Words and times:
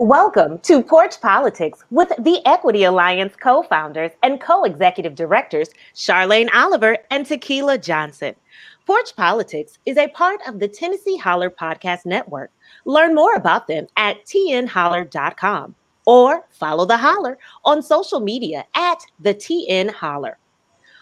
Welcome 0.00 0.60
to 0.60 0.80
Porch 0.80 1.20
Politics 1.20 1.82
with 1.90 2.12
the 2.20 2.40
Equity 2.46 2.84
Alliance 2.84 3.34
co 3.34 3.64
founders 3.64 4.12
and 4.22 4.40
co 4.40 4.62
executive 4.62 5.16
directors, 5.16 5.70
Charlane 5.92 6.48
Oliver 6.54 6.98
and 7.10 7.26
Tequila 7.26 7.78
Johnson. 7.78 8.36
Porch 8.86 9.16
Politics 9.16 9.80
is 9.86 9.96
a 9.96 10.06
part 10.06 10.38
of 10.46 10.60
the 10.60 10.68
Tennessee 10.68 11.16
Holler 11.16 11.50
Podcast 11.50 12.06
Network. 12.06 12.52
Learn 12.84 13.12
more 13.12 13.34
about 13.34 13.66
them 13.66 13.88
at 13.96 14.24
tnholler.com 14.24 15.74
or 16.06 16.46
follow 16.52 16.84
the 16.84 16.96
Holler 16.96 17.36
on 17.64 17.82
social 17.82 18.20
media 18.20 18.66
at 18.76 19.00
the 19.18 19.34
TN 19.34 19.90
Holler. 19.90 20.38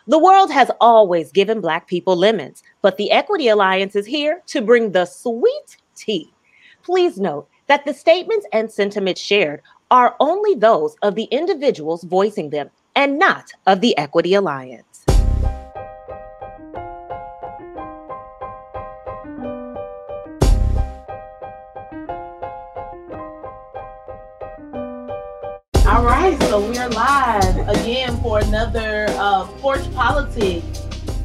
The 0.06 0.18
world 0.18 0.50
has 0.52 0.70
always 0.80 1.32
given 1.32 1.60
Black 1.60 1.86
people 1.86 2.16
lemons, 2.16 2.62
but 2.80 2.96
the 2.96 3.10
Equity 3.10 3.48
Alliance 3.48 3.94
is 3.94 4.06
here 4.06 4.42
to 4.46 4.62
bring 4.62 4.92
the 4.92 5.04
sweet 5.04 5.76
tea. 5.94 6.32
Please 6.82 7.18
note, 7.18 7.46
that 7.66 7.84
the 7.84 7.94
statements 7.94 8.46
and 8.52 8.70
sentiments 8.70 9.20
shared 9.20 9.62
are 9.90 10.16
only 10.20 10.54
those 10.54 10.96
of 11.02 11.14
the 11.14 11.24
individuals 11.24 12.04
voicing 12.04 12.50
them 12.50 12.70
and 12.94 13.18
not 13.18 13.52
of 13.66 13.80
the 13.80 13.96
Equity 13.98 14.34
Alliance. 14.34 15.04
All 25.86 26.04
right, 26.04 26.36
so 26.42 26.60
we're 26.60 26.88
live 26.88 27.68
again 27.68 28.20
for 28.20 28.40
another 28.40 29.06
uh, 29.10 29.46
Porch 29.58 29.92
Politics 29.94 30.75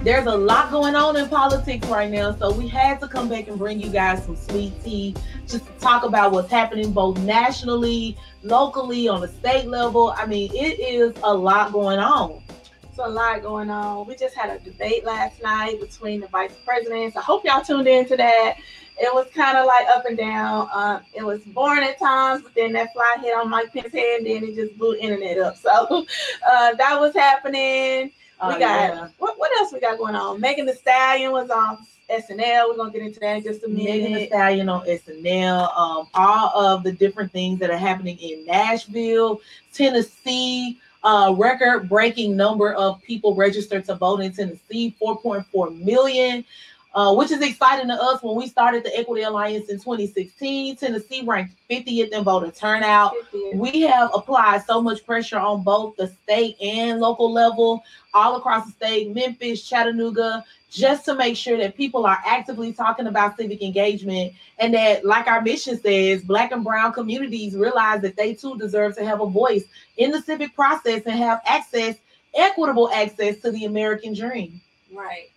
there's 0.03 0.25
a 0.25 0.35
lot 0.35 0.71
going 0.71 0.95
on 0.95 1.15
in 1.15 1.29
politics 1.29 1.85
right 1.87 2.09
now. 2.09 2.35
So 2.35 2.51
we 2.51 2.67
had 2.67 2.99
to 3.01 3.07
come 3.07 3.29
back 3.29 3.47
and 3.47 3.57
bring 3.57 3.79
you 3.79 3.89
guys 3.89 4.25
some 4.25 4.35
sweet 4.35 4.73
tea 4.83 5.15
just 5.47 5.65
to 5.67 5.71
talk 5.73 6.03
about 6.03 6.31
what's 6.31 6.49
happening 6.49 6.91
both 6.91 7.19
nationally, 7.19 8.17
locally, 8.41 9.07
on 9.07 9.21
the 9.21 9.27
state 9.27 9.67
level. 9.67 10.13
I 10.17 10.25
mean, 10.25 10.51
it 10.53 10.79
is 10.79 11.13
a 11.23 11.33
lot 11.33 11.71
going 11.71 11.99
on. 11.99 12.41
It's 12.83 12.97
a 12.97 13.08
lot 13.08 13.43
going 13.43 13.69
on. 13.69 14.08
We 14.08 14.16
just 14.16 14.35
had 14.35 14.49
a 14.49 14.59
debate 14.59 15.05
last 15.05 15.41
night 15.43 15.80
between 15.80 16.19
the 16.19 16.27
vice 16.27 16.53
presidents. 16.65 17.15
I 17.15 17.21
hope 17.21 17.45
y'all 17.45 17.63
tuned 17.63 17.88
in 17.88 18.08
to 18.08 18.17
that. 18.17 18.55
It 18.97 19.13
was 19.13 19.27
kind 19.33 19.58
of 19.58 19.65
like 19.67 19.88
up 19.88 20.05
and 20.05 20.17
down. 20.17 20.67
Um, 20.73 21.02
it 21.13 21.23
was 21.23 21.41
boring 21.41 21.83
at 21.83 21.99
times, 21.99 22.41
but 22.43 22.53
then 22.55 22.73
that 22.73 22.91
fly 22.93 23.17
hit 23.21 23.36
on 23.36 23.49
Mike 23.49 23.71
Pence's 23.71 23.93
head, 23.93 24.21
and 24.21 24.27
then 24.27 24.43
it 24.43 24.55
just 24.55 24.77
blew 24.77 24.95
internet 24.95 25.38
up. 25.38 25.58
So 25.61 26.05
uh, 26.52 26.73
that 26.73 26.99
was 26.99 27.13
happening. 27.13 28.11
We 28.47 28.56
oh, 28.56 28.59
got 28.59 28.59
yeah. 28.59 29.08
what, 29.20 29.38
what 29.38 29.52
else 29.59 29.72
we 29.72 29.80
got 29.80 30.00
going 30.00 30.16
on? 30.16 30.42
Megan 30.42 30.66
Thee 30.66 30.73
Stallion 30.73 31.31
was 31.31 31.52
on 31.52 31.78
SNL. 32.09 32.70
We're 32.70 32.78
gonna 32.78 32.92
get 32.92 33.03
into 33.03 33.20
that 33.20 33.38
in 33.38 33.44
just 33.44 33.64
a 33.64 33.67
minute. 33.67 33.86
Megan 33.86 34.14
Thee 34.14 34.28
Stallion 34.28 34.67
on 34.67 34.86
SNL. 34.86 35.78
Um, 35.78 36.08
all 36.16 36.59
of 36.59 36.83
the 36.83 36.92
different 36.92 37.31
things 37.31 37.59
that 37.59 37.70
are 37.70 37.78
happening 37.78 38.17
in 38.17 38.45
Nashville, 38.45 39.42
Tennessee. 39.73 40.80
Uh, 41.03 41.33
record 41.36 41.89
breaking 41.89 42.36
number 42.36 42.73
of 42.73 43.02
people 43.02 43.33
registered 43.33 43.83
to 43.86 43.95
vote 43.95 44.20
in 44.20 44.31
Tennessee, 44.31 44.95
4.4 45.02 45.83
million. 45.83 46.45
Uh, 46.94 47.14
which 47.14 47.31
is 47.31 47.42
exciting 47.42 47.88
to 47.88 47.94
us 47.94 48.22
when 48.22 48.36
we 48.36 48.45
started 48.47 48.84
the 48.84 49.00
Equity 49.00 49.22
Alliance 49.22 49.70
in 49.70 49.78
2016. 49.78 50.75
Tennessee 50.75 51.23
ranked 51.25 51.56
50th 51.70 52.09
in 52.09 52.23
voter 52.25 52.52
turnout. 52.52 53.14
50th. 53.33 53.56
We 53.56 53.81
have 53.83 54.11
applied 54.14 54.66
so 54.66 54.81
much 54.81 55.06
pressure 55.06 55.39
on 55.39 55.64
both 55.64 55.95
the 55.95 56.08
state 56.08 56.58
and 56.61 57.00
local 57.00 57.31
level, 57.31 57.81
all 58.14 58.36
across 58.36 58.66
the 58.66 58.73
state, 58.73 59.16
Memphis, 59.16 59.64
Chattanooga, 59.64 60.44
just 60.70 61.06
to 61.06 61.16
make 61.16 61.38
sure 61.38 61.58
that 61.59 61.78
people 61.78 62.06
are 62.06 62.20
actively 62.25 62.73
talking 62.73 63.08
about 63.08 63.38
civic 63.38 63.61
engagement 63.61 64.33
and 64.59 64.73
that, 64.73 65.05
like 65.05 65.28
our 65.28 65.42
mission 65.42 65.80
says, 65.80 66.23
Black 66.23 66.52
and 66.52 66.64
Brown 66.64 66.92
communities 66.92 67.55
realize 67.55 68.02
that 68.02 68.17
they 68.17 68.33
too 68.33 68.58
deserve 68.58 68.98
to 68.98 69.05
have 69.05 69.22
a 69.22 69.26
voice 69.26 69.64
in 69.95 70.11
the 70.11 70.22
civic 70.22 70.53
process 70.55 71.03
and 71.05 71.17
have 71.17 71.39
access, 71.45 71.95
equitable 72.33 72.92
access 72.92 73.39
to 73.39 73.52
the 73.52 73.64
American 73.64 74.14
dream. 74.14 74.59
Right 74.94 75.30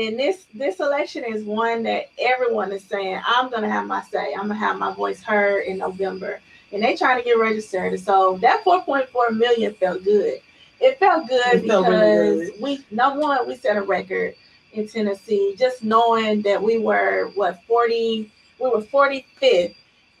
and 0.00 0.18
this 0.18 0.46
this 0.54 0.80
election 0.80 1.24
is 1.24 1.44
one 1.44 1.82
that 1.82 2.10
everyone 2.18 2.72
is 2.72 2.82
saying 2.84 3.20
i'm 3.26 3.50
going 3.50 3.62
to 3.62 3.68
have 3.68 3.86
my 3.86 4.02
say 4.02 4.32
i'm 4.32 4.46
going 4.46 4.48
to 4.48 4.54
have 4.54 4.78
my 4.78 4.94
voice 4.94 5.22
heard 5.22 5.64
in 5.64 5.78
november. 5.78 6.40
And 6.72 6.82
they 6.82 6.94
trying 6.94 7.18
to 7.18 7.24
get 7.24 7.36
registered. 7.36 7.98
So 7.98 8.38
that 8.42 8.64
4.4 8.64 9.36
million 9.36 9.74
felt 9.74 10.04
good. 10.04 10.40
It 10.80 11.00
felt 11.00 11.28
good 11.28 11.42
it 11.46 11.62
because 11.62 11.84
felt 11.84 11.88
really 11.88 12.46
good. 12.46 12.62
we 12.62 12.84
number 12.92 13.20
one 13.20 13.48
we 13.48 13.56
set 13.56 13.76
a 13.76 13.82
record 13.82 14.34
in 14.72 14.88
tennessee 14.88 15.56
just 15.58 15.82
knowing 15.82 16.42
that 16.42 16.62
we 16.62 16.78
were 16.78 17.32
what 17.34 17.60
40 17.64 18.30
we 18.60 18.68
were 18.68 18.80
45th 18.80 19.74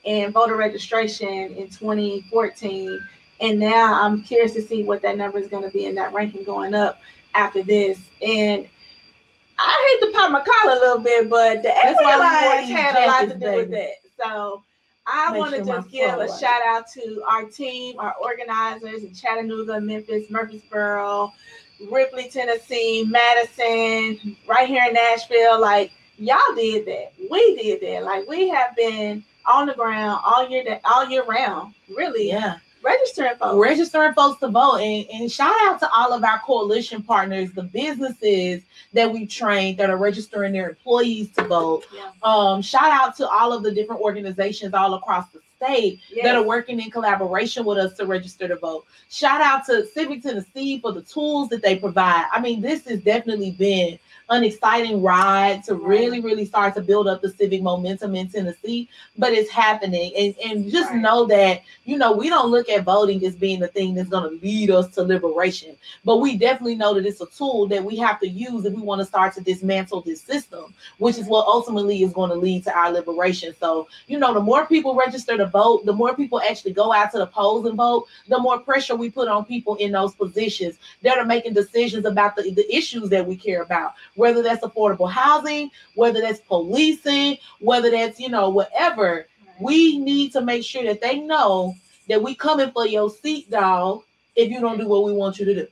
in 0.04 0.32
voter 0.32 0.56
registration 0.56 1.28
in 1.28 1.68
2014 1.68 3.00
and 3.40 3.60
now 3.60 4.02
i'm 4.02 4.22
curious 4.22 4.52
to 4.52 4.60
see 4.60 4.82
what 4.82 5.00
that 5.02 5.16
number 5.16 5.38
is 5.38 5.46
going 5.46 5.62
to 5.62 5.70
be 5.70 5.86
in 5.86 5.94
that 5.94 6.12
ranking 6.12 6.42
going 6.42 6.74
up 6.74 7.00
after 7.34 7.62
this. 7.62 7.98
And 8.22 8.66
I 9.62 9.98
hate 10.00 10.06
to 10.06 10.12
pop 10.16 10.30
my 10.30 10.40
collar 10.40 10.76
a 10.76 10.80
little 10.80 10.98
bit, 10.98 11.28
but 11.28 11.62
the 11.62 11.76
Equity 11.76 12.10
Alliance 12.10 12.70
had 12.70 12.96
a 12.96 13.06
lot 13.06 13.20
to 13.20 13.34
do 13.34 13.40
baby. 13.40 13.56
with 13.56 13.70
that. 13.72 13.92
So 14.22 14.62
I 15.06 15.36
want 15.36 15.54
to 15.54 15.64
just 15.64 15.90
give 15.90 16.18
a 16.18 16.38
shout 16.38 16.62
out 16.66 16.88
to 16.92 17.22
our 17.28 17.44
team, 17.44 17.98
our 17.98 18.14
organizers 18.20 19.02
in 19.02 19.14
Chattanooga, 19.14 19.80
Memphis, 19.80 20.30
Murfreesboro, 20.30 21.32
Ripley, 21.90 22.28
Tennessee, 22.28 23.04
Madison, 23.04 24.36
right 24.48 24.68
here 24.68 24.84
in 24.86 24.94
Nashville. 24.94 25.60
Like 25.60 25.92
y'all 26.16 26.38
did 26.54 26.86
that. 26.86 27.12
We 27.30 27.56
did 27.56 27.80
that. 27.82 28.04
Like 28.04 28.28
we 28.28 28.48
have 28.48 28.74
been 28.76 29.24
on 29.46 29.66
the 29.66 29.74
ground 29.74 30.20
all 30.24 30.48
year 30.48 30.80
all 30.84 31.08
year 31.08 31.24
round. 31.24 31.74
Really. 31.94 32.28
Yeah 32.28 32.56
registering 32.82 33.36
folks. 33.36 33.56
Registering 33.56 34.12
folks 34.14 34.40
to 34.40 34.48
vote. 34.48 34.78
And, 34.78 35.06
and 35.10 35.32
shout 35.32 35.54
out 35.62 35.78
to 35.80 35.90
all 35.94 36.12
of 36.12 36.24
our 36.24 36.38
coalition 36.40 37.02
partners, 37.02 37.52
the 37.52 37.62
businesses 37.62 38.62
that 38.92 39.10
we've 39.12 39.28
trained 39.28 39.78
that 39.78 39.90
are 39.90 39.96
registering 39.96 40.52
their 40.52 40.70
employees 40.70 41.30
to 41.32 41.44
vote. 41.44 41.84
Yeah. 41.94 42.10
Um, 42.22 42.62
shout 42.62 42.90
out 42.90 43.16
to 43.16 43.28
all 43.28 43.52
of 43.52 43.62
the 43.62 43.72
different 43.72 44.00
organizations 44.00 44.74
all 44.74 44.94
across 44.94 45.28
the 45.30 45.40
state 45.56 46.00
yes. 46.10 46.24
that 46.24 46.36
are 46.36 46.42
working 46.42 46.80
in 46.80 46.90
collaboration 46.90 47.64
with 47.64 47.78
us 47.78 47.94
to 47.94 48.06
register 48.06 48.48
to 48.48 48.56
vote. 48.56 48.86
Shout 49.10 49.40
out 49.40 49.66
to 49.66 49.86
Civic 49.86 50.22
Tennessee 50.22 50.80
for 50.80 50.92
the 50.92 51.02
tools 51.02 51.50
that 51.50 51.62
they 51.62 51.76
provide. 51.76 52.26
I 52.32 52.40
mean, 52.40 52.60
this 52.60 52.84
has 52.86 53.02
definitely 53.02 53.50
been 53.52 53.98
an 54.30 54.44
exciting 54.44 55.02
ride 55.02 55.64
to 55.64 55.74
really, 55.74 56.20
really 56.20 56.44
start 56.44 56.72
to 56.74 56.80
build 56.80 57.08
up 57.08 57.20
the 57.20 57.30
civic 57.30 57.62
momentum 57.62 58.14
in 58.14 58.28
Tennessee, 58.28 58.88
but 59.18 59.32
it's 59.32 59.50
happening. 59.50 60.12
And, 60.16 60.34
and 60.44 60.70
just 60.70 60.90
right. 60.90 61.00
know 61.00 61.26
that, 61.26 61.62
you 61.84 61.98
know, 61.98 62.12
we 62.12 62.28
don't 62.28 62.50
look 62.50 62.68
at 62.68 62.84
voting 62.84 63.24
as 63.26 63.34
being 63.34 63.58
the 63.58 63.66
thing 63.66 63.94
that's 63.94 64.08
going 64.08 64.30
to 64.30 64.44
lead 64.44 64.70
us 64.70 64.88
to 64.94 65.02
liberation, 65.02 65.76
but 66.04 66.18
we 66.18 66.36
definitely 66.36 66.76
know 66.76 66.94
that 66.94 67.06
it's 67.06 67.20
a 67.20 67.26
tool 67.26 67.66
that 67.68 67.82
we 67.82 67.96
have 67.96 68.20
to 68.20 68.28
use 68.28 68.64
if 68.64 68.72
we 68.72 68.80
want 68.80 69.00
to 69.00 69.04
start 69.04 69.34
to 69.34 69.40
dismantle 69.40 70.02
this 70.02 70.22
system, 70.22 70.72
which 70.98 71.18
is 71.18 71.26
what 71.26 71.46
ultimately 71.46 72.04
is 72.04 72.12
going 72.12 72.30
to 72.30 72.36
lead 72.36 72.62
to 72.64 72.78
our 72.78 72.92
liberation. 72.92 73.52
So, 73.58 73.88
you 74.06 74.18
know, 74.18 74.32
the 74.32 74.40
more 74.40 74.64
people 74.64 74.94
register 74.94 75.36
to 75.36 75.46
vote, 75.46 75.84
the 75.84 75.92
more 75.92 76.14
people 76.14 76.40
actually 76.40 76.72
go 76.72 76.92
out 76.92 77.10
to 77.12 77.18
the 77.18 77.26
polls 77.26 77.66
and 77.66 77.76
vote, 77.76 78.06
the 78.28 78.38
more 78.38 78.60
pressure 78.60 78.94
we 78.94 79.10
put 79.10 79.26
on 79.26 79.44
people 79.44 79.74
in 79.76 79.90
those 79.90 80.14
positions 80.14 80.76
that 81.02 81.18
are 81.18 81.24
making 81.24 81.54
decisions 81.54 82.06
about 82.06 82.36
the, 82.36 82.50
the 82.52 82.72
issues 82.74 83.08
that 83.08 83.26
we 83.26 83.34
care 83.34 83.62
about 83.62 83.94
whether 84.20 84.42
that's 84.42 84.62
affordable 84.62 85.10
housing, 85.10 85.70
whether 85.94 86.20
that's 86.20 86.40
policing, 86.40 87.38
whether 87.60 87.90
that's, 87.90 88.20
you 88.20 88.28
know, 88.28 88.50
whatever. 88.50 89.26
We 89.58 89.98
need 89.98 90.32
to 90.32 90.42
make 90.42 90.62
sure 90.62 90.84
that 90.84 91.00
they 91.00 91.18
know 91.20 91.74
that 92.08 92.22
we 92.22 92.34
coming 92.34 92.70
for 92.70 92.86
your 92.86 93.08
seat, 93.08 93.50
dog, 93.50 94.02
if 94.36 94.50
you 94.50 94.60
don't 94.60 94.78
do 94.78 94.86
what 94.86 95.04
we 95.04 95.14
want 95.14 95.38
you 95.38 95.46
to 95.46 95.54
do. 95.54 95.66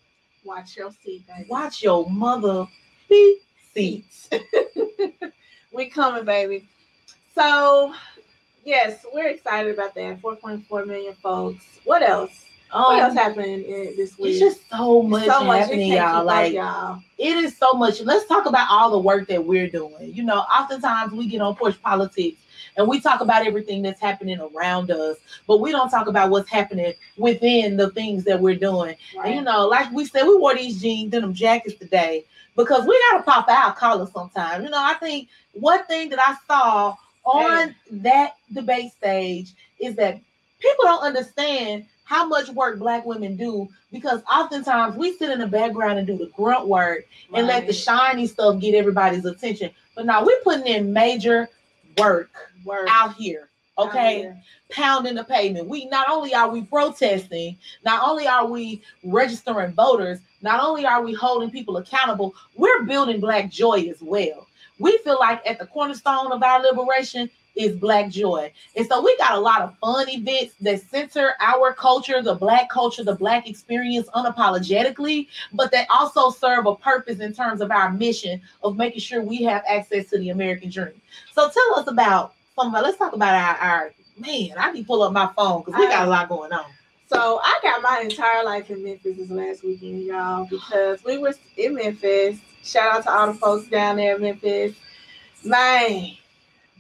Watch 0.44 0.78
your 0.78 0.90
seat, 1.04 1.26
baby. 1.26 1.46
Watch 1.50 1.82
your 1.82 2.08
mother 2.08 2.66
feet 3.06 3.42
seats. 3.74 4.30
we 5.72 5.90
coming, 5.90 6.24
baby. 6.24 6.66
So, 7.34 7.94
yes, 8.64 9.04
we're 9.12 9.28
excited 9.28 9.74
about 9.74 9.94
that. 9.94 10.22
4.4 10.22 10.86
million 10.86 11.14
folks. 11.14 11.64
What 11.84 12.02
else? 12.02 12.46
Um, 12.72 12.82
what 12.82 13.02
else 13.02 13.14
happened 13.14 13.64
this 13.64 14.18
week? 14.18 14.32
It's 14.32 14.40
just 14.40 14.68
so 14.68 15.02
much 15.02 15.24
so 15.24 15.44
happening, 15.44 15.90
much 15.90 15.98
y'all. 15.98 16.24
Like 16.24 16.52
y'all. 16.52 17.02
it 17.16 17.36
is 17.36 17.56
so 17.56 17.72
much. 17.72 18.00
Let's 18.00 18.26
talk 18.26 18.46
about 18.46 18.68
all 18.70 18.90
the 18.90 18.98
work 18.98 19.26
that 19.28 19.44
we're 19.44 19.68
doing. 19.68 20.12
You 20.14 20.22
know, 20.24 20.38
oftentimes 20.38 21.12
we 21.12 21.26
get 21.28 21.40
on 21.40 21.56
Porch 21.56 21.80
Politics 21.82 22.38
and 22.76 22.86
we 22.86 23.00
talk 23.00 23.20
about 23.20 23.46
everything 23.46 23.82
that's 23.82 24.00
happening 24.00 24.38
around 24.40 24.90
us, 24.90 25.16
but 25.46 25.60
we 25.60 25.72
don't 25.72 25.90
talk 25.90 26.06
about 26.06 26.30
what's 26.30 26.50
happening 26.50 26.94
within 27.16 27.76
the 27.76 27.90
things 27.90 28.24
that 28.24 28.40
we're 28.40 28.54
doing. 28.54 28.96
Right. 29.16 29.26
And 29.26 29.34
you 29.34 29.42
know, 29.42 29.66
like 29.66 29.90
we 29.92 30.04
said, 30.04 30.24
we 30.24 30.36
wore 30.36 30.54
these 30.54 30.80
jeans, 30.80 31.10
denim 31.10 31.34
jackets 31.34 31.78
today 31.78 32.24
because 32.54 32.86
we 32.86 33.00
gotta 33.10 33.24
pop 33.24 33.48
out 33.48 33.76
collar 33.76 34.06
sometimes. 34.12 34.64
You 34.64 34.70
know, 34.70 34.82
I 34.82 34.94
think 34.94 35.28
one 35.52 35.84
thing 35.86 36.08
that 36.10 36.20
I 36.20 36.36
saw 36.46 36.94
on 37.24 37.68
hey. 37.68 37.74
that 37.90 38.36
debate 38.52 38.92
stage 38.92 39.52
is 39.80 39.94
that 39.96 40.20
people 40.60 40.84
don't 40.84 41.02
understand 41.02 41.86
how 42.08 42.26
much 42.26 42.48
work 42.48 42.78
black 42.78 43.04
women 43.04 43.36
do 43.36 43.68
because 43.92 44.22
oftentimes 44.32 44.96
we 44.96 45.14
sit 45.18 45.30
in 45.30 45.38
the 45.38 45.46
background 45.46 45.98
and 45.98 46.06
do 46.06 46.16
the 46.16 46.30
grunt 46.34 46.66
work 46.66 47.04
right. 47.30 47.38
and 47.38 47.46
let 47.46 47.66
the 47.66 47.72
shiny 47.72 48.26
stuff 48.26 48.58
get 48.60 48.74
everybody's 48.74 49.26
attention. 49.26 49.70
But 49.94 50.06
now 50.06 50.24
we're 50.24 50.40
putting 50.42 50.66
in 50.66 50.92
major 50.92 51.48
work, 51.98 52.30
work. 52.64 52.88
out 52.90 53.14
here 53.14 53.48
Okay. 53.78 54.20
Oh, 54.20 54.22
yeah. 54.22 54.34
pounding 54.70 55.14
the 55.14 55.24
pavement. 55.24 55.68
We 55.68 55.84
not 55.86 56.08
only 56.10 56.34
are 56.34 56.48
we 56.48 56.62
protesting, 56.62 57.56
not 57.84 58.06
only 58.06 58.26
are 58.26 58.46
we 58.46 58.82
registering 59.04 59.72
voters, 59.72 60.18
not 60.42 60.60
only 60.60 60.84
are 60.84 61.02
we 61.02 61.14
holding 61.14 61.50
people 61.50 61.76
accountable, 61.76 62.34
we're 62.56 62.82
building 62.84 63.20
black 63.20 63.50
joy 63.50 63.88
as 63.90 64.00
well. 64.00 64.46
We 64.80 64.98
feel 64.98 65.18
like 65.20 65.46
at 65.46 65.58
the 65.58 65.66
cornerstone 65.66 66.32
of 66.32 66.42
our 66.42 66.60
liberation 66.60 67.30
is 67.54 67.76
black 67.76 68.08
joy. 68.08 68.52
And 68.76 68.86
so 68.86 69.02
we 69.02 69.16
got 69.16 69.34
a 69.34 69.40
lot 69.40 69.62
of 69.62 69.76
fun 69.78 70.08
events 70.08 70.54
that 70.60 70.80
center 70.88 71.34
our 71.40 71.72
culture, 71.72 72.22
the 72.22 72.34
black 72.34 72.68
culture, 72.70 73.02
the 73.04 73.14
black 73.14 73.48
experience 73.48 74.08
unapologetically, 74.14 75.28
but 75.52 75.70
that 75.72 75.86
also 75.90 76.30
serve 76.30 76.66
a 76.66 76.76
purpose 76.76 77.20
in 77.20 77.32
terms 77.32 77.60
of 77.60 77.70
our 77.70 77.92
mission 77.92 78.40
of 78.62 78.76
making 78.76 79.00
sure 79.00 79.22
we 79.22 79.42
have 79.42 79.62
access 79.68 80.08
to 80.10 80.18
the 80.18 80.30
American 80.30 80.70
dream. 80.70 81.00
So 81.34 81.50
tell 81.50 81.80
us 81.80 81.88
about 81.88 82.34
some 82.54 82.74
of 82.74 82.82
let's 82.82 82.98
talk 82.98 83.12
about 83.12 83.34
our, 83.34 83.68
our 83.68 83.92
man. 84.18 84.50
I 84.56 84.70
need 84.72 84.82
to 84.82 84.86
pull 84.86 85.02
up 85.02 85.12
my 85.12 85.30
phone 85.36 85.62
because 85.64 85.78
we 85.78 85.86
got 85.86 86.06
a 86.06 86.08
uh, 86.08 86.10
lot 86.10 86.28
going 86.28 86.52
on. 86.52 86.66
So 87.06 87.40
I 87.42 87.58
got 87.62 87.80
my 87.80 88.00
entire 88.02 88.44
life 88.44 88.70
in 88.70 88.84
Memphis 88.84 89.16
this 89.16 89.30
last 89.30 89.64
weekend, 89.64 90.04
y'all, 90.04 90.44
because 90.44 91.02
we 91.04 91.16
were 91.16 91.34
in 91.56 91.74
Memphis. 91.74 92.38
Shout 92.62 92.96
out 92.96 93.02
to 93.04 93.10
all 93.10 93.26
the 93.28 93.34
folks 93.34 93.68
down 93.68 93.96
there 93.96 94.16
in 94.16 94.22
Memphis. 94.22 94.76
Man, 95.42 96.10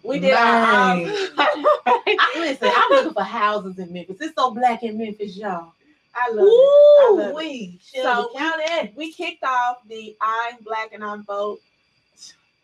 we 0.04 0.18
did 0.18 0.34
our 0.34 0.96
Man. 0.96 1.06
I, 1.38 2.34
listen, 2.38 2.68
I'm 2.74 2.90
looking 2.90 3.14
for 3.14 3.22
houses 3.22 3.78
in 3.78 3.92
Memphis. 3.92 4.16
It's 4.20 4.34
so 4.36 4.52
black 4.52 4.82
in 4.82 4.98
Memphis, 4.98 5.36
y'all. 5.36 5.72
I 6.14 6.30
love 6.32 6.46
it. 6.46 6.50
I 6.98 7.12
Ooh, 7.12 7.16
love 7.16 7.30
it. 7.30 7.34
we 7.36 7.80
So 7.82 8.02
Shelby 8.02 8.38
County. 8.38 8.92
we 8.96 9.12
kicked 9.12 9.44
off 9.44 9.78
the 9.88 10.16
I'm 10.20 10.56
Black 10.64 10.92
and 10.92 11.04
I 11.04 11.16
Vote, 11.18 11.60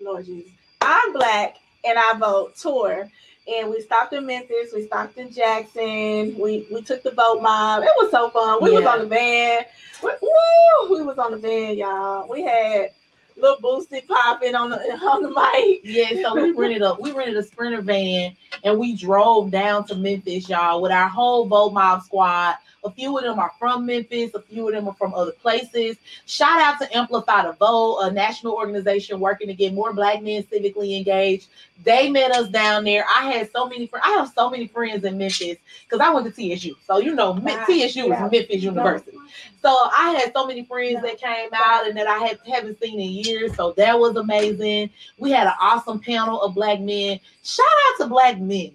Lord 0.01 0.27
Jesus, 0.27 0.51
I'm 0.81 1.13
Black 1.13 1.57
and 1.85 1.99
I 1.99 2.15
Vote 2.19 2.57
tour. 2.57 3.11
And 3.47 3.71
we 3.71 3.81
stopped 3.83 4.15
in 4.15 4.25
Memphis, 4.27 4.73
we 4.75 4.87
stopped 4.87 5.19
in 5.19 5.31
Jackson, 5.31 6.39
we 6.39 6.67
we 6.73 6.83
took 6.83 7.03
the 7.03 7.11
vote 7.11 7.43
mob. 7.43 7.83
It 7.83 7.91
was 7.97 8.11
so 8.11 8.31
fun. 8.31 8.63
We 8.63 8.71
was 8.71 8.87
on 8.87 9.01
the 9.01 9.07
van. 9.07 9.65
We, 10.03 10.11
woo, 10.23 10.97
we 10.97 11.03
was 11.03 11.19
on 11.19 11.33
the 11.33 11.37
van, 11.39 11.77
y'all. 11.77 12.27
We 12.29 12.43
had 12.43 12.91
little 13.37 13.61
boosted 13.61 14.07
popping 14.09 14.55
on 14.55 14.71
the 14.71 14.77
on 15.03 15.23
the 15.23 15.29
mic. 15.29 15.81
Yeah, 15.85 16.23
so 16.23 16.35
we 16.35 16.53
rented 16.53 16.83
a 16.83 16.95
we 17.01 17.13
rented 17.13 17.37
a 17.37 17.43
sprinter 17.43 17.83
van 17.83 18.37
and 18.63 18.79
we 18.79 18.97
drove 18.97 19.51
down 19.51 19.87
to 19.87 19.95
Memphis, 19.95 20.49
y'all, 20.49 20.81
with 20.83 20.93
our 20.93 21.09
whole 21.09 21.47
Vote 21.47 21.73
Mob 21.73 22.03
squad. 22.03 22.57
A 22.85 22.91
few 22.91 23.17
of 23.17 23.25
them 23.25 23.39
are 23.39 23.51
from 23.59 23.87
Memphis, 23.87 24.35
a 24.35 24.41
few 24.41 24.69
of 24.69 24.75
them 24.75 24.87
are 24.89 24.95
from 24.95 25.15
other 25.15 25.33
places. 25.33 25.97
Shout 26.27 26.61
out 26.61 26.79
to 26.81 26.97
Amplify 26.97 27.47
the 27.47 27.53
Vote, 27.53 28.01
a 28.01 28.11
national 28.11 28.53
organization 28.53 29.21
working 29.21 29.49
to 29.49 29.55
get 29.55 29.73
more 29.73 29.93
black 29.95 30.23
men 30.23 30.43
civically 30.45 30.97
engaged. 30.97 31.49
They 31.83 32.11
met 32.11 32.31
us 32.33 32.49
down 32.51 32.85
there. 32.85 33.05
I 33.09 33.31
had 33.33 33.51
so 33.51 33.67
many 33.67 33.87
friends. 33.87 34.05
I 34.07 34.11
have 34.13 34.33
so 34.35 34.51
many 34.51 34.67
friends 34.67 35.05
in 35.05 35.17
Memphis 35.17 35.57
because 35.89 36.01
I 36.01 36.11
went 36.13 36.27
to 36.27 36.57
TSU. 36.57 36.75
So 36.87 36.99
you 36.99 37.15
know, 37.15 37.35
Right. 37.37 37.67
TSU 37.67 38.13
is 38.13 38.21
Memphis 38.31 38.63
University. 38.63 39.17
So 39.63 39.71
I 39.71 40.19
had 40.21 40.33
so 40.35 40.47
many 40.47 40.65
friends 40.65 41.01
that 41.03 41.19
came 41.19 41.49
out 41.55 41.87
and 41.87 41.97
that 41.97 42.07
I 42.07 42.19
had, 42.19 42.39
haven't 42.47 42.79
seen 42.81 43.01
in 43.01 43.11
years. 43.11 43.57
So 43.57 43.73
that 43.79 43.99
was 43.99 44.15
amazing. 44.17 44.91
We 45.19 45.31
had 45.31 45.47
an 45.47 45.55
awesome 45.59 46.01
panel 46.01 46.43
of 46.43 46.55
black 46.55 46.81
men. 46.81 47.19
Shout 47.43 47.67
out 47.89 48.03
to 48.03 48.07
black 48.09 48.39
men. 48.39 48.73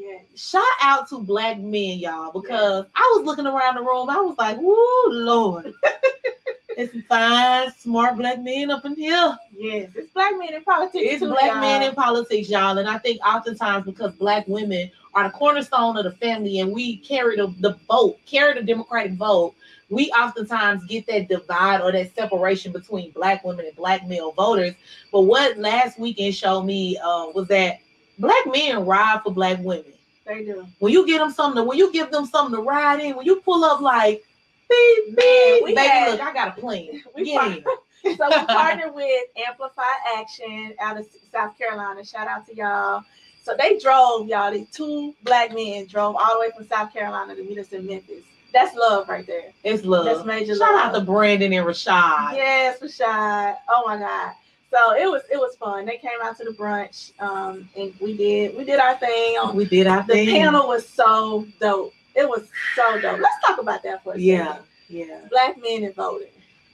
Yeah. 0.00 0.18
Shout 0.34 0.62
out 0.80 1.08
to 1.10 1.18
black 1.18 1.58
men, 1.58 1.98
y'all, 1.98 2.32
because 2.32 2.86
I 2.94 3.14
was 3.16 3.26
looking 3.26 3.46
around 3.46 3.74
the 3.74 3.82
room. 3.82 4.08
I 4.08 4.16
was 4.16 4.34
like, 4.38 4.56
"Woo, 4.58 5.04
Lord, 5.08 5.74
it's 6.70 7.06
fine, 7.06 7.70
smart 7.72 8.16
black 8.16 8.40
men 8.40 8.70
up 8.70 8.86
in 8.86 8.96
here." 8.96 9.36
Yes. 9.52 9.90
It's 9.94 10.10
black 10.12 10.32
men 10.38 10.54
in 10.54 10.64
politics. 10.64 11.04
It's 11.06 11.20
too, 11.20 11.28
black 11.28 11.52
y'all. 11.52 11.60
men 11.60 11.82
in 11.82 11.94
politics, 11.94 12.48
y'all, 12.48 12.78
and 12.78 12.88
I 12.88 12.96
think 12.96 13.20
oftentimes 13.26 13.84
because 13.84 14.14
black 14.14 14.48
women 14.48 14.90
are 15.12 15.24
the 15.24 15.30
cornerstone 15.30 15.98
of 15.98 16.04
the 16.04 16.12
family, 16.12 16.60
and 16.60 16.72
we 16.72 16.96
carry 16.96 17.36
the, 17.36 17.54
the 17.58 17.76
vote, 17.86 18.18
carry 18.24 18.54
the 18.54 18.62
Democratic 18.62 19.12
vote. 19.14 19.54
We 19.90 20.10
oftentimes 20.12 20.86
get 20.86 21.06
that 21.08 21.28
divide 21.28 21.82
or 21.82 21.92
that 21.92 22.14
separation 22.14 22.72
between 22.72 23.10
black 23.10 23.44
women 23.44 23.66
and 23.66 23.76
black 23.76 24.06
male 24.06 24.32
voters. 24.32 24.74
But 25.12 25.22
what 25.22 25.58
last 25.58 25.98
weekend 25.98 26.36
showed 26.36 26.62
me 26.62 26.96
uh, 26.96 27.26
was 27.34 27.48
that 27.48 27.80
black 28.20 28.46
men 28.46 28.84
ride 28.86 29.20
for 29.24 29.32
black 29.32 29.58
women. 29.60 29.92
They 30.26 30.44
do. 30.44 30.66
When 30.78 30.92
you 30.92 31.06
get 31.06 31.18
them 31.18 31.32
something, 31.32 31.62
to, 31.62 31.68
when 31.68 31.78
you 31.78 31.92
give 31.92 32.10
them 32.10 32.26
something 32.26 32.54
to 32.56 32.62
ride 32.62 33.00
in, 33.00 33.16
when 33.16 33.26
you 33.26 33.36
pull 33.40 33.64
up 33.64 33.80
like, 33.80 34.22
beep, 34.68 35.06
beep, 35.16 35.64
baby, 35.64 35.74
had- 35.76 36.10
look, 36.12 36.20
I 36.20 36.32
got 36.32 36.56
a 36.56 36.60
plan. 36.60 37.02
We 37.16 37.24
Get 37.24 37.40
part- 37.40 37.52
in. 38.04 38.16
so 38.16 38.28
we 38.28 38.44
partnered 38.46 38.94
with 38.94 39.22
Amplify 39.48 39.82
Action 40.16 40.74
out 40.80 40.98
of 40.98 41.06
South 41.32 41.58
Carolina. 41.58 42.04
Shout 42.04 42.28
out 42.28 42.46
to 42.46 42.54
y'all. 42.56 43.02
So 43.42 43.56
they 43.58 43.78
drove, 43.78 44.28
y'all. 44.28 44.52
These 44.52 44.68
two 44.70 45.14
black 45.24 45.52
men 45.54 45.86
drove 45.86 46.14
all 46.14 46.34
the 46.34 46.40
way 46.40 46.50
from 46.54 46.66
South 46.68 46.92
Carolina 46.92 47.34
to 47.34 47.42
meet 47.42 47.58
us 47.58 47.72
in 47.72 47.86
Memphis. 47.86 48.22
That's 48.52 48.74
love 48.76 49.08
right 49.08 49.26
there. 49.26 49.52
It's 49.64 49.84
love. 49.84 50.04
That's 50.04 50.24
major 50.24 50.54
Shout 50.56 50.74
love. 50.74 50.86
out 50.86 50.98
to 50.98 51.00
Brandon 51.02 51.52
and 51.52 51.66
Rashad. 51.66 52.34
Yes, 52.34 52.78
Rashad. 52.80 53.56
Oh 53.68 53.82
my 53.86 53.96
God. 53.98 54.32
So 54.72 54.92
it 54.94 55.10
was 55.10 55.22
it 55.32 55.36
was 55.36 55.56
fun. 55.56 55.84
They 55.86 55.96
came 55.98 56.12
out 56.22 56.36
to 56.38 56.44
the 56.44 56.52
brunch, 56.52 57.12
um, 57.20 57.68
and 57.76 57.92
we 58.00 58.16
did 58.16 58.56
we 58.56 58.64
did 58.64 58.78
our 58.78 58.96
thing. 58.96 59.36
We 59.54 59.64
did 59.64 59.86
our 59.86 60.02
the 60.06 60.12
thing. 60.14 60.28
panel 60.28 60.68
was 60.68 60.88
so 60.88 61.46
dope. 61.60 61.92
It 62.14 62.28
was 62.28 62.48
so 62.76 63.00
dope. 63.00 63.18
Let's 63.20 63.34
talk 63.46 63.60
about 63.60 63.82
that 63.82 64.02
for 64.04 64.14
a 64.14 64.18
Yeah, 64.18 64.46
second. 64.52 64.64
yeah, 64.88 65.04
yeah. 65.06 65.20
Black 65.30 65.56
men 65.60 65.82
in 65.84 65.92
voting. 65.92 66.28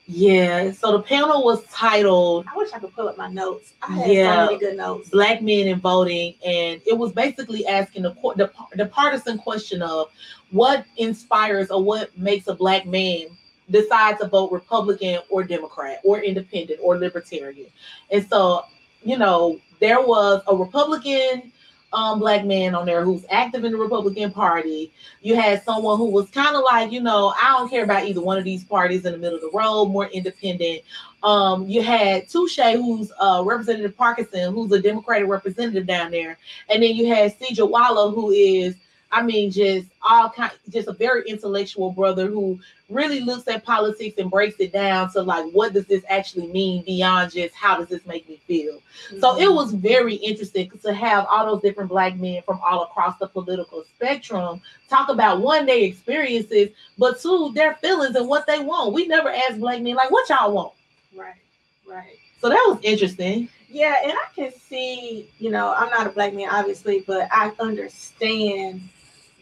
yeah. 0.06 0.70
So 0.72 0.92
the 0.92 1.02
panel 1.02 1.42
was 1.42 1.64
titled 1.72 2.46
I 2.52 2.56
wish 2.56 2.70
I 2.74 2.78
could 2.78 2.94
pull 2.94 3.08
up 3.08 3.16
my 3.16 3.28
notes. 3.28 3.72
I 3.82 3.92
had 3.92 4.10
Yeah. 4.10 4.34
so 4.34 4.46
many 4.46 4.58
good 4.58 4.76
notes. 4.76 5.08
"Black 5.10 5.40
Men 5.42 5.66
in 5.66 5.80
Voting," 5.80 6.34
and 6.44 6.80
it 6.86 6.96
was 6.96 7.12
basically 7.12 7.66
asking 7.66 8.02
the 8.02 8.10
the, 8.36 8.50
the 8.74 8.86
partisan 8.86 9.38
question 9.38 9.80
of 9.82 10.10
what 10.50 10.84
inspires 10.98 11.70
or 11.70 11.82
what 11.82 12.16
makes 12.18 12.46
a 12.46 12.54
black 12.54 12.84
man 12.86 13.26
decide 13.70 14.18
to 14.18 14.28
vote 14.28 14.52
Republican 14.52 15.20
or 15.28 15.42
Democrat 15.42 16.00
or 16.04 16.20
Independent 16.20 16.78
or 16.82 16.98
Libertarian. 16.98 17.66
And 18.10 18.26
so, 18.28 18.62
you 19.02 19.18
know, 19.18 19.60
there 19.80 20.00
was 20.00 20.42
a 20.46 20.56
Republican 20.56 21.52
um, 21.92 22.18
black 22.18 22.44
man 22.44 22.74
on 22.74 22.84
there 22.84 23.04
who's 23.04 23.24
active 23.30 23.64
in 23.64 23.72
the 23.72 23.78
Republican 23.78 24.30
Party. 24.30 24.92
You 25.22 25.36
had 25.36 25.62
someone 25.64 25.98
who 25.98 26.10
was 26.10 26.28
kind 26.30 26.54
of 26.54 26.62
like, 26.62 26.92
you 26.92 27.00
know, 27.00 27.32
I 27.40 27.56
don't 27.56 27.70
care 27.70 27.84
about 27.84 28.06
either 28.06 28.20
one 28.20 28.38
of 28.38 28.44
these 28.44 28.64
parties 28.64 29.04
in 29.04 29.12
the 29.12 29.18
middle 29.18 29.36
of 29.36 29.42
the 29.42 29.56
road, 29.56 29.86
more 29.86 30.06
independent. 30.08 30.82
Um, 31.22 31.68
you 31.68 31.82
had 31.82 32.28
Touche, 32.28 32.58
who's 32.58 33.10
uh, 33.18 33.42
Representative 33.44 33.96
Parkinson, 33.96 34.52
who's 34.52 34.72
a 34.72 34.80
Democratic 34.80 35.28
representative 35.28 35.86
down 35.86 36.10
there, 36.10 36.38
and 36.68 36.82
then 36.82 36.94
you 36.94 37.06
had 37.06 37.36
Cedric 37.38 37.70
Waller, 37.70 38.12
who 38.12 38.30
is, 38.30 38.76
I 39.16 39.22
mean, 39.22 39.50
just 39.50 39.88
all 40.02 40.28
kind, 40.28 40.52
just 40.68 40.88
a 40.88 40.92
very 40.92 41.26
intellectual 41.26 41.90
brother 41.90 42.26
who 42.26 42.60
really 42.90 43.20
looks 43.20 43.48
at 43.48 43.64
politics 43.64 44.18
and 44.18 44.30
breaks 44.30 44.60
it 44.60 44.74
down 44.74 45.10
to 45.12 45.22
like, 45.22 45.50
what 45.52 45.72
does 45.72 45.86
this 45.86 46.04
actually 46.10 46.48
mean 46.48 46.84
beyond 46.84 47.32
just 47.32 47.54
how 47.54 47.78
does 47.78 47.88
this 47.88 48.04
make 48.04 48.28
me 48.28 48.38
feel? 48.46 48.78
So 49.18 49.38
it 49.38 49.44
mm-hmm. 49.44 49.54
was 49.54 49.72
very 49.72 50.16
interesting 50.16 50.70
to 50.82 50.92
have 50.92 51.24
all 51.30 51.46
those 51.46 51.62
different 51.62 51.88
black 51.88 52.16
men 52.16 52.42
from 52.42 52.60
all 52.62 52.82
across 52.82 53.18
the 53.18 53.26
political 53.26 53.84
spectrum 53.94 54.60
talk 54.90 55.08
about 55.08 55.40
one 55.40 55.64
their 55.64 55.78
experiences, 55.78 56.68
but 56.98 57.18
two 57.18 57.52
their 57.54 57.76
feelings 57.76 58.14
and 58.16 58.28
what 58.28 58.46
they 58.46 58.58
want. 58.58 58.92
We 58.92 59.06
never 59.06 59.30
asked 59.30 59.60
black 59.60 59.80
men 59.80 59.94
like, 59.94 60.10
"What 60.10 60.28
y'all 60.28 60.52
want?" 60.52 60.74
right, 61.16 61.40
right. 61.88 62.18
So 62.42 62.50
that 62.50 62.62
was 62.68 62.80
interesting. 62.82 63.48
Yeah, 63.70 63.96
and 64.02 64.12
I 64.12 64.26
can 64.34 64.52
see, 64.52 65.30
you 65.38 65.50
know, 65.50 65.72
I'm 65.74 65.88
not 65.88 66.06
a 66.06 66.10
black 66.10 66.34
man, 66.34 66.50
obviously, 66.50 67.02
but 67.06 67.28
I 67.32 67.50
understand 67.58 68.82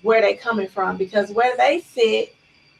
where 0.04 0.20
they 0.20 0.34
coming 0.34 0.68
from 0.68 0.96
because 0.98 1.30
where 1.30 1.56
they 1.56 1.80
sit, 1.80 2.34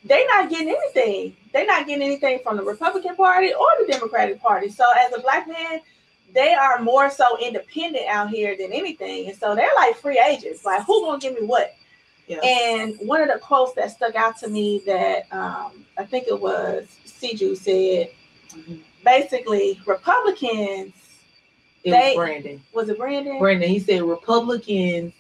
they're 0.05 0.27
not 0.29 0.51
getting 0.51 0.69
anything. 0.69 1.35
They're 1.55 1.67
not 1.67 1.87
getting 1.87 2.03
anything 2.05 2.41
from 2.43 2.59
the 2.59 2.63
Republican 2.63 3.17
Party 3.17 3.53
or 3.55 3.67
the 3.81 3.91
Democratic 3.91 4.41
Party. 4.43 4.69
So 4.69 4.85
as 4.99 5.11
a 5.17 5.21
black 5.21 5.49
man, 5.49 5.81
they 6.35 6.53
are 6.53 6.83
more 6.83 7.09
so 7.11 7.39
independent 7.43 8.05
out 8.09 8.29
here 8.29 8.57
than 8.59 8.73
anything. 8.73 9.29
And 9.29 9.39
so 9.39 9.55
they're 9.55 9.71
like 9.77 9.97
free 9.97 10.19
agents. 10.21 10.67
Like 10.67 10.85
who 10.85 11.01
gonna 11.07 11.19
give 11.19 11.33
me 11.41 11.47
what? 11.47 11.75
Yeah. 12.27 12.41
And 12.45 12.97
one 13.01 13.23
of 13.23 13.29
the 13.29 13.39
quotes 13.39 13.73
that 13.75 13.91
stuck 13.91 14.15
out 14.17 14.37
to 14.41 14.49
me 14.49 14.83
that 14.85 15.27
um, 15.33 15.87
I 15.97 16.05
think 16.05 16.27
it 16.29 16.39
was 16.39 16.87
Siju 17.07 17.57
said, 17.57 18.11
basically 19.03 19.81
Republicans 19.87 20.93
It 21.85 21.91
They- 21.91 22.15
was 22.15 22.17
Brandon. 22.17 22.63
was 22.75 22.89
it 22.91 22.99
Brandon? 22.99 23.39
Brandon, 23.39 23.69
he 23.69 23.79
said 23.79 24.03
Republicans 24.03 25.13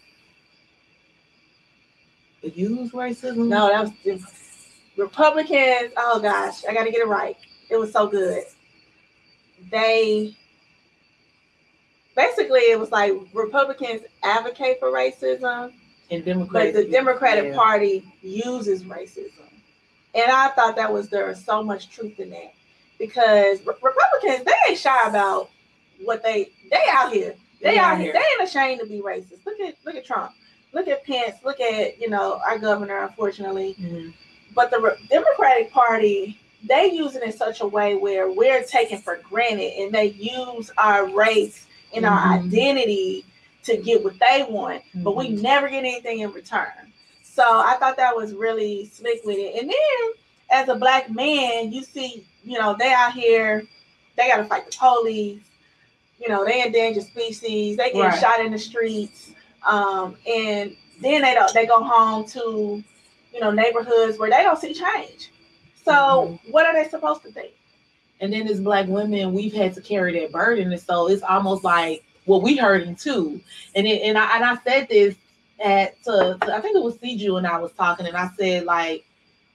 use 2.50 2.92
racism. 2.92 3.48
No, 3.48 3.68
that 3.68 3.92
was 4.04 4.22
Republicans. 4.96 5.92
Oh 5.96 6.20
gosh, 6.20 6.64
I 6.64 6.74
got 6.74 6.84
to 6.84 6.90
get 6.90 7.00
it 7.00 7.08
right. 7.08 7.36
It 7.70 7.76
was 7.76 7.92
so 7.92 8.06
good. 8.06 8.44
They 9.70 10.36
basically 12.16 12.60
it 12.60 12.78
was 12.78 12.92
like 12.92 13.12
Republicans 13.32 14.02
advocate 14.22 14.78
for 14.78 14.90
racism, 14.90 15.72
and 16.10 16.24
Democrats, 16.24 16.72
but 16.72 16.74
the 16.74 16.90
Democratic 16.90 17.46
yeah. 17.46 17.54
Party 17.54 18.04
uses 18.22 18.84
racism, 18.84 19.48
and 20.14 20.30
I 20.30 20.48
thought 20.50 20.76
that 20.76 20.92
was 20.92 21.08
there 21.08 21.26
was 21.26 21.44
so 21.44 21.62
much 21.62 21.90
truth 21.90 22.20
in 22.20 22.30
that 22.30 22.52
because 22.98 23.58
Re- 23.66 23.74
Republicans 23.82 24.44
they 24.44 24.70
ain't 24.70 24.78
shy 24.78 25.08
about 25.08 25.50
what 26.04 26.22
they 26.22 26.50
they 26.70 26.84
out 26.90 27.12
here. 27.12 27.34
They, 27.60 27.72
They 27.72 27.78
out 27.78 27.92
out 27.92 27.98
here. 27.98 28.12
here. 28.12 28.14
They 28.14 28.42
ain't 28.42 28.48
ashamed 28.48 28.80
to 28.80 28.86
be 28.86 29.00
racist. 29.00 29.44
Look 29.46 29.58
at 29.60 29.74
look 29.84 29.94
at 29.94 30.04
Trump. 30.04 30.32
Look 30.74 30.88
at 30.88 31.04
Pence, 31.04 31.36
look 31.44 31.60
at 31.60 32.00
you 32.00 32.10
know 32.10 32.40
our 32.46 32.58
governor, 32.58 32.98
unfortunately. 32.98 33.76
Mm-hmm. 33.80 34.10
But 34.54 34.70
the 34.70 34.80
Re- 34.80 35.06
Democratic 35.08 35.72
Party, 35.72 36.38
they 36.68 36.92
use 36.92 37.16
it 37.16 37.22
in 37.22 37.32
such 37.32 37.60
a 37.60 37.66
way 37.66 37.94
where 37.94 38.30
we're 38.30 38.62
taken 38.64 38.98
for 38.98 39.20
granted, 39.28 39.72
and 39.78 39.92
they 39.92 40.06
use 40.06 40.70
our 40.78 41.06
race 41.08 41.66
and 41.94 42.04
our 42.04 42.18
Mhm. 42.38 42.46
identity 42.46 43.24
to 43.64 43.76
get 43.78 44.04
what 44.04 44.14
they 44.18 44.44
want, 44.48 44.82
but 44.96 45.16
we 45.16 45.28
Mhm. 45.28 45.40
never 45.42 45.68
get 45.68 45.78
anything 45.78 46.20
in 46.20 46.32
return. 46.32 46.92
So 47.22 47.42
I 47.42 47.76
thought 47.80 47.96
that 47.96 48.14
was 48.14 48.32
really 48.32 48.86
slick 48.92 49.24
with 49.24 49.38
it. 49.38 49.60
And 49.60 49.70
then 49.70 50.12
as 50.50 50.68
a 50.68 50.74
black 50.74 51.10
man, 51.10 51.72
you 51.72 51.82
see, 51.82 52.26
you 52.44 52.58
know, 52.58 52.76
they 52.78 52.92
out 52.92 53.12
here, 53.14 53.64
they 54.16 54.28
got 54.28 54.36
to 54.38 54.44
fight 54.44 54.66
the 54.70 54.76
police. 54.76 55.40
You 56.20 56.28
know, 56.28 56.44
they 56.44 56.62
endangered 56.64 57.04
species. 57.04 57.76
They 57.76 57.90
get 57.92 58.00
Right. 58.00 58.20
shot 58.20 58.40
in 58.40 58.52
the 58.52 58.58
streets, 58.58 59.30
um, 59.66 60.16
and 60.26 60.76
then 61.00 61.22
they 61.22 61.34
don't. 61.34 61.52
They 61.54 61.66
go 61.66 61.82
home 61.82 62.26
to, 62.28 62.82
you 63.32 63.40
know, 63.40 63.50
neighborhoods 63.50 64.18
where 64.18 64.30
they 64.30 64.42
don't 64.42 64.58
see 64.58 64.74
change. 64.74 65.30
So 65.84 65.92
Mhm. 65.92 66.50
what 66.52 66.66
are 66.66 66.74
they 66.74 66.88
supposed 66.88 67.22
to 67.24 67.32
think? 67.32 67.52
And 68.20 68.32
then 68.32 68.48
as 68.48 68.60
black 68.60 68.86
women, 68.86 69.34
we've 69.34 69.52
had 69.52 69.74
to 69.74 69.80
carry 69.80 70.18
that 70.20 70.32
burden, 70.32 70.72
and 70.72 70.80
so 70.80 71.08
it's 71.08 71.22
almost 71.22 71.64
like 71.64 72.04
well, 72.26 72.40
we 72.40 72.56
hurting 72.56 72.96
too. 72.96 73.40
And 73.74 73.86
it, 73.86 74.02
and 74.02 74.16
I 74.16 74.36
and 74.36 74.44
I 74.44 74.56
said 74.64 74.88
this 74.88 75.16
at 75.60 76.02
to, 76.04 76.38
to- 76.40 76.54
I 76.54 76.60
think 76.60 76.76
it 76.76 76.82
was 76.82 76.96
CJU 76.96 77.36
and 77.38 77.46
I 77.46 77.58
was 77.58 77.72
talking, 77.72 78.06
and 78.06 78.16
I 78.16 78.30
said 78.38 78.64
like, 78.64 79.04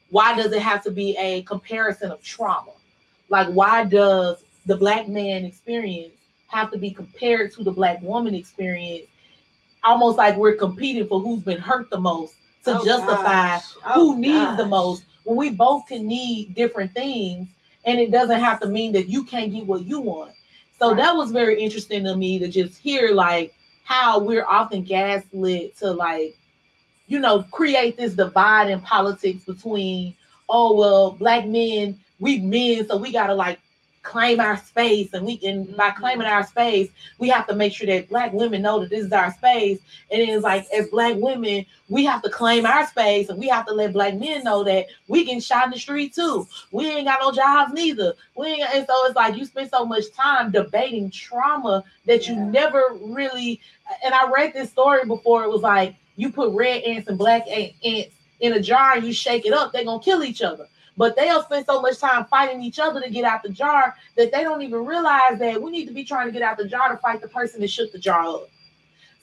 why 0.10 0.36
does 0.36 0.52
it 0.52 0.62
have 0.62 0.84
to 0.84 0.92
be 0.92 1.16
a 1.18 1.42
comparison 1.44 2.12
of 2.12 2.22
trauma? 2.24 2.72
Like, 3.30 3.48
why 3.50 3.86
does 3.86 4.44
the 4.66 4.76
black 4.76 5.08
man 5.08 5.46
experience 5.46 6.14
have 6.48 6.72
to 6.72 6.78
be 6.78 6.92
compared 6.92 7.54
to 7.54 7.64
the 7.64 7.72
black 7.72 8.02
woman 8.02 8.36
experience? 8.36 9.08
Almost 9.84 10.18
like 10.18 10.36
we're 10.38 10.56
competing 10.56 11.08
for 11.08 11.20
who's 11.20 11.42
been 11.44 11.60
hurt 11.60 11.90
the 11.90 12.00
most 12.00 12.36
to 12.66 12.78
Oh, 12.78 12.84
justify 12.86 13.58
gosh. 13.58 13.64
Oh, 13.86 14.14
who 14.14 14.20
needs 14.20 14.58
the 14.58 14.66
most 14.66 15.04
when 15.24 15.38
we 15.38 15.50
both 15.50 15.86
can 15.88 16.08
need 16.08 16.54
different 16.56 16.94
things 16.94 17.48
and 17.86 18.00
it 18.00 18.12
doesn't 18.12 18.40
have 18.40 18.60
to 18.62 18.68
mean 18.68 18.92
that 18.94 19.08
you 19.08 19.24
can't 19.24 19.52
get 19.54 19.66
what 19.66 19.86
you 19.86 20.00
want 20.00 20.32
so 20.80 20.90
Right. 20.90 20.98
that 20.98 21.16
was 21.16 21.32
very 21.32 21.62
interesting 21.62 22.04
to 22.04 22.16
me 22.16 22.40
to 22.40 22.48
just 22.48 22.78
hear 22.78 23.12
like 23.14 23.54
how 23.84 24.20
we're 24.20 24.46
often 24.46 24.84
gaslit 24.84 25.78
to 25.78 25.92
like 25.92 26.36
you 27.08 27.20
know 27.20 27.44
create 27.52 27.98
this 27.98 28.14
divide 28.14 28.70
in 28.70 28.80
politics 28.82 29.44
between 29.46 30.16
oh 30.50 30.76
well 30.76 31.12
black 31.12 31.46
men 31.46 31.98
we 32.20 32.40
men 32.40 32.88
so 32.88 32.98
we 32.98 33.12
gotta 33.12 33.34
like 33.34 33.60
claim 34.02 34.40
our 34.40 34.58
space 34.58 35.14
and 35.14 35.26
we 35.26 35.38
can 35.38 35.64
by 35.76 35.90
Mhm. 35.90 35.96
claiming 35.98 36.28
our 36.28 36.46
space 36.46 36.90
we 37.18 37.28
have 37.30 37.46
to 37.48 37.54
make 37.56 37.74
sure 37.74 37.86
that 37.88 38.08
black 38.10 38.32
women 38.34 38.62
know 38.62 38.80
that 38.80 38.90
this 38.90 39.06
is 39.06 39.12
our 39.12 39.32
space 39.34 39.80
and 40.10 40.22
it's 40.22 40.44
like 40.44 40.66
as 40.72 40.88
black 40.88 41.16
women 41.18 41.66
we 41.90 42.06
have 42.06 42.22
to 42.22 42.30
claim 42.30 42.66
our 42.66 42.88
space 42.88 43.30
and 43.30 43.38
we 43.38 43.48
have 43.48 43.66
to 43.66 43.74
let 43.74 43.92
black 43.92 44.16
men 44.16 44.44
know 44.44 44.64
that 44.64 44.86
we 45.10 45.26
can 45.26 45.40
shot 45.40 45.66
in 45.66 45.72
the 45.72 45.78
street 45.78 46.14
too 46.16 46.48
we 46.72 46.90
ain't 46.90 47.08
got 47.08 47.20
no 47.22 47.32
jobs 47.32 47.74
neither 47.74 48.14
we 48.38 48.48
ain't, 48.48 48.74
and 48.74 48.88
so 48.88 49.06
it's 49.06 49.16
like 49.16 49.36
you 49.36 49.46
spend 49.46 49.70
so 49.70 49.86
much 49.86 50.06
time 50.14 50.50
debating 50.50 51.12
trauma 51.12 51.84
that 52.06 52.28
you 52.28 52.36
Yeah. 52.36 52.46
never 52.46 52.98
really 53.02 53.60
and 54.04 54.14
i 54.14 54.30
read 54.30 54.54
this 54.54 54.70
story 54.70 55.06
before 55.06 55.44
it 55.44 55.50
was 55.50 55.62
like 55.62 55.96
you 56.16 56.32
put 56.32 56.54
red 56.54 56.84
ants 56.84 57.08
and 57.10 57.18
black 57.18 57.44
ants 57.50 58.16
in 58.40 58.54
a 58.54 58.62
jar 58.62 58.94
and 58.96 59.06
you 59.06 59.12
shake 59.12 59.46
it 59.46 59.54
up 59.54 59.74
they're 59.74 59.84
gonna 59.84 60.02
kill 60.02 60.24
each 60.24 60.42
other 60.42 60.68
but 61.00 61.16
they'll 61.16 61.42
spend 61.44 61.66
so 61.66 61.82
much 61.82 61.98
time 61.98 62.26
fighting 62.26 62.62
each 62.62 62.78
other 62.78 63.00
to 63.00 63.10
get 63.10 63.24
out 63.24 63.42
the 63.42 63.48
jar 63.48 63.96
that 64.18 64.34
they 64.34 64.44
don't 64.44 64.62
even 64.62 64.86
realize 64.86 65.40
that 65.40 65.60
we 65.60 65.72
need 65.72 65.86
to 65.88 65.94
be 65.94 66.04
trying 66.04 66.26
to 66.28 66.32
get 66.34 66.42
out 66.42 66.58
the 66.58 66.68
jar 66.68 66.90
to 66.92 66.98
fight 66.98 67.22
the 67.22 67.28
person 67.30 67.62
that 67.62 67.70
shook 67.70 67.90
the 67.94 67.98
jar 67.98 68.28
up. 68.28 68.50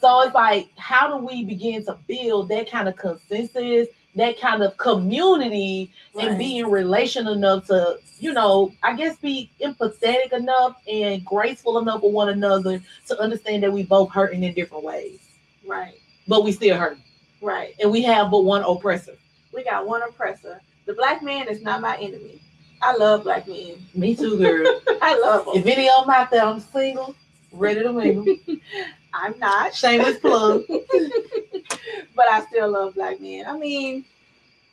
So 0.00 0.22
it's 0.22 0.34
like, 0.34 0.70
how 0.78 1.06
do 1.18 1.22
we 1.22 1.44
begin 1.44 1.84
to 1.84 1.98
build 2.08 2.48
that 2.48 2.70
kind 2.70 2.88
of 2.88 2.96
consensus, 2.96 3.88
that 4.14 4.40
kind 4.40 4.62
of 4.62 4.74
community, 4.78 5.92
and 6.18 6.30
Right. 6.30 6.38
being 6.38 6.66
relational 6.70 7.34
enough 7.34 7.66
to, 7.66 7.98
you 8.18 8.32
know, 8.32 8.72
I 8.82 8.94
guess 8.96 9.16
be 9.16 9.50
empathetic 9.60 10.32
enough 10.32 10.76
and 10.90 11.22
graceful 11.26 11.76
enough 11.78 12.00
with 12.02 12.14
one 12.14 12.30
another 12.30 12.80
to 13.08 13.20
understand 13.20 13.62
that 13.64 13.72
we 13.72 13.82
both 13.82 14.10
hurting 14.12 14.42
in 14.44 14.54
different 14.54 14.82
ways, 14.82 15.18
Right, 15.66 16.00
but 16.26 16.42
we 16.42 16.52
still 16.52 16.78
hurting, 16.78 17.04
right. 17.42 17.74
and 17.80 17.90
we 17.90 18.00
have 18.04 18.30
but 18.30 18.44
one 18.44 18.62
oppressor. 18.62 19.16
We 19.52 19.62
got 19.62 19.86
one 19.86 20.02
oppressor. 20.02 20.62
The 20.86 20.94
black 20.94 21.22
man 21.22 21.48
is 21.48 21.62
not 21.62 21.80
my 21.80 21.96
enemy. 21.98 22.40
I 22.80 22.96
love 22.96 23.24
black 23.24 23.48
men. 23.48 23.84
Me 23.94 24.14
too, 24.14 24.38
girl. 24.38 24.80
I 25.02 25.18
love 25.18 25.46
them. 25.46 25.56
if 25.56 25.66
any 25.66 25.88
of 25.88 26.06
them 26.06 26.14
out 26.14 26.30
there, 26.30 26.44
I'm 26.44 26.60
single, 26.60 27.14
ready 27.52 27.82
to 27.82 27.92
mingle. 27.92 28.36
I'm 29.12 29.38
not, 29.38 29.74
Shameless 29.74 30.18
plug. 30.18 30.64
but 30.68 32.28
I 32.30 32.44
still 32.48 32.70
love 32.70 32.94
black 32.94 33.20
men. 33.20 33.46
I 33.46 33.56
mean, 33.56 34.04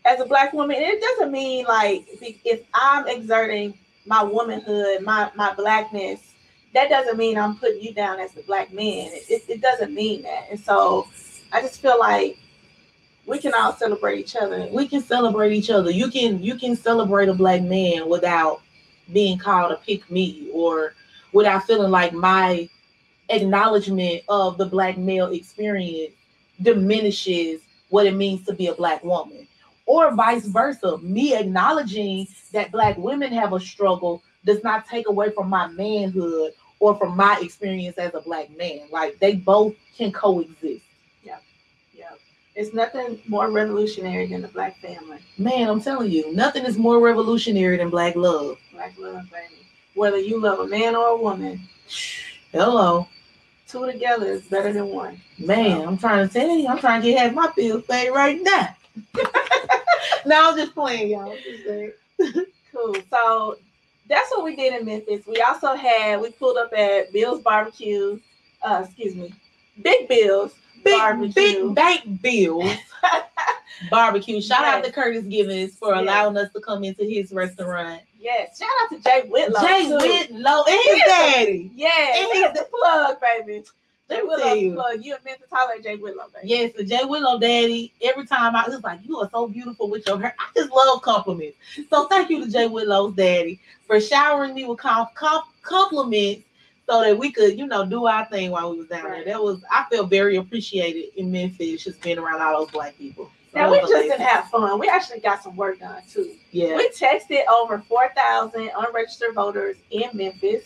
as 0.06 0.20
a 0.20 0.26
black 0.26 0.54
woman, 0.54 0.78
it 0.80 1.02
doesn't 1.02 1.32
mean 1.32 1.66
like 1.66 2.06
if 2.22 2.66
I'm 2.74 3.08
exerting 3.08 3.74
my 4.06 4.22
womanhood, 4.22 5.02
my 5.02 5.32
my 5.34 5.54
blackness, 5.54 6.34
that 6.74 6.90
doesn't 6.90 7.18
mean 7.18 7.38
I'm 7.38 7.56
putting 7.56 7.82
you 7.82 7.94
down 7.94 8.20
as 8.20 8.34
the 8.34 8.42
black 8.42 8.74
man. 8.74 9.08
It, 9.14 9.24
it, 9.30 9.44
it 9.48 9.62
doesn't 9.62 9.94
mean 9.94 10.24
that. 10.24 10.48
And 10.52 10.60
so 10.60 11.08
I 11.54 11.62
just 11.62 11.82
feel 11.82 11.98
like 11.98 12.38
we 13.26 13.40
can 13.40 13.54
all 13.54 13.74
celebrate 13.74 14.20
each 14.20 14.36
other. 14.36 14.68
we 14.72 14.88
can 14.88 15.02
celebrate 15.02 15.54
each 15.54 15.70
other. 15.70 15.92
You 15.92 16.10
can 16.10 16.42
you 16.42 16.56
can 16.56 16.76
celebrate 16.76 17.30
a 17.30 17.34
black 17.34 17.62
man 17.62 18.10
without 18.10 18.62
being 19.12 19.38
called 19.38 19.72
a 19.72 19.78
pick 19.78 20.10
me 20.10 20.50
or 20.54 20.94
without 21.32 21.66
feeling 21.66 21.92
like 21.92 22.14
my 22.14 22.70
acknowledgement 23.30 24.24
of 24.30 24.58
the 24.58 24.66
black 24.66 24.98
male 24.98 25.32
experience 25.32 26.14
diminishes 26.62 27.62
what 27.90 28.06
it 28.06 28.16
means 28.16 28.46
to 28.46 28.54
be 28.54 28.68
a 28.68 28.74
black 28.74 29.04
woman. 29.04 29.48
Or 29.86 30.14
vice 30.14 30.46
versa. 30.46 30.98
Me 31.00 31.36
acknowledging 31.36 32.28
that 32.54 32.72
black 32.72 32.98
women 32.98 33.32
have 33.34 33.54
a 33.54 33.60
struggle 33.60 34.24
does 34.46 34.64
not 34.64 34.88
take 34.88 35.08
away 35.08 35.32
from 35.32 35.50
my 35.50 35.68
manhood 35.68 36.54
or 36.80 36.96
from 36.96 37.16
my 37.16 37.38
experience 37.42 37.98
as 37.98 38.14
a 38.14 38.22
black 38.22 38.56
man. 38.58 38.82
Like 38.92 39.20
they 39.20 39.36
both 39.36 39.76
can 39.98 40.12
coexist. 40.12 40.84
It's 42.56 42.74
nothing 42.74 43.20
more 43.28 43.50
revolutionary 43.50 44.28
than 44.28 44.42
the 44.42 44.48
black 44.48 44.78
family. 44.78 45.18
Man, 45.38 45.68
I'm 45.68 45.82
telling 45.82 46.12
you, 46.12 46.34
nothing 46.36 46.66
is 46.66 46.78
more 46.78 47.00
revolutionary 47.00 47.78
than 47.78 47.90
black 47.90 48.16
love. 48.16 48.58
Black 48.72 48.94
love, 49.00 49.24
baby. 49.32 49.66
Whether 49.96 50.20
you 50.20 50.40
love 50.40 50.60
a 50.60 50.68
man 50.68 50.96
or 50.96 51.08
a 51.10 51.18
woman, 51.18 51.62
Hello. 52.52 53.08
two 53.68 53.92
together 53.92 54.28
is 54.28 54.44
better 54.44 54.72
than 54.72 54.88
one. 54.88 55.20
Man, 55.40 55.88
I'm 55.88 55.98
trying 55.98 56.28
to 56.28 56.34
tell 56.34 56.56
you, 56.56 56.68
I'm 56.68 56.78
trying 56.78 57.02
to 57.02 57.08
get 57.08 57.20
half 57.20 57.34
my 57.34 57.52
bills 57.56 57.86
paid 57.86 58.12
right 58.12 58.40
now. 58.42 58.76
no, 60.26 60.52
I'm 60.52 60.58
just 60.58 60.74
playing, 60.74 61.10
y'all. 61.10 61.36
Just. 61.36 62.48
Cool. 62.74 62.96
So 63.12 63.58
that's 64.10 64.32
what 64.32 64.44
we 64.44 64.56
did 64.56 64.74
in 64.74 64.86
Memphis. 64.86 65.26
We 65.28 65.40
also 65.42 65.76
had 65.76 66.20
we 66.20 66.32
pulled 66.32 66.58
up 66.58 66.74
at 66.74 67.14
Bill's 67.14 67.42
Barbecue. 67.42 68.20
Uh, 68.64 68.84
excuse 68.86 69.16
me, 69.16 69.34
Big 69.84 70.08
Bill's 70.08 70.56
Big, 70.84 70.98
Barbecue. 70.98 71.34
big 71.34 71.76
bank 71.76 72.22
bills. 72.22 72.72
Barbecue. 73.90 74.42
Shout 74.42 74.64
out 74.66 74.84
to 74.84 74.92
Curtis 74.92 75.26
Givens 75.26 75.76
for 75.76 75.94
Yes. 75.94 76.02
allowing 76.02 76.38
us 76.38 76.52
to 76.54 76.60
come 76.62 76.84
into 76.84 77.04
his 77.04 77.32
restaurant. 77.32 78.02
Yes. 78.20 78.58
Shout 78.60 78.70
out 78.84 78.90
to 78.98 79.00
Jay 79.04 79.28
Whitlow. 79.28 79.62
Jay 79.62 79.84
too. 79.88 79.98
Whitlow 79.98 80.64
and 80.68 80.76
his 80.76 80.84
He 80.86 80.90
is 80.92 81.02
a- 81.04 81.08
daddy. 81.08 81.72
Yeah, 81.76 82.16
And 82.16 82.28
he's 82.32 82.54
the 82.54 82.68
plug, 82.72 83.18
baby. 83.20 83.64
Jay 84.10 84.22
Whitlow 84.22 84.54
you. 84.54 84.74
plug. 84.74 85.04
You 85.04 85.16
in 85.16 85.20
Memphis, 85.26 85.48
Tyler 85.50 85.82
Jay 85.82 85.96
Whitlow, 85.96 86.26
baby. 86.34 86.48
Yes, 86.48 86.72
the 86.78 86.84
Jay 86.84 87.04
Whitlow 87.04 87.40
daddy. 87.40 87.92
Every 88.02 88.26
time 88.26 88.56
I 88.56 88.68
was 88.68 88.82
like, 88.84 89.00
you 89.04 89.18
are 89.20 89.30
so 89.32 89.48
beautiful 89.48 89.90
with 89.90 90.06
your 90.08 90.20
hair. 90.20 90.36
I 90.40 90.46
just 90.56 90.72
love 90.72 91.02
compliments. 91.02 91.58
So 91.90 92.08
thank 92.08 92.30
you 92.30 92.46
to 92.46 92.52
Jay 92.52 92.68
Whitlow's 92.68 93.16
daddy 93.16 93.60
for 93.88 94.00
showering 94.00 94.54
me 94.54 94.66
with 94.66 94.80
com- 94.80 95.08
com- 95.16 95.44
compliments 95.64 96.44
so 96.90 97.02
that 97.02 97.18
we 97.18 97.32
could, 97.32 97.58
you 97.58 97.66
know, 97.68 97.86
do 97.86 98.06
our 98.06 98.26
thing 98.26 98.52
while 98.52 98.72
we 98.72 98.78
was 98.80 98.88
down 98.88 99.06
Right. 99.06 99.24
there. 99.26 99.34
That 99.36 99.44
was 99.44 99.64
I 99.72 99.86
felt 99.92 100.10
very 100.10 100.36
appreciated 100.38 101.18
in 101.18 101.32
Memphis, 101.32 101.84
just 101.84 102.02
being 102.02 102.18
around 102.18 102.42
all 102.42 102.60
those 102.64 102.72
black 102.72 102.98
people. 102.98 103.32
So 103.54 103.60
Now 103.60 103.72
we 103.72 103.80
just 103.80 103.92
amazing. 103.92 104.10
didn't 104.12 104.26
have 104.28 104.50
fun. 104.50 104.80
We 104.80 104.90
actually 104.90 105.20
got 105.20 105.44
some 105.44 105.56
work 105.56 105.80
done 105.80 106.02
too. 106.12 106.32
yeah. 106.52 106.76
We 106.76 106.90
texted 106.90 107.44
over 107.48 107.80
4,000 107.88 108.72
unregistered 108.76 109.34
voters 109.36 109.78
in 109.92 110.10
Memphis. 110.14 110.66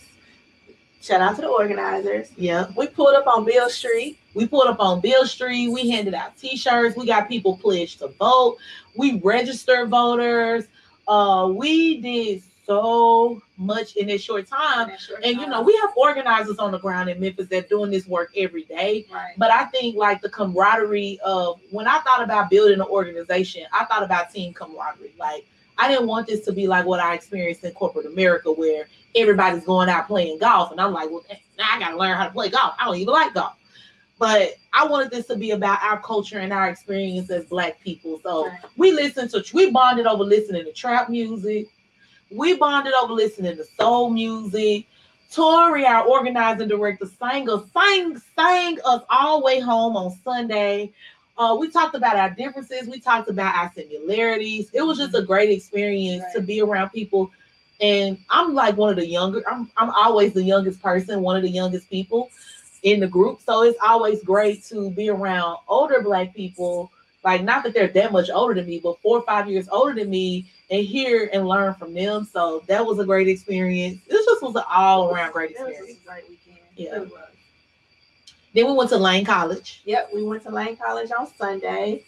Shout 1.01 1.21
out 1.21 1.35
to 1.35 1.41
the 1.41 1.47
organizers. 1.47 2.29
Yeah. 2.35 2.67
We 2.75 2.87
pulled 2.87 3.15
up 3.15 3.27
on 3.27 3.45
Beale 3.45 3.69
Street. 3.69 4.17
We 4.33 4.47
pulled 4.47 4.67
up 4.67 4.79
on 4.79 4.99
Beale 4.99 5.25
Street. 5.27 5.69
We 5.69 5.89
handed 5.89 6.13
out 6.15 6.35
T-shirts. 6.37 6.97
We 6.97 7.05
got 7.05 7.29
people 7.29 7.57
pledged 7.57 7.99
to 7.99 8.07
vote. 8.19 8.57
We 8.97 9.19
registered 9.23 9.89
voters. 9.89 10.65
Uh, 11.07 11.51
we 11.55 12.01
did 12.01 12.43
so 12.65 13.41
much 13.57 13.95
in 13.95 14.07
this 14.07 14.21
short 14.21 14.47
time. 14.47 14.91
And 15.23 15.37
you 15.37 15.47
know, 15.47 15.61
we 15.61 15.75
have 15.81 15.91
organizers 15.97 16.57
on 16.59 16.71
the 16.71 16.79
ground 16.79 17.09
in 17.09 17.19
Memphis 17.19 17.47
that 17.47 17.65
are 17.65 17.67
doing 17.67 17.91
this 17.91 18.05
work 18.07 18.31
every 18.37 18.63
day. 18.63 19.05
right. 19.11 19.33
But 19.37 19.51
I 19.51 19.65
think 19.65 19.95
like 19.95 20.21
the 20.21 20.29
camaraderie 20.29 21.19
of 21.25 21.59
when 21.71 21.87
I 21.87 21.99
thought 21.99 22.21
about 22.23 22.49
building 22.49 22.75
an 22.79 22.85
organization, 22.87 23.63
I 23.73 23.85
thought 23.85 24.03
about 24.03 24.31
team 24.31 24.53
camaraderie. 24.53 25.13
Like 25.19 25.45
I 25.77 25.87
didn't 25.89 26.07
want 26.07 26.27
this 26.27 26.45
to 26.45 26.51
be 26.53 26.67
like 26.67 26.85
what 26.85 26.99
I 26.99 27.13
experienced 27.13 27.63
in 27.63 27.71
corporate 27.73 28.05
America, 28.05 28.51
where 28.51 28.85
everybody's 29.15 29.63
going 29.65 29.89
out 29.89 30.07
playing 30.07 30.37
golf, 30.39 30.71
and 30.71 30.79
I'm 30.79 30.93
like, 30.93 31.09
well, 31.09 31.23
now 31.57 31.65
I 31.71 31.79
got 31.79 31.89
to 31.91 31.97
learn 31.97 32.15
how 32.15 32.25
to 32.25 32.31
play 32.31 32.49
golf. 32.49 32.75
I 32.79 32.85
don't 32.85 32.95
even 32.97 33.13
like 33.13 33.33
golf. 33.33 33.53
but 34.19 34.53
I 34.73 34.85
wanted 34.87 35.11
this 35.11 35.25
to 35.27 35.35
be 35.35 35.51
about 35.51 35.81
our 35.83 35.99
culture 36.01 36.39
and 36.39 36.51
our 36.53 36.69
experience 36.69 37.29
as 37.31 37.45
Black 37.45 37.79
people. 37.81 38.19
So 38.23 38.47
Right. 38.47 38.59
we 38.75 38.91
listened 38.91 39.29
to, 39.31 39.43
we 39.53 39.71
bonded 39.71 40.05
over 40.07 40.23
listening 40.23 40.65
to 40.65 40.71
trap 40.73 41.09
music. 41.09 41.67
We 42.31 42.55
bonded 42.55 42.93
over 43.01 43.13
listening 43.13 43.57
to 43.57 43.65
soul 43.79 44.09
music. 44.09 44.87
Tori, 45.31 45.85
our 45.85 46.05
organizing 46.05 46.67
director, 46.67 47.05
sang 47.19 47.49
us, 47.49 47.63
sang, 47.73 48.21
sang 48.35 48.77
us 48.85 49.01
all 49.09 49.39
the 49.39 49.45
way 49.45 49.59
home 49.59 49.97
on 49.97 50.17
Sunday. 50.23 50.93
Uh, 51.37 51.55
we 51.59 51.69
talked 51.69 51.95
about 51.95 52.15
our 52.15 52.29
differences. 52.31 52.87
We 52.87 52.99
talked 52.99 53.29
about 53.29 53.55
our 53.55 53.71
similarities. 53.75 54.69
It 54.73 54.81
was 54.81 54.97
just 54.97 55.15
a 55.15 55.21
great 55.21 55.49
experience 55.49 56.23
to 56.33 56.41
be 56.41 56.61
around 56.61 56.89
people. 56.89 57.31
And 57.79 58.17
I'm 58.29 58.55
like 58.55 58.75
one 58.77 58.89
of 58.89 58.95
the 58.95 59.07
younger. 59.07 59.43
I'm 59.47 59.69
I'm 59.77 59.91
always 59.91 60.33
the 60.33 60.41
youngest 60.41 60.81
person, 60.81 61.21
one 61.21 61.35
of 61.35 61.43
the 61.43 61.49
youngest 61.49 61.89
people 61.89 62.31
in 62.83 62.99
the 62.99 63.07
group. 63.07 63.41
So 63.45 63.61
it's 63.63 63.77
always 63.83 64.23
great 64.23 64.63
to 64.65 64.89
be 64.91 65.09
around 65.09 65.57
older 65.67 66.01
black 66.01 66.33
people. 66.33 66.91
Like 67.23 67.43
not 67.43 67.63
that 67.63 67.73
they're 67.73 67.87
that 67.87 68.11
much 68.11 68.29
older 68.29 68.53
than 68.53 68.65
me, 68.67 68.79
but 68.79 69.01
four 69.01 69.17
or 69.19 69.23
five 69.23 69.49
years 69.49 69.67
older 69.69 69.93
than 69.93 70.09
me, 70.09 70.49
and 70.69 70.85
hear 70.85 71.29
and 71.33 71.47
learn 71.47 71.73
from 71.73 71.93
them. 71.93 72.25
So 72.31 72.63
that 72.67 72.85
was 72.85 72.99
a 72.99 73.05
great 73.05 73.27
experience. 73.27 73.99
This 74.09 74.25
just 74.25 74.41
was 74.41 74.55
an 74.55 74.63
all 74.71 75.09
around 75.13 75.31
great 75.33 75.51
experience. 75.51 75.99
a 76.03 76.07
great 76.07 76.23
weekend. 76.29 76.57
Yeah. 76.75 77.05
Then 78.53 78.65
we 78.67 78.73
went 78.73 78.89
to 78.91 78.97
Lane 78.97 79.25
College. 79.25 79.81
Yep, 79.85 80.09
we 80.13 80.23
went 80.23 80.43
to 80.43 80.49
Lane 80.49 80.77
College 80.77 81.11
on 81.17 81.27
Sunday. 81.37 82.03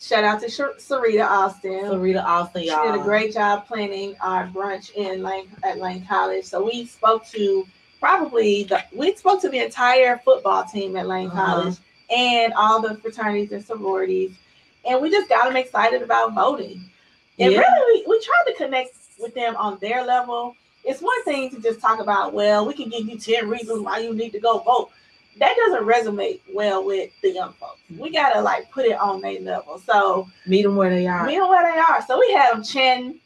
Shout 0.00 0.24
out 0.24 0.40
to 0.40 0.46
Sarita 0.48 1.24
Austin. 1.26 1.84
Sarita 1.84 2.22
Austin, 2.22 2.64
y'all. 2.64 2.84
She 2.86 2.92
did 2.92 3.00
a 3.00 3.04
great 3.04 3.32
job 3.32 3.66
planning 3.66 4.16
our 4.20 4.46
brunch 4.48 4.92
in 4.94 5.22
Lane 5.22 5.48
at 5.62 5.78
Lane 5.78 6.04
College. 6.06 6.44
So 6.44 6.64
we 6.64 6.86
spoke 6.86 7.26
to 7.28 7.66
probably 8.00 8.64
the 8.64 8.82
we 8.94 9.14
spoke 9.14 9.40
to 9.42 9.48
the 9.48 9.58
entire 9.64 10.18
football 10.24 10.64
team 10.64 10.96
at 10.96 11.06
Lane 11.06 11.28
Uh-huh. 11.28 11.46
College 11.46 11.76
and 12.10 12.52
all 12.54 12.80
the 12.80 12.96
fraternities 12.96 13.52
and 13.52 13.64
sororities, 13.64 14.32
and 14.88 15.00
we 15.00 15.10
just 15.10 15.28
got 15.28 15.44
them 15.44 15.56
excited 15.56 16.02
about 16.02 16.34
voting. 16.34 16.84
And 17.38 17.52
Yeah. 17.52 17.58
really, 17.58 18.02
we, 18.06 18.06
we 18.08 18.20
tried 18.24 18.44
to 18.48 18.54
connect 18.54 18.96
with 19.18 19.34
them 19.34 19.56
on 19.56 19.78
their 19.80 20.04
level. 20.04 20.56
It's 20.84 21.00
one 21.00 21.22
thing 21.24 21.50
to 21.50 21.60
just 21.60 21.80
talk 21.80 21.98
about, 22.00 22.34
well, 22.34 22.66
we 22.66 22.74
can 22.74 22.90
give 22.90 23.08
you 23.08 23.18
10 23.18 23.48
reasons 23.48 23.80
why 23.80 23.98
you 23.98 24.14
need 24.14 24.30
to 24.32 24.40
go 24.40 24.58
vote. 24.58 24.90
That 25.38 25.56
doesn't 25.56 25.84
resonate 25.86 26.40
well 26.52 26.84
with 26.84 27.10
the 27.22 27.30
young 27.32 27.54
folks. 27.54 27.80
We 27.98 28.10
gotta 28.10 28.40
like 28.40 28.70
put 28.70 28.84
it 28.84 28.96
on 28.98 29.20
their 29.20 29.40
level. 29.40 29.78
So 29.80 30.28
Meet 30.46 30.62
them 30.62 30.76
where 30.76 30.90
they 30.90 31.06
are. 31.08 31.26
Meet 31.26 31.38
them 31.38 31.48
where 31.48 31.72
they 31.72 31.78
are. 31.78 32.04
So 32.06 32.20
we 32.20 32.32
had 32.32 32.52
them 32.54 32.62
chanting. 32.62 33.18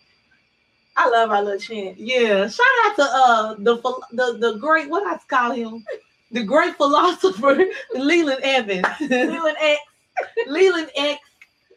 I 0.97 1.08
love 1.11 1.30
our 1.30 1.42
little 1.42 1.61
chant. 1.61 1.99
Yeah, 1.99 2.49
shout 2.49 2.66
out 2.87 2.97
to 2.97 3.02
uh 3.02 3.54
the 3.58 3.76
the 4.12 4.38
the 4.38 4.58
great 4.58 4.88
what 4.88 5.06
I 5.06 5.18
call 5.28 5.52
him, 5.52 5.85
the 6.30 6.42
great 6.42 6.76
philosopher 6.76 7.64
Leland 7.94 8.40
Evans, 8.42 8.87
Leland 9.00 9.56
X. 9.61 9.80
Leland 10.49 10.90
X, 10.97 11.20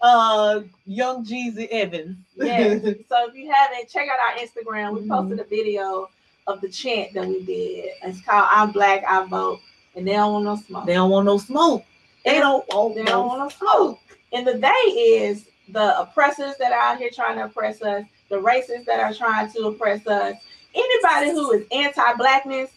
uh, 0.01 0.62
Young 0.86 1.24
Jeezy 1.25 1.67
Evans. 1.70 2.17
Yes. 2.36 2.81
so 3.10 3.27
if 3.29 3.36
you 3.36 3.51
haven't, 3.51 3.88
check 3.89 4.08
out 4.10 4.20
our 4.20 4.39
Instagram. 4.43 4.96
We 4.96 5.01
Mhm. 5.01 5.10
posted 5.10 5.39
a 5.39 5.43
video 5.43 6.10
of 6.48 6.60
the 6.62 6.70
chant 6.70 7.13
that 7.13 7.27
we 7.27 7.43
did. 7.46 7.91
It's 8.03 8.22
called 8.22 8.48
I'm 8.50 8.72
Black, 8.72 9.03
I 9.08 9.25
Vote. 9.25 9.60
And 9.96 10.08
they 10.08 10.13
don't 10.13 10.31
want 10.34 10.46
no 10.46 10.55
smoke. 10.55 10.86
they 10.86 10.93
don't 10.93 11.10
want 11.12 11.25
no 11.25 11.38
smoke. 11.38 11.84
They 12.25 12.39
don't 12.39 12.65
want 12.70 12.96
They 12.96 13.03
no 13.03 13.12
don't 13.12 13.27
want 13.27 13.39
no 13.41 13.50
smoke. 13.50 14.00
And 14.34 14.48
the 14.48 14.55
day 14.58 14.70
is 14.89 15.46
the 15.70 16.00
oppressors 16.00 16.55
that 16.58 16.72
are 16.72 16.79
out 16.93 16.98
here 16.98 17.10
trying 17.13 17.38
to 17.38 17.46
oppress 17.46 17.81
us, 17.81 18.05
the 18.29 18.38
racists 18.38 18.86
that 18.86 19.00
are 19.00 19.13
trying 19.13 19.51
to 19.51 19.67
oppress 19.67 20.05
us, 20.08 20.36
anybody 20.74 21.31
who 21.31 21.51
is 21.51 21.65
anti-blackness, 21.72 22.70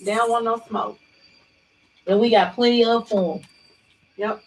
they 0.00 0.14
don't 0.14 0.30
want 0.30 0.44
no 0.44 0.60
smoke. 0.66 0.98
And 2.06 2.20
we 2.20 2.30
got 2.30 2.54
plenty 2.54 2.84
of 2.84 3.08
them. 3.08 3.40
Yep. 4.16 4.42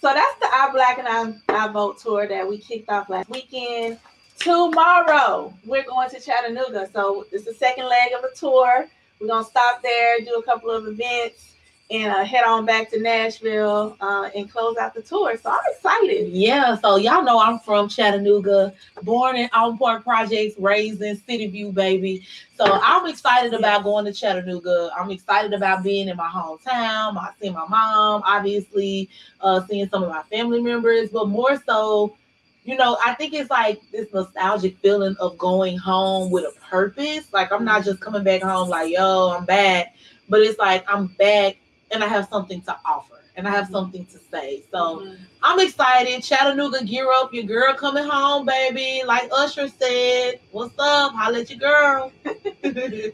So 0.00 0.12
that's 0.12 0.38
the 0.40 0.46
I 0.46 0.70
Black 0.72 0.98
and 0.98 1.08
I, 1.08 1.34
I 1.48 1.68
Vote 1.68 1.98
tour 1.98 2.26
that 2.28 2.46
we 2.46 2.58
kicked 2.58 2.88
off 2.88 3.08
last 3.08 3.30
weekend. 3.30 3.98
Tomorrow, 4.38 5.54
we're 5.64 5.84
going 5.84 6.10
to 6.10 6.20
Chattanooga. 6.20 6.88
So 6.92 7.26
it's 7.32 7.44
the 7.44 7.54
second 7.54 7.86
leg 7.86 8.12
of 8.14 8.22
the 8.22 8.30
tour. 8.34 8.86
We're 9.20 9.28
going 9.28 9.44
to 9.44 9.50
stop 9.50 9.82
there, 9.82 10.20
do 10.20 10.34
a 10.34 10.42
couple 10.42 10.70
of 10.70 10.86
events, 10.86 11.55
and 11.88 12.12
uh, 12.12 12.24
head 12.24 12.44
on 12.44 12.66
back 12.66 12.90
to 12.90 13.00
Nashville 13.00 13.96
uh, 14.00 14.28
and 14.34 14.50
close 14.50 14.76
out 14.76 14.92
the 14.92 15.02
tour. 15.02 15.36
So 15.36 15.50
I'm 15.50 15.60
excited. 15.68 16.32
Yeah, 16.32 16.76
so 16.76 16.96
y'all 16.96 17.22
know 17.22 17.38
I'm 17.38 17.60
from 17.60 17.88
Chattanooga, 17.88 18.74
born 19.02 19.36
in 19.36 19.48
Alton 19.54 19.78
Park 19.78 20.02
Projects, 20.02 20.58
raised 20.58 21.00
in 21.02 21.16
City 21.16 21.46
View, 21.46 21.70
baby. 21.70 22.26
So 22.56 22.64
I'm 22.64 23.06
excited 23.08 23.54
about 23.54 23.84
going 23.84 24.04
to 24.06 24.12
Chattanooga. 24.12 24.90
I'm 24.98 25.10
excited 25.10 25.52
about 25.52 25.84
being 25.84 26.08
in 26.08 26.16
my 26.16 26.28
hometown. 26.28 27.16
I 27.16 27.30
see 27.40 27.50
my 27.50 27.66
mom, 27.68 28.22
obviously, 28.24 29.08
uh, 29.40 29.64
seeing 29.68 29.88
some 29.88 30.02
of 30.02 30.08
my 30.08 30.22
family 30.24 30.60
members, 30.60 31.10
but 31.10 31.28
more 31.28 31.62
so, 31.66 32.16
you 32.64 32.76
know, 32.76 32.98
I 33.04 33.14
think 33.14 33.32
it's 33.32 33.50
like 33.50 33.80
this 33.92 34.12
nostalgic 34.12 34.76
feeling 34.78 35.14
of 35.20 35.38
going 35.38 35.78
home 35.78 36.32
with 36.32 36.44
a 36.44 36.60
purpose. 36.68 37.32
Like 37.32 37.52
I'm 37.52 37.64
not 37.64 37.84
just 37.84 38.00
coming 38.00 38.24
back 38.24 38.42
home 38.42 38.68
like, 38.68 38.92
yo, 38.92 39.36
I'm 39.38 39.44
back, 39.44 39.94
but 40.28 40.40
it's 40.40 40.58
like 40.58 40.84
I'm 40.90 41.06
back 41.06 41.58
and 41.90 42.02
I 42.02 42.08
have 42.08 42.28
something 42.28 42.60
to 42.62 42.76
offer 42.84 43.16
and 43.36 43.46
I 43.46 43.50
have 43.50 43.64
mm-hmm. 43.64 43.74
something 43.74 44.06
to 44.06 44.18
say. 44.30 44.62
So 44.70 45.00
mm-hmm. 45.00 45.14
I'm 45.42 45.60
excited. 45.60 46.22
Chattanooga, 46.22 46.84
gear 46.84 47.08
up. 47.12 47.32
Your 47.32 47.44
girl 47.44 47.74
coming 47.74 48.04
home, 48.04 48.46
baby. 48.46 49.02
Like 49.06 49.28
Usher 49.32 49.68
said, 49.68 50.40
what's 50.50 50.74
up? 50.78 51.12
Holla 51.12 51.40
at 51.40 51.50
your 51.50 51.58
girl. 51.58 52.12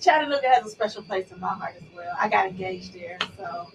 Chattanooga 0.01 0.49
has 0.49 0.67
a 0.67 0.71
special 0.71 1.03
place 1.03 1.31
in 1.33 1.41
my 1.41 1.49
heart 1.49 1.75
as 1.77 1.83
well. 1.95 2.15
I 2.19 2.29
got 2.29 2.47
engaged 2.47 2.95
there, 2.95 3.19
so 3.37 3.69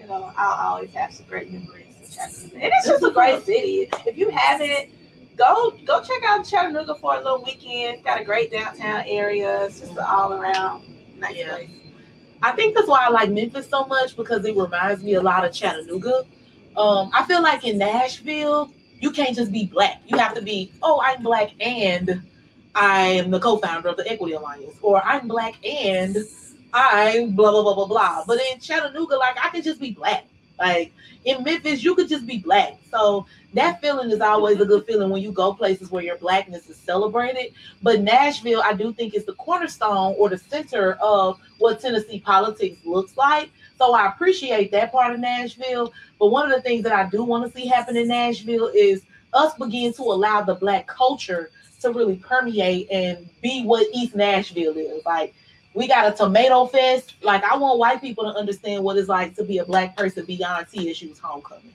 you 0.00 0.06
know 0.06 0.32
I'll 0.36 0.74
always 0.74 0.92
have 0.94 1.12
some 1.12 1.26
great 1.26 1.52
memories 1.52 1.94
in 2.02 2.10
Chattanooga. 2.10 2.54
And 2.56 2.72
it's 2.74 2.86
just 2.86 3.04
a 3.04 3.10
great 3.10 3.44
city. 3.44 3.88
If 4.06 4.16
you 4.16 4.30
haven't, 4.30 4.90
go 5.36 5.72
go 5.84 6.02
check 6.02 6.22
out 6.26 6.44
Chattanooga 6.44 6.94
for 6.96 7.14
a 7.14 7.18
little 7.18 7.42
weekend. 7.44 8.04
Got 8.04 8.20
a 8.20 8.24
great 8.24 8.50
downtown 8.50 9.04
area. 9.06 9.64
It's 9.64 9.80
just 9.80 9.92
an 9.92 9.98
all 9.98 10.32
around 10.32 10.84
nice 11.18 11.36
Yeah. 11.36 11.54
place. 11.54 11.70
I 12.42 12.52
think 12.52 12.74
that's 12.74 12.88
why 12.88 13.04
I 13.04 13.10
like 13.10 13.30
Memphis 13.30 13.68
so 13.68 13.84
much 13.84 14.16
because 14.16 14.44
it 14.44 14.56
reminds 14.56 15.02
me 15.02 15.14
a 15.14 15.22
lot 15.22 15.44
of 15.44 15.52
Chattanooga. 15.52 16.24
Um, 16.76 17.10
I 17.12 17.24
feel 17.24 17.42
like 17.42 17.64
in 17.64 17.78
Nashville, 17.78 18.70
you 19.00 19.10
can't 19.10 19.36
just 19.36 19.52
be 19.52 19.66
black. 19.66 20.00
You 20.06 20.16
have 20.18 20.34
to 20.34 20.42
be, 20.42 20.72
oh, 20.82 21.00
I'm 21.04 21.22
black 21.22 21.50
and 21.60 22.22
I'm 22.74 23.30
the 23.30 23.40
co-founder 23.40 23.88
of 23.88 23.96
the 23.96 24.10
Equity 24.10 24.34
Alliance, 24.34 24.76
or 24.80 25.02
I'm 25.04 25.26
black 25.26 25.54
and 25.66 26.16
I'm 26.72 27.32
blah 27.32 27.50
blah 27.50 27.62
blah 27.62 27.74
blah 27.74 27.86
blah. 27.86 28.24
But 28.26 28.40
in 28.52 28.60
Chattanooga, 28.60 29.16
like 29.16 29.36
I 29.42 29.50
could 29.50 29.64
just 29.64 29.80
be 29.80 29.90
black. 29.90 30.24
Like 30.58 30.92
in 31.24 31.42
Memphis, 31.42 31.82
you 31.82 31.94
could 31.94 32.08
just 32.08 32.26
be 32.26 32.38
black. 32.38 32.78
So 32.90 33.26
that 33.54 33.80
feeling 33.80 34.10
is 34.10 34.20
always 34.20 34.60
a 34.60 34.64
good 34.64 34.86
feeling 34.86 35.10
when 35.10 35.22
you 35.22 35.32
go 35.32 35.52
places 35.52 35.90
where 35.90 36.04
your 36.04 36.18
blackness 36.18 36.68
is 36.68 36.76
celebrated. 36.76 37.52
But 37.82 38.00
Nashville, 38.00 38.62
I 38.64 38.74
do 38.74 38.92
think 38.92 39.14
is 39.14 39.24
the 39.24 39.34
cornerstone 39.34 40.14
or 40.18 40.28
the 40.28 40.38
center 40.38 40.92
of 40.94 41.38
what 41.58 41.80
Tennessee 41.80 42.20
politics 42.20 42.78
looks 42.84 43.16
like. 43.16 43.50
So 43.76 43.92
I 43.94 44.06
appreciate 44.08 44.70
that 44.72 44.92
part 44.92 45.14
of 45.14 45.20
Nashville. 45.20 45.92
But 46.18 46.28
one 46.28 46.50
of 46.50 46.56
the 46.56 46.62
things 46.62 46.84
that 46.84 46.92
I 46.92 47.08
do 47.08 47.24
want 47.24 47.50
to 47.52 47.58
see 47.58 47.66
happen 47.66 47.96
in 47.96 48.08
Nashville 48.08 48.70
is 48.74 49.02
us 49.32 49.54
begin 49.54 49.92
to 49.94 50.02
allow 50.02 50.42
the 50.42 50.54
black 50.54 50.86
culture 50.86 51.50
to 51.80 51.90
really 51.92 52.16
permeate 52.16 52.88
and 52.90 53.28
be 53.40 53.64
what 53.64 53.86
East 53.94 54.14
Nashville 54.14 54.76
is. 54.76 55.04
Like 55.04 55.34
we 55.74 55.88
got 55.88 56.12
a 56.12 56.16
tomato 56.16 56.66
fest. 56.66 57.14
Like 57.22 57.42
I 57.42 57.56
want 57.56 57.78
white 57.78 58.00
people 58.00 58.24
to 58.24 58.38
understand 58.38 58.84
what 58.84 58.96
it's 58.96 59.08
like 59.08 59.34
to 59.36 59.44
be 59.44 59.58
a 59.58 59.64
black 59.64 59.96
person 59.96 60.24
beyond 60.24 60.66
TSU's 60.68 61.18
homecoming. 61.18 61.72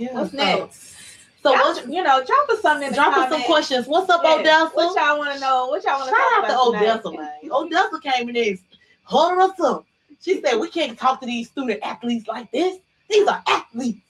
Yeah. 0.00 0.14
What's 0.14 0.30
so- 0.30 0.36
next? 0.36 0.96
So 1.42 1.54
Y'all, 1.54 1.88
you 1.88 2.02
know, 2.02 2.22
drop 2.22 2.50
us 2.50 2.60
something 2.60 2.92
drop 2.92 3.16
us 3.16 3.30
some 3.30 3.42
questions. 3.44 3.86
What's 3.86 4.10
up, 4.10 4.20
Yeah. 4.22 4.34
Odessa? 4.34 4.70
What 4.74 4.94
y'all 4.94 5.18
want 5.18 5.32
to 5.32 5.40
know? 5.40 5.68
What 5.68 5.82
y'all 5.84 5.98
want 6.00 6.10
to 6.10 6.16
Shout 6.16 6.44
out 6.44 6.48
to 6.48 6.78
about 6.78 7.02
Odessa, 7.02 7.10
man. 7.12 7.50
Odessa 7.50 8.00
came 8.00 8.28
in 8.28 8.58
holding 9.04 9.40
us 9.40 9.58
up. 9.60 9.86
She 10.20 10.42
said, 10.42 10.56
We 10.56 10.68
can't 10.68 10.98
talk 10.98 11.20
to 11.20 11.26
these 11.26 11.48
student 11.48 11.80
athletes 11.82 12.28
like 12.28 12.50
this. 12.50 12.78
These 13.08 13.26
are 13.26 13.42
athletes. 13.46 14.00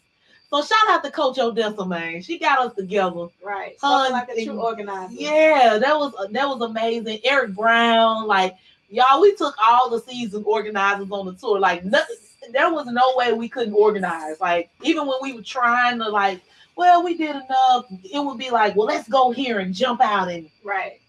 So 0.51 0.61
shout 0.63 0.79
out 0.89 1.05
to 1.05 1.13
Coach 1.13 1.39
Odessa, 1.39 1.87
man. 1.87 2.21
She 2.23 2.37
got 2.37 2.59
us 2.59 2.75
together. 2.75 3.29
Right. 3.41 3.79
Something 3.79 4.13
like 4.13 4.29
a 4.31 4.45
true 4.45 4.61
organizer. 4.61 5.15
Yeah, 5.15 5.79
that 5.79 5.97
was 5.97 6.13
that 6.33 6.49
was 6.49 6.61
amazing. 6.61 7.21
Eric 7.23 7.55
Brown, 7.55 8.27
like 8.27 8.57
y'all, 8.89 9.21
we 9.21 9.37
took 9.37 9.55
all 9.63 9.89
the 9.89 10.01
season 10.01 10.43
organizers 10.45 11.13
on 11.13 11.27
the 11.27 11.35
tour. 11.35 11.61
Like 11.61 11.85
nothing, 11.85 12.17
there 12.53 12.73
was 12.73 12.87
no 12.87 13.13
way 13.17 13.33
we 13.33 13.49
couldn't 13.49 13.75
organize. 13.75 14.41
Like 14.41 14.71
even 14.83 15.07
when 15.07 15.19
we 15.23 15.33
were 15.33 15.43
trying 15.43 15.99
to 15.99 16.09
like, 16.09 16.41
well, 16.77 17.03
we 17.03 17.17
did 17.17 17.37
enough. 17.37 17.85
It 18.05 18.25
would 18.25 18.39
be 18.39 18.51
like, 18.51 18.75
well, 18.77 18.87
let's 18.87 19.09
go 19.09 19.31
here 19.31 19.59
and 19.59 19.75
jump 19.75 20.01
out 20.01 20.29
and 20.31 20.49
Right. 20.65 21.01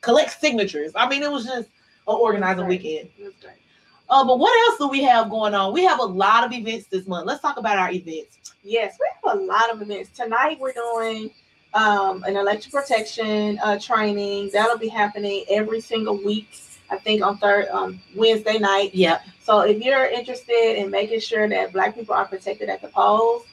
collect 0.00 0.40
signatures. 0.40 0.92
I 0.94 1.08
mean, 1.08 1.22
it 1.22 1.30
was 1.30 1.44
just 1.44 1.68
an 2.08 2.16
organizing 2.16 2.62
Right. 2.62 2.70
weekend. 2.70 3.10
Uh, 4.08 4.24
but 4.24 4.38
what 4.38 4.68
else 4.68 4.78
do 4.78 4.88
we 4.88 5.02
have 5.04 5.30
going 5.30 5.54
on? 5.54 5.72
We 5.72 5.84
have 5.84 6.00
a 6.00 6.04
lot 6.04 6.44
of 6.44 6.52
events 6.52 6.86
this 6.88 7.06
month. 7.06 7.26
Let's 7.26 7.42
talk 7.42 7.58
about 7.58 7.78
our 7.78 7.90
events. 7.92 8.38
Yes, 8.64 8.96
we 8.98 9.06
have 9.30 9.38
a 9.40 9.42
lot 9.42 9.70
of 9.70 9.82
events. 9.82 10.10
Tonight 10.16 10.58
we're 10.58 10.72
doing 10.72 11.30
um, 11.74 12.24
an 12.24 12.36
election 12.36 12.72
protection 12.72 13.58
uh, 13.62 13.78
training. 13.78 14.50
That'll 14.52 14.78
be 14.78 14.88
happening 14.88 15.44
every 15.48 15.80
single 15.80 16.16
week. 16.24 16.48
I 16.90 16.98
think 16.98 17.22
on 17.22 17.38
third 17.38 17.68
um, 17.68 18.00
Wednesday 18.14 18.58
night. 18.58 18.94
Yeah. 18.94 19.20
So 19.42 19.60
if 19.60 19.80
you're 19.82 20.06
interested 20.06 20.76
in 20.78 20.90
making 20.90 21.20
sure 21.20 21.48
that 21.48 21.72
Black 21.72 21.94
people 21.94 22.14
are 22.14 22.26
protected 22.26 22.68
at 22.68 22.82
the 22.82 22.88
polls, 22.88 23.44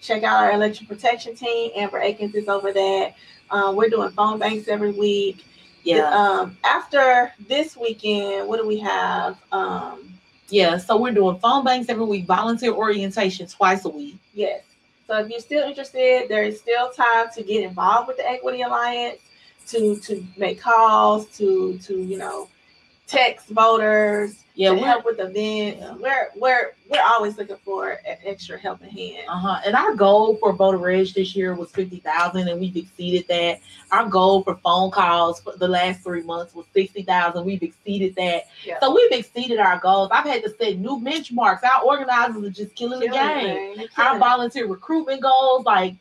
check 0.00 0.22
out 0.22 0.42
our 0.44 0.52
election 0.52 0.86
protection 0.86 1.34
team. 1.34 1.70
Amber 1.74 1.98
Akins 2.00 2.34
is 2.34 2.48
over 2.48 2.72
that. 2.72 3.14
Um, 3.50 3.76
we're 3.76 3.88
doing 3.88 4.10
phone 4.10 4.38
banks 4.38 4.68
every 4.68 4.92
week. 4.92 5.44
Yeah. 5.84 6.08
Um, 6.10 6.56
after 6.64 7.32
this 7.48 7.76
weekend, 7.76 8.46
what 8.48 8.58
do 8.60 8.66
we 8.66 8.78
have? 8.80 9.36
Um, 9.52 10.14
Yeah. 10.48 10.76
So 10.78 10.96
we're 10.96 11.12
doing 11.12 11.38
phone 11.38 11.64
banks 11.64 11.88
every 11.88 12.04
week, 12.04 12.26
volunteer 12.26 12.72
orientation 12.72 13.46
twice 13.46 13.84
a 13.84 13.88
week. 13.88 14.16
yes. 14.34 14.62
So 15.08 15.18
if 15.18 15.28
you're 15.28 15.40
still 15.40 15.68
interested, 15.68 16.26
there 16.28 16.44
is 16.44 16.60
still 16.60 16.90
time 16.92 17.26
to 17.34 17.42
get 17.42 17.64
involved 17.64 18.08
with 18.08 18.16
the 18.16 18.26
Equity 18.30 18.62
Alliance, 18.62 19.18
to 19.68 19.96
to 19.96 20.24
make 20.36 20.60
calls, 20.60 21.26
to 21.38 21.76
to 21.78 21.98
you 22.00 22.16
know, 22.16 22.48
text 23.12 23.48
voters, 23.48 24.44
Yeah. 24.54 24.70
We're, 24.72 24.84
help 24.86 25.04
with 25.04 25.18
events. 25.20 25.80
Yeah. 25.80 25.94
We're 25.94 26.28
we're 26.36 26.72
we're 26.90 27.02
always 27.02 27.36
looking 27.38 27.56
for 27.64 27.90
an 28.06 28.16
extra 28.24 28.58
helping 28.58 28.90
hand. 28.90 29.24
uh-huh. 29.28 29.60
And 29.64 29.74
our 29.74 29.94
goal 29.94 30.36
for 30.36 30.52
voter 30.52 30.76
reg 30.78 31.08
this 31.14 31.34
year 31.36 31.54
was 31.54 31.70
50,000 31.70 32.48
and 32.48 32.60
we've 32.60 32.76
exceeded 32.76 33.26
that. 33.28 33.60
Our 33.90 34.06
goal 34.08 34.42
for 34.42 34.56
phone 34.56 34.90
calls 34.90 35.40
for 35.40 35.56
the 35.56 35.68
last 35.68 36.02
three 36.02 36.22
months 36.22 36.54
was 36.54 36.66
60,000. 36.74 37.44
We've 37.44 37.62
exceeded 37.62 38.14
that. 38.16 38.44
Yeah. 38.64 38.78
So 38.80 38.94
we've 38.94 39.12
exceeded 39.12 39.58
our 39.58 39.78
goals. 39.78 40.08
I've 40.12 40.24
had 40.26 40.42
to 40.44 40.50
set 40.50 40.78
new 40.78 40.98
benchmarks. 41.00 41.62
Our 41.64 41.82
organizers 41.84 42.44
are 42.44 42.50
just 42.50 42.74
killing 42.74 43.00
the 43.00 43.08
Killing 43.08 43.46
it, 43.46 43.76
game. 43.78 43.88
our 43.98 44.18
volunteer 44.18 44.66
recruitment 44.66 45.22
goals, 45.22 45.64
like 45.64 45.94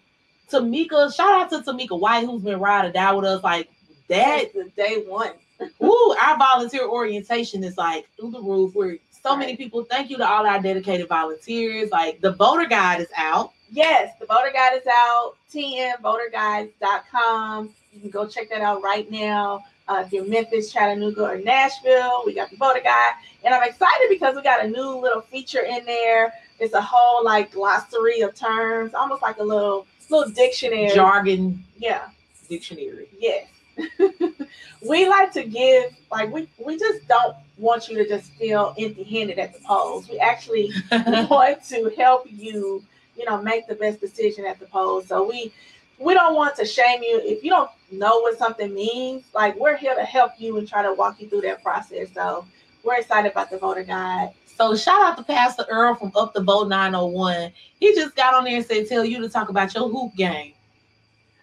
Tamika, 0.52 1.14
shout 1.16 1.32
out 1.44 1.50
to 1.52 1.60
Tamika 1.72 1.98
White, 1.98 2.26
who's 2.26 2.42
been 2.42 2.60
ride 2.60 2.86
or 2.86 2.92
die 2.92 3.14
with 3.14 3.26
us. 3.26 3.42
Like 3.44 3.70
that, 4.10 4.52
the 4.54 4.70
day 4.76 5.04
one. 5.08 5.32
Woo, 5.80 6.16
our 6.22 6.38
volunteer 6.38 6.88
orientation 6.88 7.64
is 7.64 7.78
like 7.78 8.08
through 8.18 8.32
the 8.32 8.42
roof. 8.42 8.76
We're 8.76 8.98
so 9.24 9.36
many 9.36 9.56
people. 9.56 9.84
Thank 9.84 10.10
you 10.10 10.18
to 10.18 10.28
all 10.28 10.46
our 10.46 10.62
dedicated 10.62 11.08
volunteers. 11.08 11.90
Like 11.92 12.22
the 12.22 12.34
voter 12.34 12.66
guide 12.68 13.02
is 13.02 13.08
out. 13.16 13.54
Yes, 13.72 14.14
the 14.20 14.26
voter 14.26 14.52
guide 14.54 14.76
is 14.76 14.88
out. 14.88 15.36
tnvoterguides.com. 15.54 17.70
You 17.94 18.00
can 18.00 18.10
go 18.10 18.28
check 18.28 18.50
that 18.50 18.62
out 18.62 18.82
right 18.84 19.10
now. 19.12 19.64
Uh, 19.88 20.04
if 20.06 20.14
you're 20.14 20.26
Memphis, 20.26 20.72
Chattanooga, 20.72 21.24
or 21.24 21.38
Nashville, 21.38 22.24
we 22.26 22.34
got 22.34 22.50
the 22.50 22.56
voter 22.56 22.80
guide. 22.82 23.14
And 23.44 23.54
I'm 23.54 23.64
excited 23.64 24.08
because 24.10 24.36
we 24.36 24.42
got 24.42 24.64
a 24.64 24.68
new 24.68 24.98
little 25.00 25.22
feature 25.22 25.62
in 25.64 25.86
there. 25.86 26.34
It's 26.60 26.74
a 26.74 26.82
whole 26.82 27.24
like 27.26 27.52
glossary 27.52 28.22
of 28.22 28.36
terms, 28.36 28.94
almost 28.94 29.22
like 29.22 29.40
a 29.40 29.44
little 29.44 29.86
little 30.10 30.32
dictionary. 30.32 30.90
Jargon 30.94 31.64
Yeah. 31.78 32.08
dictionary. 32.50 33.08
Yes. 33.18 33.48
we 34.88 35.08
like 35.08 35.32
to 35.34 35.44
give 35.44 35.96
like 36.12 36.32
we 36.32 36.48
we 36.64 36.78
just 36.78 37.08
don't 37.08 37.36
want 37.58 37.88
you 37.88 37.98
to 37.98 38.08
just 38.08 38.32
feel 38.34 38.74
empty-handed 38.78 39.40
at 39.40 39.54
the 39.54 39.60
polls. 39.60 40.10
We 40.10 40.20
actually 40.20 40.72
want 40.92 41.64
to 41.66 41.92
help 41.98 42.26
you, 42.30 42.84
you 43.16 43.26
know, 43.26 43.42
make 43.42 43.68
the 43.68 43.76
best 43.76 44.02
decision 44.02 44.46
at 44.46 44.60
the 44.60 44.66
polls. 44.66 45.08
So 45.08 45.28
we 45.28 45.54
we 46.00 46.14
don't 46.14 46.36
want 46.36 46.56
to 46.56 46.66
shame 46.66 47.04
you 47.04 47.22
if 47.24 47.44
you 47.44 47.52
don't 47.52 47.70
know 47.92 48.20
what 48.22 48.38
something 48.38 48.74
means. 48.74 49.24
Like 49.34 49.56
we're 49.56 49.78
here 49.78 49.96
to 49.96 50.04
help 50.04 50.34
you 50.38 50.58
and 50.58 50.68
try 50.68 50.82
to 50.82 50.94
walk 50.94 51.22
you 51.22 51.30
through 51.30 51.42
that 51.42 51.64
process. 51.64 52.10
So 52.14 52.46
we're 52.84 52.98
excited 52.98 53.32
about 53.32 53.52
the 53.52 53.58
voter 53.58 53.84
guide. 53.84 54.32
So 54.58 54.76
shout 54.76 55.02
out 55.02 55.18
to 55.18 55.24
Pastor 55.24 55.66
Earl 55.70 55.96
from 55.96 56.12
Up 56.16 56.34
the 56.34 56.42
Vote 56.42 56.68
901. 56.68 57.52
He 57.80 57.96
just 57.96 58.16
got 58.16 58.34
on 58.34 58.44
there 58.44 58.58
and 58.58 58.66
said, 58.66 58.88
tell 58.88 59.04
you 59.04 59.20
to 59.22 59.30
talk 59.30 59.50
about 59.50 59.74
your 59.74 59.90
hoop 59.90 60.16
game. 60.16 60.54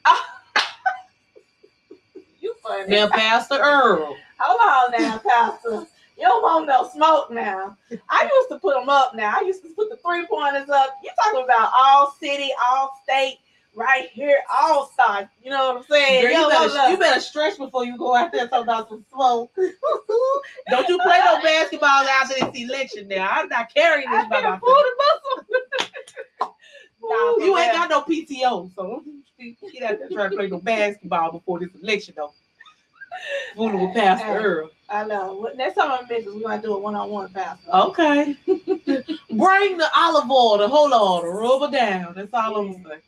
You 0.07 0.13
funny. 2.63 2.95
Now, 2.95 3.09
Pastor 3.09 3.57
Earl. 3.57 4.17
Hold 4.41 4.95
on 4.95 5.01
now, 5.03 5.19
Pastor. 5.19 5.87
You 6.17 6.25
don't 6.25 6.43
want 6.43 6.67
no 6.67 6.89
smoke 6.93 7.31
now. 7.31 7.77
I 8.09 8.29
used 8.33 8.49
to 8.51 8.59
put 8.59 8.75
them 8.75 8.89
up 8.89 9.15
now. 9.15 9.35
I 9.37 9.43
used 9.43 9.63
to 9.63 9.69
put 9.69 9.89
the 9.89 9.97
three 9.97 10.27
pointers 10.27 10.69
up. 10.69 10.97
You're 11.03 11.13
talking 11.25 11.45
about 11.45 11.71
all 11.77 12.13
city, 12.21 12.51
all 12.69 13.01
state, 13.05 13.39
right 13.79 14.09
here, 14.11 14.39
all 14.53 14.87
star. 14.87 15.31
You 15.43 15.51
know 15.51 15.69
what 15.69 15.77
I'm 15.79 15.83
saying? 15.85 16.23
Girl, 16.23 16.43
you, 16.43 16.49
better, 16.49 16.91
you 16.91 16.97
better 16.99 17.21
stretch 17.21 17.57
before 17.57 17.85
you 17.85 17.97
go 17.97 18.17
out 18.17 18.33
there 18.33 18.43
and 18.43 18.51
talk 18.51 18.65
about 18.65 18.89
some 18.89 19.05
smoke. 19.13 19.53
Don't 20.71 20.89
you 20.89 20.99
play 20.99 21.21
no 21.25 21.41
basketball 21.41 21.89
after 21.89 22.35
this 22.35 22.63
election 22.63 23.07
now. 23.07 23.29
I'm 23.31 23.49
not 23.49 23.73
carrying 23.73 24.11
this 24.11 24.25
I 24.25 24.29
by 24.29 24.41
myself. 24.41 24.61
fool 24.61 24.75
to 24.75 24.97
muscle. 24.99 25.45
Nah, 27.01 27.37
you 27.39 27.57
ain't 27.57 27.73
got 27.73 27.89
no 27.89 28.03
PTO, 28.03 28.75
so 28.75 29.03
don't 29.39 29.73
get 29.73 29.83
out 29.85 29.99
there 29.99 30.09
trying 30.11 30.31
to 30.31 30.37
play 30.37 30.49
no 30.49 30.59
basketball 30.59 31.33
before 31.33 31.59
this 31.61 31.71
election, 31.81 32.13
though. 32.17 32.35
Pastor. 33.95 34.27
Earl. 34.39 34.71
I 34.91 35.05
know. 35.05 35.51
Next 35.55 35.75
time 35.75 35.91
I'm 35.91 36.01
in 36.03 36.09
Memphis, 36.09 36.33
we're 36.35 36.49
gonna 36.49 36.63
do 36.63 36.75
a 36.75 36.79
one-on-one, 36.79 37.33
Pastor. 37.33 37.71
Okay. 37.73 38.37
Bring 38.47 39.77
the 39.77 39.89
olive 39.95 40.31
oil 40.31 40.59
to 40.59 40.69
hold 40.69 40.93
on, 40.93 41.23
to 41.23 41.29
rub 41.29 41.63
it 41.73 41.77
down. 41.77 42.15
That's 42.15 42.33
all 42.33 42.57
I'm 42.57 42.69
Yeah. 42.73 42.75
saying. 42.83 43.01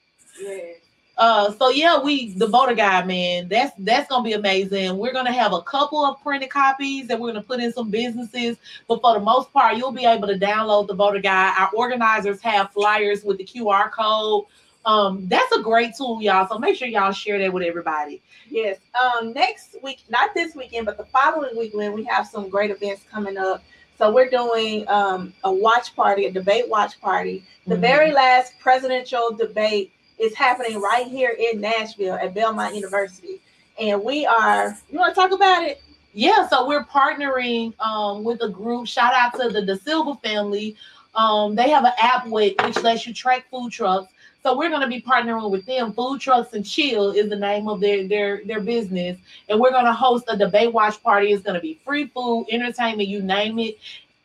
Yeah. 0.43 0.73
Uh, 1.19 1.53
so 1.53 1.69
yeah, 1.69 2.01
we 2.03 2.33
the 2.33 2.47
voter 2.47 2.75
guide, 2.75 3.07
man. 3.07 3.47
That's 3.49 3.73
that's 3.79 4.09
gonna 4.09 4.25
be 4.25 4.33
amazing. 4.33 4.97
We're 4.97 5.13
gonna 5.13 5.33
have 5.33 5.53
a 5.53 5.61
couple 5.63 6.03
of 6.05 6.19
printed 6.23 6.49
copies 6.49 7.09
that 7.09 7.21
we're 7.21 7.29
gonna 7.33 7.43
put 7.43 7.61
in 7.61 7.73
some 7.73 7.91
businesses, 7.91 8.57
but 8.89 9.03
for 9.03 9.15
the 9.15 9.21
most 9.21 9.53
part, 9.53 9.77
you'll 9.77 9.93
be 9.93 10.07
able 10.07 10.29
to 10.29 10.39
download 10.39 10.87
the 10.87 10.95
voter 10.95 11.19
guide. 11.21 11.55
Our 11.59 11.71
organizers 11.77 12.41
have 12.41 12.73
flyers 12.73 13.23
with 13.23 13.37
the 13.37 13.45
QR 13.45 13.91
code. 13.91 14.47
Um, 14.87 15.27
that's 15.29 15.53
a 15.53 15.63
great 15.63 15.95
tool, 15.95 16.23
y'all. 16.23 16.49
So 16.49 16.59
make 16.59 16.77
sure 16.77 16.89
y'all 16.89 17.13
share 17.13 17.39
that 17.39 17.53
with 17.53 17.63
everybody. 17.63 18.23
Yes. 18.49 18.79
Um, 18.99 19.33
next 19.33 19.77
week, 19.83 20.01
not 20.09 20.33
this 20.35 20.55
weekend, 20.55 20.87
but 20.87 20.97
the 20.97 21.05
following 21.05 21.57
weekend, 21.57 21.95
we 21.95 22.05
have 22.05 22.27
some 22.27 22.49
great 22.49 22.71
events 22.71 23.03
coming 23.11 23.37
up. 23.37 23.63
So 23.99 24.11
we're 24.13 24.31
doing 24.31 24.89
um, 24.89 25.35
a 25.45 25.53
watch 25.53 25.95
party, 25.95 26.25
a 26.25 26.33
debate 26.33 26.69
watch 26.69 26.99
party. 27.01 27.45
The 27.67 27.75
Mhm. 27.77 27.81
very 27.81 28.13
last 28.13 28.59
presidential 28.59 29.33
debate 29.37 29.93
is 30.19 30.35
happening 30.35 30.81
right 30.81 31.07
here 31.07 31.37
in 31.39 31.61
Nashville 31.61 32.15
at 32.15 32.33
Belmont 32.33 32.75
University. 32.75 33.41
And 33.79 34.03
we 34.03 34.25
are, 34.25 34.77
you 34.91 34.99
want 34.99 35.15
to 35.15 35.21
talk 35.21 35.33
about 35.33 35.63
it? 35.63 35.83
Yeah, 36.13 36.49
so 36.49 36.67
we're 36.67 36.85
partnering 36.85 37.79
um, 37.81 38.25
with 38.25 38.43
a 38.43 38.49
group. 38.49 38.87
Shout 38.87 39.13
out 39.15 39.39
to 39.39 39.51
the 39.51 39.63
De 39.63 39.77
Silva 39.79 40.15
family. 40.23 40.77
Um, 41.15 41.55
they 41.55 41.69
have 41.71 41.85
an 41.85 41.93
app 42.01 42.27
with, 42.27 42.55
which 42.65 42.83
lets 42.83 43.07
you 43.07 43.13
track 43.15 43.45
food 43.51 43.71
trucks. 43.71 44.13
So 44.43 44.57
we're 44.57 44.71
going 44.71 44.81
to 44.81 44.87
be 44.89 45.03
partnering 45.03 45.51
with 45.51 45.67
them. 45.67 45.93
Food 45.93 46.21
Trucks 46.21 46.55
and 46.55 46.65
Chill 46.65 47.11
is 47.11 47.29
the 47.29 47.37
name 47.37 47.69
of 47.69 47.81
their 47.81 48.07
their 48.09 48.43
their 48.47 48.61
business, 48.61 49.19
and 49.49 49.61
we're 49.61 49.71
going 49.71 49.85
to 49.85 49.93
host 49.93 50.25
a 50.29 50.37
debate 50.37 50.73
watch 50.73 51.03
party. 51.03 51.33
It's 51.33 51.43
going 51.43 51.57
to 51.57 51.61
be 51.61 51.79
free 51.85 52.07
food, 52.07 52.47
entertainment, 52.51 53.09
you 53.09 53.23
name 53.23 53.59
it. 53.59 53.77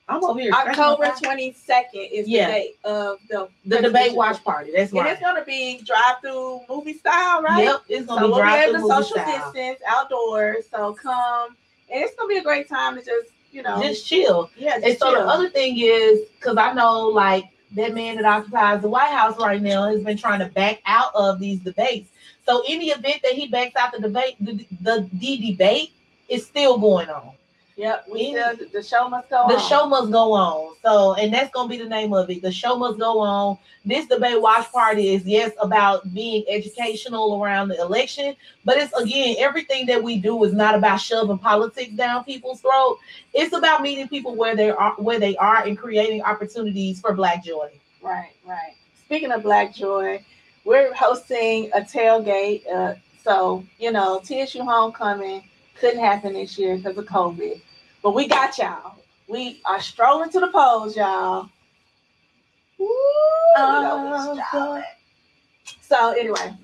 I'm 0.08 0.24
over 0.24 0.40
here. 0.40 0.52
October 0.54 1.06
22nd 1.08 2.12
is 2.12 2.28
Yeah. 2.28 2.46
the 2.48 2.52
date 2.54 2.76
of 2.84 3.18
the, 3.28 3.50
the 3.66 3.82
debate 3.82 4.14
watch 4.14 4.44
party. 4.44 4.72
That's 4.76 4.92
And 4.92 5.02
right. 5.02 5.12
it's 5.14 5.22
going 5.22 5.36
to 5.36 5.44
be 5.44 5.82
drive-through 5.84 6.62
movie 6.70 6.94
style, 6.94 7.42
right? 7.42 7.64
Yep, 7.64 7.82
it's 7.90 8.06
going 8.06 8.22
to 8.22 8.28
we'll 8.28 8.36
be 8.36 8.42
drive 8.42 8.64
through 8.66 8.74
to 8.74 8.80
movie 8.82 8.94
social 8.94 9.18
style. 9.18 9.52
distance 9.52 9.80
outdoors. 9.88 10.66
So 10.70 10.94
come, 10.94 11.56
and 11.92 12.04
it's 12.04 12.16
gonna 12.16 12.30
be 12.30 12.38
a 12.38 12.44
great 12.44 12.70
time 12.70 12.96
to 12.98 13.02
just, 13.04 13.30
you 13.52 13.64
know, 13.64 13.82
Just 13.82 14.06
chill. 14.06 14.52
yeah. 14.56 14.76
Just 14.76 14.86
And 14.86 14.98
so 15.00 15.12
the 15.12 15.22
other 15.28 15.50
thing 15.50 15.80
is, 15.80 16.20
because 16.40 16.56
I 16.58 16.72
know 16.74 17.08
like 17.08 17.46
that 17.76 17.94
man 17.94 18.16
that 18.16 18.26
occupies 18.26 18.82
the 18.82 18.90
White 18.90 19.12
House 19.12 19.38
right 19.38 19.62
now 19.62 19.88
has 19.90 20.04
been 20.04 20.18
trying 20.18 20.40
to 20.40 20.48
back 20.48 20.82
out 20.86 21.12
of 21.14 21.40
these 21.40 21.60
debates. 21.60 22.10
So 22.46 22.64
any 22.68 22.88
event 22.88 23.22
that 23.24 23.34
he 23.34 23.48
backs 23.48 23.76
out 23.76 23.92
the 23.92 24.00
debate, 24.00 24.36
the 24.40 24.66
the, 24.82 25.10
the 25.14 25.52
debate 25.52 25.94
is 26.30 26.46
still 26.46 26.78
going 26.78 27.10
on. 27.10 27.34
Yep, 27.78 28.06
we 28.10 28.32
still 28.32 28.56
the 28.72 28.82
show 28.82 29.10
must 29.10 29.30
go 29.30 29.48
The 29.50 29.56
on. 29.56 29.60
The 29.60 29.60
show 29.60 29.86
must 29.88 30.12
go 30.12 30.32
on. 30.32 30.76
So, 30.82 31.16
and 31.16 31.34
that's 31.34 31.52
gonna 31.52 31.68
be 31.68 31.78
the 31.78 31.90
name 31.90 32.14
of 32.14 32.30
it. 32.30 32.42
The 32.42 32.52
show 32.52 32.78
must 32.78 32.98
go 32.98 33.20
on. 33.20 33.58
This 33.84 34.06
debate 34.08 34.42
watch 34.42 34.72
party 34.72 35.14
is 35.14 35.26
yes 35.26 35.52
about 35.62 36.14
being 36.14 36.46
educational 36.48 37.44
around 37.44 37.68
the 37.68 37.80
election, 37.82 38.34
but 38.64 38.78
it's 38.78 38.94
again 38.94 39.36
everything 39.40 39.86
that 39.88 40.02
we 40.02 40.18
do 40.18 40.42
is 40.46 40.54
not 40.54 40.74
about 40.74 41.02
shoving 41.02 41.38
politics 41.38 41.92
down 41.96 42.24
people's 42.24 42.62
throat. 42.62 42.98
It's 43.34 43.54
about 43.54 43.82
meeting 43.82 44.08
people 44.08 44.36
where 44.36 44.56
they 44.56 44.70
are, 44.70 44.94
where 44.94 45.20
they 45.20 45.36
are, 45.36 45.64
and 45.64 45.78
creating 45.78 46.22
opportunities 46.22 47.02
for 47.02 47.14
Black 47.14 47.44
joy. 47.44 47.72
Right, 48.02 48.32
right. 48.48 48.76
Speaking 49.04 49.32
of 49.34 49.44
Black 49.44 49.76
Joy, 49.76 50.24
we're 50.64 50.94
hosting 50.94 51.72
a 51.74 51.82
tailgate. 51.82 52.64
Uh, 52.74 52.96
so 53.22 53.66
you 53.80 53.92
know, 53.92 54.22
TSU 54.24 54.64
homecoming 54.64 55.44
couldn't 55.80 56.00
happen 56.00 56.34
this 56.34 56.58
year 56.58 56.78
because 56.78 56.98
of 56.98 57.06
COVID, 57.06 57.62
but 58.06 58.14
we 58.14 58.28
got 58.28 58.56
y'all. 58.60 58.94
We 59.28 59.62
are 59.66 59.82
strolling 59.82 60.30
to 60.30 60.40
the 60.40 60.50
polls, 60.50 60.96
y'all. 60.96 61.50
We 62.78 62.86
gonna. 63.58 64.84
So 65.82 66.12
anyway, 66.12 66.56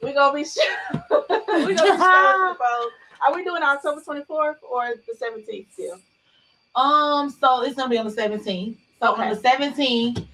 we 0.00 0.12
gonna 0.12 0.32
be 0.32 0.42
we 1.10 1.74
gonna 1.74 1.74
be 1.74 1.74
strolling 1.74 1.74
to 1.74 1.98
the 1.98 2.56
polls. 2.60 2.92
Are 3.26 3.34
we 3.34 3.42
doing 3.42 3.64
October 3.64 4.00
twenty 4.00 4.22
fourth 4.26 4.58
or 4.62 4.94
the 5.08 5.16
seventeenth 5.16 5.72
still? 5.72 5.98
Um, 6.76 7.30
so 7.30 7.64
it's 7.64 7.74
gonna 7.74 7.90
be 7.90 7.98
on 7.98 8.06
the 8.06 8.12
17th. 8.12 8.76
So 9.00 9.12
Okay. 9.14 9.22
on 9.22 9.30
the 9.30 9.40
17th, 9.40 10.24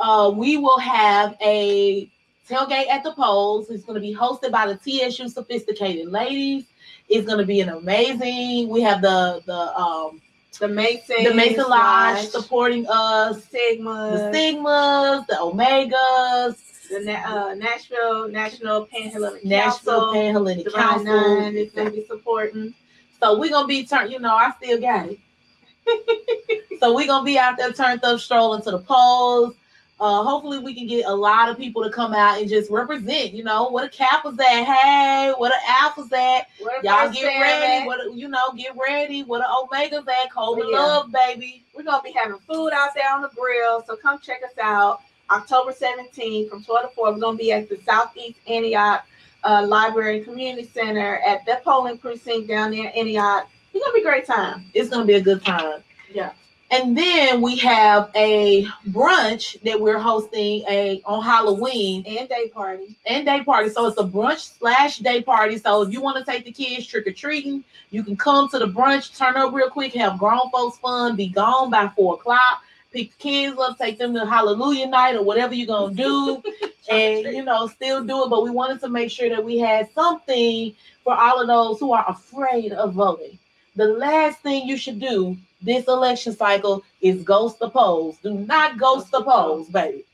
uh, 0.00 0.32
we 0.34 0.56
will 0.56 0.78
have 0.78 1.36
a 1.42 2.10
tailgate 2.48 2.88
at 2.88 3.04
the 3.04 3.12
polls. 3.12 3.68
It's 3.68 3.84
gonna 3.84 4.00
be 4.00 4.14
hosted 4.14 4.52
by 4.52 4.66
the 4.72 4.76
TSU 4.76 5.28
Sophisticated 5.28 6.08
Ladies. 6.08 6.64
It's 7.08 7.26
gonna 7.26 7.44
be 7.44 7.60
an 7.60 7.70
amazing. 7.70 8.68
We 8.68 8.82
have 8.82 9.00
the 9.00 9.42
the 9.46 9.76
um 9.78 10.20
The 10.58 10.68
Mason, 10.68 11.24
the 11.24 11.34
Mason 11.34 11.64
Lodge 11.68 12.26
supporting 12.28 12.86
us, 12.88 13.44
Sigma, 13.44 14.30
the 14.30 14.38
Sigmas, 14.38 15.26
the 15.26 15.34
Omegas, 15.34 16.88
the 16.90 17.00
Na- 17.00 17.48
uh, 17.50 17.54
Nashville 17.54 18.28
National 18.28 18.86
Panhellenic 18.86 19.44
Nashville 19.44 20.12
Council, 20.12 20.14
Panhellenic 20.14 20.72
Council. 20.74 21.04
Nine 21.04 21.56
is 21.56 21.72
gonna 21.72 21.90
be 21.90 22.04
supporting. 22.06 22.74
So 23.20 23.38
we're 23.38 23.50
gonna 23.50 23.66
be 23.66 23.84
turned, 23.86 24.12
you 24.12 24.18
know, 24.18 24.34
I 24.34 24.52
still 24.62 24.80
got 24.80 25.08
it. 25.08 25.18
so 26.80 26.94
we're 26.94 27.06
gonna 27.06 27.24
be 27.24 27.38
out 27.38 27.56
there 27.56 27.72
turned 27.72 28.04
up, 28.04 28.20
strolling 28.20 28.62
to 28.62 28.70
the 28.72 28.78
polls. 28.78 29.54
Uh, 30.00 30.22
hopefully 30.22 30.58
we 30.60 30.72
can 30.74 30.86
get 30.86 31.04
a 31.06 31.12
lot 31.14 31.48
of 31.48 31.56
people 31.58 31.82
to 31.82 31.90
come 31.90 32.14
out 32.14 32.38
and 32.40 32.48
just 32.48 32.70
represent, 32.70 33.32
you 33.32 33.42
know, 33.42 33.68
what 33.68 33.82
a 33.84 33.88
cap 33.88 34.24
was 34.24 34.36
that? 34.36 34.64
hey, 34.64 35.32
what 35.36 35.50
a 35.52 35.70
alpha's 35.82 36.12
at, 36.12 36.46
What 36.60 36.84
y'all 36.84 37.10
get 37.10 37.40
ready, 37.40 37.82
at? 37.82 37.86
what 37.86 38.06
a, 38.06 38.14
you 38.14 38.28
know, 38.28 38.52
get 38.56 38.72
ready, 38.76 39.24
what 39.24 39.40
a 39.40 39.48
omega's 39.48 40.06
at, 40.06 40.30
cold 40.32 40.58
Yeah. 40.70 40.78
love, 40.78 41.10
baby. 41.12 41.64
We're 41.74 41.82
gonna 41.82 42.02
be 42.02 42.12
having 42.12 42.38
food 42.38 42.70
out 42.72 42.94
there 42.94 43.12
on 43.12 43.22
the 43.22 43.28
grill, 43.36 43.82
so 43.86 43.96
come 43.96 44.20
check 44.20 44.40
us 44.44 44.56
out. 44.62 45.00
October 45.30 45.72
17th 45.72 46.48
from 46.48 46.62
12 46.62 46.82
to 46.82 46.88
4. 46.94 47.12
We're 47.12 47.18
gonna 47.18 47.36
be 47.36 47.50
at 47.52 47.68
the 47.68 47.76
Southeast 47.84 48.38
Antioch 48.46 49.04
uh, 49.44 49.64
Library 49.66 50.18
and 50.18 50.24
Community 50.24 50.68
Center 50.72 51.16
at 51.26 51.44
the 51.44 51.60
polling 51.64 51.98
precinct 51.98 52.46
down 52.48 52.70
there 52.70 52.86
in 52.86 52.92
Antioch. 53.00 53.48
It's 53.74 53.84
gonna 53.84 53.94
be 53.94 54.00
a 54.00 54.04
great 54.04 54.26
time. 54.26 54.66
It's 54.74 54.88
gonna 54.90 55.04
be 55.04 55.14
a 55.14 55.20
good 55.20 55.44
time. 55.44 55.82
Yeah. 56.12 56.30
And 56.70 56.96
then 56.96 57.40
we 57.40 57.56
have 57.58 58.10
a 58.14 58.66
brunch 58.90 59.60
that 59.62 59.80
we're 59.80 59.98
hosting 59.98 60.64
a 60.68 61.00
on 61.06 61.22
Halloween 61.24 62.04
And 62.06 62.28
day 62.28 62.48
party. 62.48 62.94
and 63.06 63.24
day 63.24 63.42
party. 63.42 63.70
So 63.70 63.86
it's 63.86 63.98
a 63.98 64.04
brunch 64.04 64.58
slash 64.58 64.98
day 64.98 65.22
party. 65.22 65.56
So 65.56 65.82
if 65.82 65.92
you 65.92 66.02
want 66.02 66.18
to 66.18 66.30
take 66.30 66.44
the 66.44 66.52
kids 66.52 66.86
trick 66.86 67.06
or 67.06 67.12
treating, 67.12 67.64
you 67.90 68.02
can 68.04 68.16
come 68.16 68.50
to 68.50 68.58
the 68.58 68.66
brunch, 68.66 69.16
turn 69.16 69.36
up 69.36 69.54
real 69.54 69.70
quick, 69.70 69.94
have 69.94 70.18
grown 70.18 70.50
folks 70.50 70.76
fun, 70.78 71.16
be 71.16 71.28
gone 71.28 71.70
by 71.70 71.88
four 71.96 72.14
o'clock. 72.14 72.62
Pick 72.92 73.10
the 73.12 73.16
kids 73.18 73.58
up, 73.58 73.78
take 73.78 73.98
them 73.98 74.14
to 74.14 74.26
Hallelujah 74.26 74.86
night 74.88 75.14
or 75.14 75.22
whatever 75.22 75.54
you're 75.54 75.66
gonna 75.66 75.94
do, 75.94 76.42
and 76.90 77.24
you 77.34 77.44
know 77.44 77.66
still 77.66 78.04
do 78.04 78.24
it. 78.24 78.30
But 78.30 78.42
we 78.44 78.50
wanted 78.50 78.80
to 78.80 78.88
make 78.88 79.10
sure 79.10 79.28
that 79.30 79.44
we 79.44 79.58
had 79.58 79.90
something 79.92 80.74
for 81.04 81.14
all 81.14 81.40
of 81.40 81.46
those 81.46 81.80
who 81.80 81.92
are 81.92 82.04
afraid 82.08 82.72
of 82.72 82.94
voting. 82.94 83.38
The 83.76 83.86
last 83.86 84.40
thing 84.40 84.66
you 84.66 84.76
should 84.76 85.00
do 85.00 85.36
this 85.62 85.86
election 85.88 86.34
cycle 86.34 86.84
is 87.00 87.22
ghost 87.22 87.58
the 87.58 87.68
polls. 87.70 88.18
Do 88.22 88.34
not 88.34 88.78
ghost 88.78 89.10
the 89.10 89.22
polls, 89.22 89.68
baby. 89.68 90.04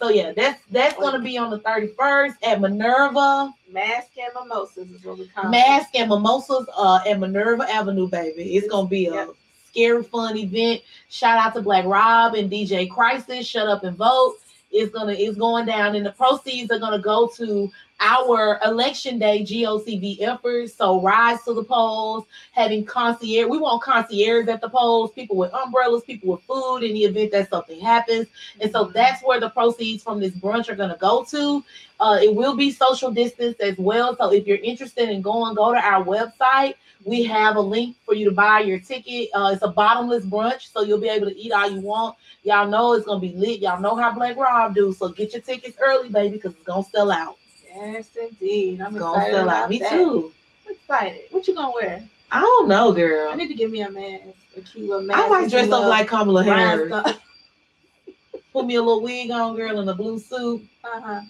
So 0.00 0.08
yeah, 0.10 0.32
that's 0.32 0.60
that's 0.70 0.96
gonna 0.98 1.20
be 1.20 1.38
on 1.38 1.50
the 1.50 1.60
31st 1.60 2.34
at 2.42 2.60
Minerva 2.60 3.52
Mask 3.70 4.08
and 4.18 4.32
mimosas 4.34 4.90
is 4.90 5.04
what 5.04 5.18
we 5.18 5.28
call 5.28 5.46
it. 5.46 5.50
Mask 5.50 5.90
and 5.94 6.08
Mimosas 6.10 6.66
uh 6.76 7.00
at 7.06 7.18
Minerva 7.20 7.70
Avenue, 7.70 8.08
baby. 8.08 8.56
It's 8.56 8.68
gonna 8.68 8.88
be 8.88 9.06
a 9.06 9.14
Yep. 9.14 9.28
scary 9.70 10.02
fun 10.02 10.36
event. 10.36 10.82
Shout 11.10 11.38
out 11.38 11.54
to 11.54 11.62
Black 11.62 11.84
Rob 11.84 12.34
and 12.34 12.50
DJ 12.50 12.86
Crisis. 12.90 13.46
Shut 13.46 13.68
up 13.68 13.84
and 13.84 13.96
vote. 13.96 14.36
It's 14.74 14.92
gonna 14.92 15.12
it's 15.12 15.38
going 15.38 15.66
down, 15.66 15.94
and 15.94 16.04
the 16.04 16.10
proceeds 16.10 16.70
are 16.72 16.80
gonna 16.80 16.98
go 16.98 17.28
to 17.36 17.70
our 18.00 18.58
election 18.64 19.20
day 19.20 19.44
GOTV 19.44 20.20
efforts. 20.20 20.74
So 20.74 21.00
rise 21.00 21.42
to 21.44 21.54
the 21.54 21.62
polls, 21.62 22.26
having 22.50 22.84
concierge. 22.84 23.48
We 23.48 23.58
want 23.58 23.82
concierge 23.82 24.48
at 24.48 24.60
the 24.60 24.68
polls, 24.68 25.12
people 25.12 25.36
with 25.36 25.54
umbrellas, 25.54 26.02
people 26.02 26.32
with 26.32 26.42
food 26.42 26.78
in 26.78 26.92
the 26.92 27.04
event 27.04 27.30
that 27.32 27.50
something 27.50 27.80
happens. 27.80 28.26
And 28.60 28.70
so 28.72 28.86
that's 28.86 29.22
where 29.22 29.38
the 29.38 29.50
proceeds 29.50 30.02
from 30.02 30.18
this 30.18 30.32
brunch 30.32 30.68
are 30.68 30.74
gonna 30.76 30.98
go 31.00 31.24
to. 31.30 31.64
Uh, 32.00 32.18
it 32.20 32.34
will 32.34 32.56
be 32.56 32.72
social 32.72 33.12
distance 33.12 33.58
as 33.60 33.78
well. 33.78 34.16
So 34.16 34.32
if 34.32 34.44
you're 34.46 34.58
interested 34.58 35.08
in 35.08 35.22
going, 35.22 35.54
go 35.54 35.72
to 35.72 35.78
our 35.78 36.04
website. 36.04 36.74
We 37.04 37.22
have 37.24 37.56
a 37.56 37.60
link 37.60 37.96
for 38.06 38.14
you 38.14 38.24
to 38.26 38.30
buy 38.34 38.60
your 38.60 38.78
ticket. 38.78 39.28
Uh, 39.34 39.50
it's 39.52 39.62
a 39.62 39.68
bottomless 39.68 40.24
brunch, 40.24 40.72
so 40.72 40.82
you'll 40.82 41.00
be 41.00 41.08
able 41.08 41.26
to 41.28 41.36
eat 41.38 41.52
all 41.52 41.70
you 41.70 41.80
want. 41.80 42.16
Y'all 42.44 42.66
know 42.68 42.94
it's 42.94 43.04
gonna 43.04 43.20
be 43.20 43.32
lit. 43.32 43.60
Y'all 43.60 43.80
know 43.80 43.94
how 43.94 44.12
Black 44.12 44.36
Rob 44.36 44.74
do. 44.74 44.92
So 44.92 45.08
get 45.10 45.32
your 45.32 45.42
tickets 45.42 45.76
early, 45.82 46.08
baby, 46.08 46.36
because 46.36 46.54
it's 46.54 46.64
gonna 46.64 46.82
sell 46.84 47.10
out. 47.12 47.36
Yes, 47.74 48.08
indeed. 48.20 48.80
I'm 48.80 48.94
It's 48.94 49.00
gonna 49.00 49.30
sell 49.30 49.50
out. 49.50 49.68
Me 49.68 49.78
that. 49.80 49.90
too. 49.90 50.32
I'm 50.66 50.72
excited. 50.74 51.22
What 51.30 51.46
you 51.46 51.54
gonna 51.54 51.72
wear? 51.74 52.02
I 52.32 52.40
don't 52.40 52.68
know, 52.68 52.92
girl. 52.92 53.30
I 53.30 53.36
need 53.36 53.48
to 53.48 53.54
give 53.54 53.70
me 53.70 53.82
a 53.82 53.90
mask, 53.90 54.24
a 54.56 54.60
cute 54.62 54.88
little 54.88 55.02
mask. 55.02 55.20
I 55.20 55.28
might 55.28 55.50
dress 55.50 55.70
up 55.70 55.86
like 55.88 56.08
Kamala 56.08 56.42
Harris. 56.42 56.92
Put 58.52 58.66
me 58.66 58.76
a 58.76 58.82
little 58.82 59.02
wig 59.02 59.30
on, 59.30 59.56
girl, 59.56 59.78
and 59.80 59.90
a 59.90 59.94
blue 59.94 60.18
suit. 60.18 60.62
Uh-huh. 60.84 61.20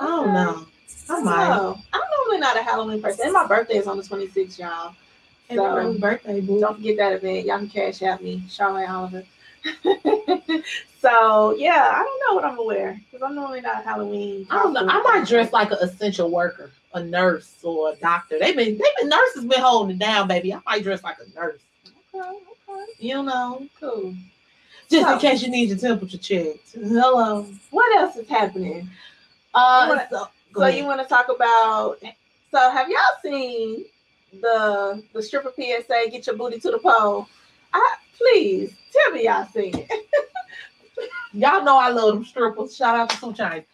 I 0.00 0.04
don't 0.04 0.32
know. 0.32 0.66
I 1.10 1.20
might. 1.22 1.48
know. 1.56 1.78
I'm 1.92 2.00
normally 2.18 2.40
not 2.40 2.56
a 2.56 2.62
Halloween 2.62 3.02
person. 3.02 3.24
And 3.26 3.32
my 3.32 3.46
birthday 3.46 3.76
is 3.76 3.86
on 3.86 3.98
the 3.98 4.02
26th, 4.02 4.58
y'all. 4.58 4.94
So- 5.50 5.76
early 5.76 5.98
birthday, 5.98 6.40
boo. 6.40 6.60
Don't 6.60 6.76
forget 6.76 6.96
that 6.98 7.12
event. 7.14 7.46
Y'all 7.46 7.58
can 7.58 7.68
cash 7.68 8.02
out 8.02 8.22
me, 8.22 8.42
Charlotte 8.48 8.88
Oliver. 8.88 9.24
so 11.00 11.54
yeah, 11.56 11.90
I 11.94 12.02
don't 12.02 12.20
know 12.28 12.34
what 12.34 12.44
I'm 12.44 12.56
gonna 12.56 12.64
wear 12.66 13.00
because 13.10 13.22
I'm 13.22 13.34
normally 13.34 13.60
not 13.60 13.84
Halloween. 13.84 14.46
I 14.50 14.62
don't 14.62 14.72
know. 14.72 14.86
I 14.88 15.02
might 15.02 15.26
dress 15.26 15.52
like 15.52 15.70
an 15.70 15.78
essential 15.80 16.30
worker, 16.30 16.70
a 16.94 17.02
nurse 17.02 17.54
or 17.62 17.92
a 17.92 17.96
doctor. 17.96 18.38
They've 18.38 18.56
been, 18.56 18.72
they've 18.78 18.96
been 18.98 19.08
nurses 19.08 19.44
been 19.44 19.60
holding 19.60 19.96
it 19.96 19.98
down, 19.98 20.28
baby. 20.28 20.52
I 20.52 20.60
might 20.66 20.82
dress 20.82 21.02
like 21.02 21.16
a 21.18 21.38
nurse. 21.38 21.60
Okay, 22.14 22.28
okay, 22.68 22.84
You 22.98 23.22
know, 23.22 23.66
cool. 23.80 24.14
just 24.90 25.06
So- 25.06 25.12
in 25.14 25.18
case 25.18 25.42
you 25.42 25.48
need 25.50 25.68
your 25.68 25.78
temperature 25.78 26.18
checked. 26.18 26.72
Hello. 26.74 27.46
What 27.70 27.98
else 28.00 28.16
is 28.16 28.28
happening? 28.28 28.88
Uh, 29.54 29.80
You 29.84 29.88
wanna- 29.96 30.08
so, 30.10 30.28
So 30.54 30.66
you 30.66 30.84
want 30.84 31.00
to 31.02 31.06
talk 31.08 31.28
about? 31.34 31.98
So 32.52 32.70
have 32.70 32.88
y'all 32.88 33.00
seen 33.22 33.84
the 34.40 35.02
the 35.12 35.22
stripper 35.22 35.52
PSA? 35.54 36.10
Get 36.10 36.26
your 36.26 36.36
booty 36.36 36.58
to 36.60 36.70
the 36.70 36.78
pole. 36.78 37.28
I 37.72 37.96
please 38.16 38.74
tell 38.92 39.12
me 39.12 39.24
y'all 39.24 39.46
seen 39.46 39.74
it. 39.74 39.90
Y'all 41.32 41.64
know 41.64 41.76
I 41.76 41.88
love 41.88 42.14
them 42.14 42.24
strippers. 42.24 42.76
Shout 42.76 42.94
out 42.94 43.10
to 43.10 43.32
Two. 43.34 43.64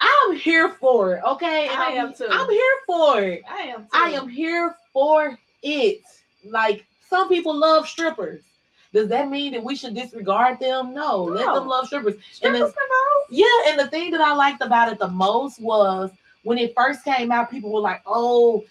I'm 0.00 0.36
here 0.36 0.70
for 0.80 1.16
it, 1.16 1.22
okay? 1.24 1.68
I 1.70 1.96
I'm, 1.98 2.12
too. 2.12 2.26
I'm 2.28 2.50
here 2.50 2.74
for 2.86 3.20
it. 3.22 3.42
I 3.48 3.60
am. 3.62 3.82
Too. 3.82 3.88
I 3.92 4.10
am 4.10 4.28
here 4.28 4.76
for 4.92 5.38
it. 5.62 6.02
Like 6.44 6.84
some 7.08 7.28
people 7.28 7.56
love 7.56 7.88
strippers. 7.88 8.42
Does 8.92 9.08
that 9.08 9.28
mean 9.28 9.52
that 9.52 9.62
we 9.62 9.76
should 9.76 9.94
disregard 9.94 10.58
them? 10.60 10.94
No, 10.94 11.22
let 11.24 11.54
them 11.54 11.66
love 11.68 11.86
strippers. 11.86 12.14
Strippers 12.32 12.60
and 12.60 12.70
vote. 12.70 13.26
Yeah, 13.30 13.46
and 13.66 13.78
the 13.78 13.88
thing 13.88 14.10
that 14.12 14.20
I 14.20 14.34
liked 14.34 14.62
about 14.62 14.90
it 14.90 14.98
the 14.98 15.08
most 15.08 15.60
was 15.60 16.10
when 16.42 16.58
it 16.58 16.74
first 16.74 17.04
came 17.04 17.30
out, 17.30 17.50
people 17.50 17.70
were 17.70 17.80
like, 17.80 18.02
"Oh, 18.06 18.64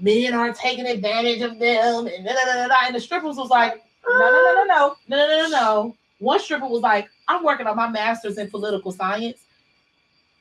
men 0.00 0.34
are 0.34 0.52
taking 0.52 0.86
advantage 0.86 1.42
of 1.42 1.58
them," 1.58 2.06
and 2.06 2.24
da, 2.24 2.32
da, 2.34 2.44
da, 2.54 2.68
da, 2.68 2.74
and 2.86 2.94
the 2.94 3.00
strippers 3.00 3.36
was 3.36 3.50
like, 3.50 3.82
No, 4.08 4.18
no, 4.18 4.30
no, 4.30 4.64
no, 4.64 4.64
no. 4.64 4.96
no, 5.08 5.26
no, 5.26 5.48
no. 5.48 5.96
One 6.18 6.40
stripper 6.40 6.66
was 6.66 6.82
like, 6.82 7.08
I'm 7.28 7.44
working 7.44 7.66
on 7.66 7.76
my 7.76 7.88
master's 7.88 8.38
in 8.38 8.50
political 8.50 8.90
science. 8.90 9.38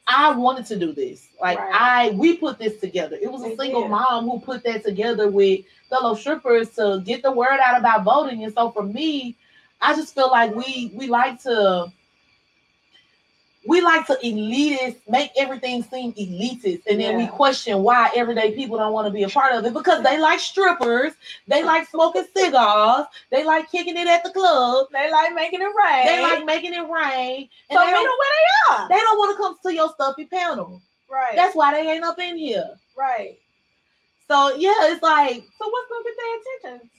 I 0.08 0.32
wanted 0.32 0.66
to 0.68 0.80
do 0.80 0.94
this. 0.94 1.28
Like 1.42 1.60
Right. 1.60 1.72
I 1.74 2.10
we 2.12 2.38
put 2.38 2.58
this 2.58 2.80
together. 2.80 3.18
It 3.22 3.32
was 3.32 3.44
a 3.44 3.56
single 3.58 3.82
did. 3.84 3.92
mom 3.92 4.30
who 4.30 4.40
put 4.40 4.64
that 4.64 4.84
together 4.84 5.30
with 5.30 5.62
fellow 5.90 6.16
strippers 6.16 6.70
to 6.76 7.02
get 7.06 7.22
the 7.22 7.32
word 7.32 7.60
out 7.64 7.78
about 7.78 8.04
voting. 8.06 8.44
And 8.44 8.54
so 8.54 8.72
for 8.72 8.84
me, 8.84 9.36
I 9.82 9.94
just 9.96 10.16
feel 10.16 10.30
like 10.32 10.56
we 10.56 10.92
we 10.96 11.08
like 11.08 11.42
to 11.44 11.92
we 13.68 13.82
like 13.82 14.08
to 14.08 14.14
elitist, 14.24 14.96
make 15.10 15.32
everything 15.38 15.84
seem 15.84 16.14
elitist, 16.14 16.84
and 16.88 17.00
then 17.02 17.18
we 17.18 17.28
question 17.28 17.84
why 17.84 18.10
everyday 18.16 18.54
people 18.56 18.78
don't 18.78 18.94
want 18.94 19.06
to 19.08 19.12
be 19.12 19.24
a 19.24 19.30
part 19.30 19.54
of 19.54 19.66
it 19.66 19.74
because 19.74 20.02
they 20.04 20.18
like 20.20 20.40
strippers, 20.40 21.14
they 21.48 21.64
like 21.64 21.88
smoking 21.90 22.26
cigars, 22.36 23.06
they 23.30 23.44
like 23.44 23.70
kicking 23.70 23.98
it 23.98 24.08
at 24.08 24.24
the 24.24 24.30
club, 24.32 24.88
They 24.94 25.12
like 25.12 25.34
making 25.34 25.62
it 25.62 25.66
rain. 25.66 26.06
they 26.06 26.22
like 26.22 26.46
making 26.46 26.74
it 26.74 26.80
rain, 26.90 27.50
and 27.70 27.78
so 27.78 27.86
they, 27.86 27.92
meet 27.92 27.94
them 27.94 28.04
where 28.04 28.34
they 28.38 28.74
are. 28.84 28.90
they 28.90 28.96
don't 29.00 29.18
want 29.18 29.36
to 29.38 29.44
come 29.44 29.58
to 29.64 29.74
your 29.76 29.90
stuffy 29.94 30.26
panel. 30.26 30.82
right. 31.12 31.36
That's 31.36 31.56
why 31.56 31.74
they 31.74 31.90
ain't 31.92 32.06
up 32.06 32.20
in 32.20 32.38
here. 32.38 32.70
right. 32.98 33.38
So 34.30 34.56
yeah, 34.56 34.92
it's 34.92 35.02
like 35.04 35.44
So 35.58 35.70
what's 35.70 35.90
gonna 35.90 36.04
get 36.04 36.14
their 36.18 36.70
attention? 36.72 36.90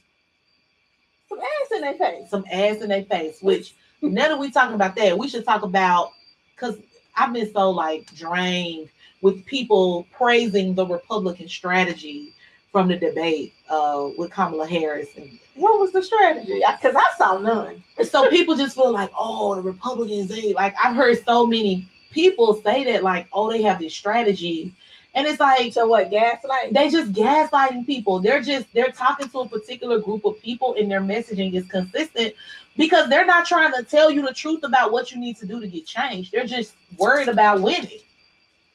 Some 1.29 1.39
ass 1.41 1.73
in 1.73 1.81
their 1.83 1.95
face. 1.95 2.31
some 2.31 2.45
ass 2.51 2.77
in 2.83 2.89
their 2.89 3.05
face. 3.05 3.39
Which 3.43 3.75
now 4.01 4.29
that 4.29 4.39
we 4.39 4.51
talking 4.51 4.75
about 4.75 4.97
that, 4.97 5.19
we 5.19 5.29
should 5.29 5.45
talk 5.45 5.63
about 5.63 6.13
because 6.59 6.77
I've 7.17 7.33
been 7.33 7.53
so 7.53 7.71
like 7.71 8.13
drained 8.15 8.89
with 9.23 9.45
people 9.47 10.07
praising 10.13 10.75
the 10.75 10.87
Republican 10.87 11.49
strategy 11.49 12.33
from 12.71 12.89
the 12.89 12.97
debate 12.97 13.55
uh, 13.69 14.11
with 14.17 14.31
Kamala 14.31 14.67
Harris 14.67 15.09
and 15.17 15.39
What 15.55 15.81
was 15.81 15.93
the 15.93 16.03
strategy? 16.03 16.63
Because 16.81 16.95
I 16.97 17.07
saw 17.17 17.39
none. 17.39 17.83
So 18.05 18.29
people 18.31 18.57
just 18.57 18.77
feel 18.77 18.93
like, 18.93 19.11
oh, 19.19 19.55
the 19.57 19.63
Republicans, 19.63 20.29
they 20.29 20.53
like 20.53 20.75
I've 20.83 20.95
heard 20.95 21.25
so 21.25 21.47
many 21.47 21.89
people 22.11 22.55
say 22.63 22.85
that, 22.85 23.03
like, 23.03 23.27
oh, 23.33 23.51
they 23.51 23.63
have 23.63 23.79
this 23.79 23.95
strategy. 23.95 24.73
And 25.19 25.27
it's 25.27 25.41
like 25.41 25.73
So 25.73 25.87
what? 25.89 26.11
Gaslight. 26.11 26.73
they 26.73 26.89
just 26.91 27.13
gaslighting 27.13 27.85
people. 27.87 28.21
They're 28.21 28.41
just 28.41 28.67
they're 28.73 28.93
talking 28.93 29.29
to 29.31 29.41
a 29.41 29.49
particular 29.49 29.99
group 29.99 30.25
of 30.25 30.41
people 30.41 30.77
and 30.79 30.89
their 30.89 31.01
messaging 31.01 31.55
is 31.55 31.67
consistent 31.67 32.35
because 32.77 33.09
they're 33.09 33.27
not 33.27 33.45
trying 33.45 33.73
to 33.73 33.83
tell 33.83 34.11
you 34.13 34.23
the 34.23 34.33
truth 34.33 34.63
about 34.63 34.93
what 34.93 35.11
you 35.11 35.19
need 35.19 35.37
to 35.39 35.47
do 35.47 35.61
to 35.61 35.67
get 35.67 35.87
changed. 35.87 36.31
They're 36.31 36.47
just 36.47 36.75
worried 36.97 37.27
about 37.29 37.61
winning. 37.61 37.99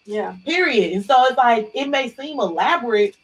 Yeah. 0.06 0.36
Period. 0.46 0.92
And 0.92 1.06
so 1.06 1.16
it's 1.28 1.38
like 1.38 1.72
it 1.74 1.88
may 1.88 2.10
seem 2.10 2.40
elaborate 2.40 3.16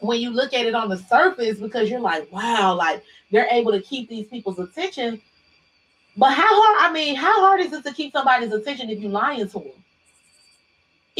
when 0.00 0.20
you 0.20 0.30
look 0.30 0.52
at 0.54 0.66
it 0.66 0.74
on 0.74 0.88
the 0.88 0.96
surface, 0.96 1.58
because 1.58 1.88
you're 1.90 2.00
like, 2.00 2.30
wow, 2.32 2.74
like 2.74 3.04
they're 3.30 3.48
able 3.50 3.70
to 3.70 3.80
keep 3.80 4.08
these 4.08 4.26
people's 4.26 4.58
attention. 4.58 5.20
But 6.16 6.32
how 6.32 6.48
hard? 6.48 6.90
I 6.90 6.92
mean, 6.92 7.14
how 7.14 7.40
hard 7.46 7.60
is 7.60 7.72
it 7.72 7.84
to 7.84 7.92
keep 7.92 8.12
somebody's 8.12 8.52
attention 8.52 8.90
if 8.90 8.98
you're 8.98 9.10
lying 9.10 9.46
to 9.46 9.58
them? 9.60 9.79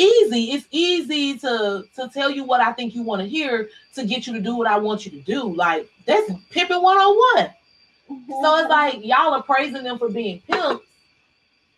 Easy. 0.00 0.52
It's 0.52 0.66
easy 0.70 1.38
to 1.38 1.84
to 1.96 2.10
tell 2.12 2.30
you 2.30 2.44
what 2.44 2.60
I 2.60 2.72
think 2.72 2.94
you 2.94 3.02
want 3.02 3.22
to 3.22 3.28
hear 3.28 3.68
to 3.94 4.04
get 4.04 4.26
you 4.26 4.32
to 4.32 4.40
do 4.40 4.56
what 4.56 4.66
I 4.66 4.78
want 4.78 5.04
you 5.04 5.10
to 5.12 5.20
do. 5.20 5.54
Like 5.54 5.90
that's 6.06 6.30
pimping 6.50 6.82
one 6.82 6.96
on 6.96 7.42
one. 7.44 7.50
So 8.08 8.58
it's 8.58 8.68
like 8.68 9.04
y'all 9.04 9.34
are 9.34 9.42
praising 9.42 9.84
them 9.84 9.98
for 9.98 10.08
being 10.08 10.40
pimps, 10.40 10.84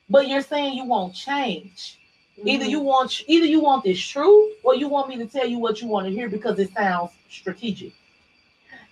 but 0.08 0.28
you're 0.28 0.42
saying 0.42 0.74
you 0.74 0.84
won't 0.84 1.14
change. 1.14 1.98
Either 2.44 2.64
you 2.64 2.78
mm-hmm. 2.78 2.86
want 2.86 3.22
either 3.26 3.46
you 3.46 3.60
want 3.60 3.84
this 3.84 4.00
truth 4.00 4.54
or 4.62 4.74
you 4.74 4.88
want 4.88 5.08
me 5.08 5.16
to 5.18 5.26
tell 5.26 5.46
you 5.46 5.58
what 5.58 5.82
you 5.82 5.88
want 5.88 6.06
to 6.06 6.12
hear 6.12 6.28
because 6.28 6.58
it 6.58 6.72
sounds 6.72 7.10
strategic. 7.28 7.92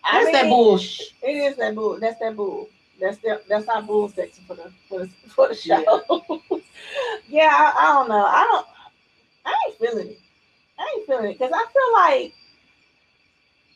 I 0.05 0.25
That's 0.25 0.33
that 0.33 0.45
mean, 0.45 0.55
bullshit. 0.55 1.13
It 1.23 1.33
is 1.33 1.57
that 1.57 1.75
bull. 1.75 1.99
That's 1.99 2.19
that 2.21 2.37
bull. 2.37 2.69
That's 3.01 3.19
the 3.19 3.41
that's 3.49 3.69
our 3.69 3.83
bull 3.83 4.09
section 4.09 4.45
for 4.47 4.57
the 4.57 4.71
for 4.89 5.01
the 5.01 5.09
for 5.29 5.49
the 5.49 5.55
show. 5.55 6.43
Yeah, 7.29 7.49
I, 7.51 7.75
I 7.77 7.93
don't 7.95 8.09
know. 8.09 8.25
I 8.25 8.45
don't. 8.51 8.67
I 9.45 9.55
ain't 9.69 9.79
feeling 9.79 10.09
it. 10.09 10.19
I 10.79 10.95
ain't 10.97 11.07
feeling 11.07 11.31
it 11.31 11.39
because 11.39 11.53
I 11.55 11.67
feel 11.73 11.93
like 11.93 12.35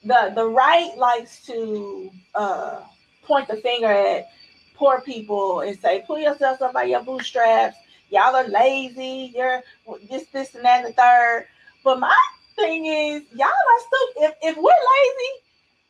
the 0.05 0.35
the 0.35 0.49
right 0.49 0.97
likes 0.97 1.45
to 1.47 2.11
uh 2.35 2.81
point 3.23 3.49
the 3.49 3.57
finger 3.57 3.87
at 3.91 4.29
poor 4.75 5.01
people 5.01 5.61
and 5.61 5.79
say, 5.79 6.05
pull 6.07 6.19
yourselves 6.19 6.61
up 6.61 6.73
by 6.73 6.85
your 6.85 7.03
bootstraps. 7.03 7.77
Y'all 8.11 8.35
are 8.37 8.47
lazy. 8.49 9.33
You're 9.35 9.63
this, 10.11 10.27
this, 10.29 10.55
and 10.55 10.65
that, 10.65 10.85
and 10.85 10.89
the 10.89 10.93
third. 10.93 11.47
But 11.83 12.01
my 12.01 12.15
thing 12.57 12.87
is, 12.87 13.23
y'all 13.33 13.47
are 13.47 13.81
stupid. 13.81 14.23
If, 14.23 14.35
if 14.43 14.57
we're 14.57 14.73
lazy, 14.73 15.33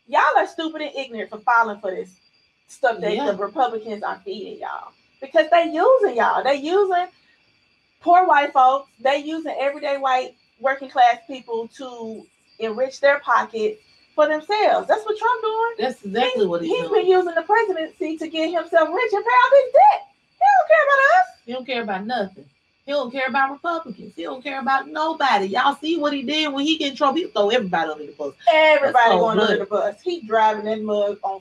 y'all 0.06 0.36
are 0.36 0.46
stupid 0.46 0.82
and 0.82 0.92
ignorant 0.96 1.30
for 1.30 1.38
falling 1.38 1.80
for 1.80 1.90
this 1.90 2.20
stuff 2.68 3.00
that 3.00 3.14
Yeah. 3.14 3.30
the 3.32 3.36
Republicans 3.38 4.02
are 4.02 4.20
feeding 4.24 4.60
y'all 4.60 4.92
because 5.20 5.46
they 5.50 5.64
using 5.72 6.16
y'all. 6.16 6.42
They 6.44 6.56
using 6.56 7.06
poor 8.04 8.26
white 8.26 8.52
folks. 8.52 8.90
They 9.00 9.16
using 9.16 9.56
everyday 9.58 9.96
white 9.96 10.36
working 10.60 10.90
class 10.90 11.16
people 11.26 11.68
to 11.78 12.24
enrich 12.58 13.00
their 13.00 13.18
pockets 13.20 13.80
for 14.14 14.28
themselves. 14.28 14.86
That's 14.86 15.04
what 15.04 15.18
Trump 15.18 15.42
doing. 15.42 15.74
That's 15.78 16.04
exactly 16.04 16.46
what 16.46 16.62
he's 16.62 16.70
He's 16.70 16.88
doing. 16.88 17.00
been 17.02 17.10
using 17.10 17.34
the 17.34 17.42
presidency 17.42 18.16
to 18.18 18.28
get 18.28 18.52
himself 18.52 18.88
rich 18.92 19.12
and 19.12 19.24
pay 19.24 19.30
off 19.30 19.52
his 19.64 19.72
debt. 19.72 20.06
He 20.38 20.44
don't 20.54 20.68
care 20.68 20.84
about 20.86 21.18
us. 21.18 21.26
He 21.46 21.52
don't 21.52 21.66
care 21.66 21.82
about 21.82 22.06
nothing. 22.06 22.44
He 22.86 22.92
don't 22.92 23.10
care 23.10 23.28
about 23.28 23.50
Republicans. 23.52 24.12
He 24.14 24.22
don't 24.24 24.44
care 24.44 24.60
about 24.60 24.88
nobody. 24.88 25.46
Y'all 25.46 25.74
see 25.74 25.98
what 25.98 26.12
he 26.12 26.22
did 26.22 26.52
when 26.52 26.66
he 26.66 26.76
get 26.76 26.90
in 26.90 26.96
trouble? 26.96 27.16
He 27.16 27.28
throw 27.28 27.48
everybody 27.48 27.90
under 27.90 28.06
the 28.06 28.12
bus. 28.12 28.34
Everybody 28.52 29.10
going 29.16 29.38
under 29.40 29.56
the 29.58 29.64
bus. 29.64 30.00
He 30.02 30.20
driving 30.26 30.66
that 30.66 30.82
mug 30.82 31.18
on 31.22 31.40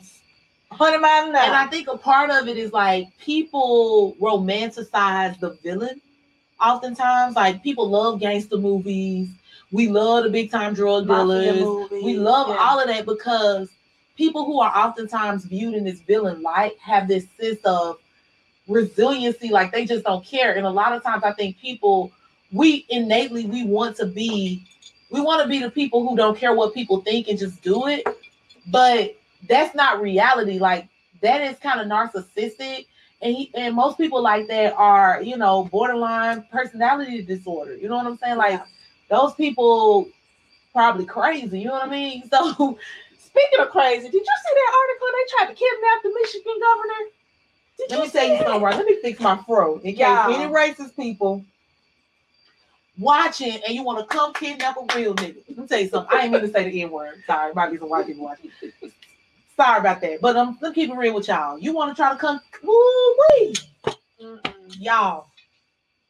100 0.70 1.00
miles 1.00 1.30
an 1.30 1.36
hour. 1.36 1.44
And 1.44 1.54
I 1.54 1.68
think 1.68 1.90
a 1.90 1.98
part 1.98 2.32
of 2.32 2.48
it 2.48 2.58
is 2.58 2.72
like 2.72 3.10
people 3.20 4.16
romanticize 4.22 5.38
the 5.40 5.52
villain. 5.62 6.00
Oftentimes, 6.62 7.36
like 7.36 7.64
people 7.64 7.90
love 7.90 8.20
gangster 8.20 8.58
movies. 8.58 9.30
We 9.72 9.88
love 9.88 10.24
the 10.24 10.30
big 10.30 10.52
time 10.52 10.74
drug 10.74 11.08
dealers. 11.08 11.60
movies, 11.60 12.04
We 12.04 12.18
love 12.18 12.50
yeah. 12.50 12.58
all 12.60 12.80
of 12.80 12.88
that 12.88 13.06
because 13.06 13.70
people 14.16 14.46
who 14.46 14.60
are 14.60 14.72
oftentimes 14.76 15.46
viewed 15.46 15.74
in 15.74 15.84
this 15.84 16.00
villain 16.02 16.42
light 16.42 16.78
have 16.80 17.08
this 17.08 17.26
sense 17.40 17.60
of 17.66 17.98
resiliency, 18.68 19.50
like 19.50 19.72
they 19.72 19.86
just 19.86 20.06
don't 20.06 20.26
care. 20.26 20.56
And 20.56 20.66
a 20.66 20.70
lot 20.70 20.94
of 20.94 21.04
times 21.04 21.24
I 21.24 21.34
think 21.34 21.60
people 21.60 22.12
we 22.52 22.86
innately 22.90 23.46
we 23.46 23.66
want 23.66 23.98
to 23.98 24.06
be 24.06 24.66
we 25.10 25.22
want 25.22 25.42
to 25.42 25.48
be 25.48 25.60
the 25.60 25.72
people 25.72 26.08
who 26.08 26.16
don't 26.16 26.38
care 26.38 26.54
what 26.54 26.74
people 26.74 27.02
think 27.02 27.28
and 27.28 27.38
just 27.38 27.62
do 27.62 27.88
it. 27.88 28.06
But 28.68 29.16
that's 29.48 29.76
not 29.76 30.02
reality. 30.02 30.60
Like 30.60 30.88
that 31.22 31.42
is 31.42 31.58
kind 31.60 31.82
of 31.82 31.88
narcissistic. 31.88 32.86
And 33.24 33.36
he, 33.36 33.52
and 33.56 33.76
most 33.76 33.98
people 33.98 34.22
like 34.22 34.48
that 34.50 34.74
are, 34.78 35.22
you 35.24 35.38
know, 35.38 35.66
borderline 35.66 36.44
personality 36.52 37.22
disorder. 37.24 37.76
You 37.78 37.90
know 37.90 37.98
what 37.98 38.06
I'm 38.08 38.18
saying? 38.18 38.38
Like 38.38 38.62
those 39.10 39.34
people 39.36 40.10
probably 40.74 41.06
crazy. 41.06 41.60
You 41.60 41.68
know 41.68 41.74
what 41.74 41.88
I 41.88 41.92
mean? 41.92 42.24
So 42.32 42.78
Speaking 43.18 43.60
of 43.62 43.70
crazy, 43.72 44.04
did 44.04 44.14
you 44.14 44.22
see 44.22 44.56
that 44.56 44.74
article? 44.80 45.08
They 45.14 45.38
tried 45.38 45.48
to 45.48 45.56
kidnap 45.56 46.04
the 46.04 46.14
Michigan 46.22 46.54
governor. 46.62 47.10
Did 47.80 47.92
let 47.92 48.02
me 48.02 48.10
tell 48.12 48.28
you 48.28 48.38
something. 48.38 48.62
Right? 48.62 48.78
Let 48.78 48.86
me 48.86 48.98
fix 49.02 49.20
my 49.20 49.38
throat 49.38 49.82
in 49.84 49.94
case 49.94 50.00
Yeah. 50.00 50.28
any 50.30 50.54
racist 50.54 50.96
people 50.96 51.44
watching 53.00 53.60
and 53.66 53.76
you 53.76 53.84
want 53.84 54.00
to 54.00 54.06
come 54.16 54.34
kidnap 54.34 54.78
a 54.78 54.96
real 54.96 55.16
nigga. 55.16 55.38
Let 55.50 55.58
me 55.58 55.68
tell 55.68 55.80
you 55.80 55.90
something. 55.90 56.16
I 56.16 56.24
ain't 56.24 56.32
mean 56.34 56.42
to 56.42 56.48
say 56.50 56.70
the 56.70 56.84
N 56.84 56.92
word. 56.92 57.24
Sorry, 57.26 57.54
might 57.54 57.72
be 57.72 57.78
some 57.78 57.90
white 57.90 58.06
people 58.06 58.26
watching. 58.26 58.52
Sorry 59.56 59.80
about 59.80 60.02
that. 60.02 60.20
But 60.22 60.36
um, 60.36 60.58
let's 60.62 60.74
keep 60.76 60.90
it 60.90 60.96
real 60.96 61.14
with 61.14 61.28
y'all. 61.28 61.58
You 61.60 61.74
want 61.74 61.92
to 61.92 61.96
try 61.96 62.12
to 62.12 62.18
come? 62.18 62.42
Woo 62.64 63.16
wee, 63.40 63.56
y'all. 64.80 65.28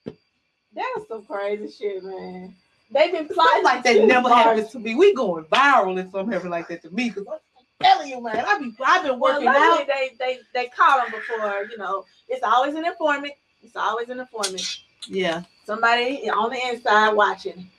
That 0.06 0.94
was 0.96 1.06
some 1.08 1.26
crazy 1.26 1.70
shit, 1.72 2.04
man. 2.04 2.56
They've 2.92 3.12
been 3.12 3.28
plotting 3.28 3.64
like 3.64 3.84
that 3.84 4.06
never 4.06 4.30
happens 4.30 4.70
to 4.72 4.80
me. 4.80 4.96
We 4.96 5.14
going 5.14 5.46
viral 5.46 5.98
if 6.00 6.12
something 6.12 6.32
happen 6.32 6.50
like 6.50 6.68
that 6.70 6.82
to 6.84 6.90
me. 6.92 7.10
Cause 7.10 7.26
I'm 7.30 7.40
telling 7.82 8.10
you, 8.10 8.22
man, 8.22 8.44
I 8.48 8.58
be 8.60 8.74
I've 8.86 9.04
been 9.04 9.20
working 9.20 9.46
luckily 9.46 9.82
out. 9.82 9.88
they 9.88 10.12
they 10.20 10.40
they 10.54 10.68
caught 10.68 11.04
them 11.04 11.20
before. 11.20 11.66
You 11.70 11.78
know, 11.78 12.06
it's 12.28 12.44
always 12.44 12.76
an 12.76 12.86
informant. 12.86 13.34
It's 13.64 13.76
always 13.76 14.10
an 14.10 14.20
informant. 14.20 14.80
Yeah. 15.08 15.44
Somebody 15.66 16.30
on 16.30 16.50
the 16.50 16.60
inside 16.70 17.12
watching. 17.14 17.70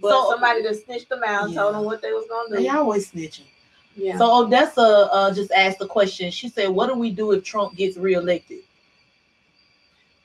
But 0.00 0.10
So- 0.10 0.30
somebody 0.30 0.62
just 0.62 0.84
snitched 0.86 1.08
them 1.08 1.22
out, 1.24 1.50
Yeah. 1.50 1.60
told 1.62 1.74
them 1.74 1.84
what 1.84 2.02
they 2.02 2.12
was 2.12 2.26
gonna 2.28 2.56
do. 2.56 2.62
They 2.62 2.68
always 2.68 3.10
snitching. 3.10 3.44
Yeah. 3.96 4.18
So 4.18 4.44
Odessa 4.44 5.08
uh, 5.12 5.34
just 5.34 5.52
asked 5.52 5.78
the 5.78 5.86
question. 5.86 6.30
She 6.30 6.48
said, 6.48 6.68
"What 6.68 6.88
do 6.88 6.94
we 6.94 7.10
do 7.10 7.32
if 7.32 7.44
Trump 7.44 7.76
gets 7.76 7.96
reelected?" 7.96 8.60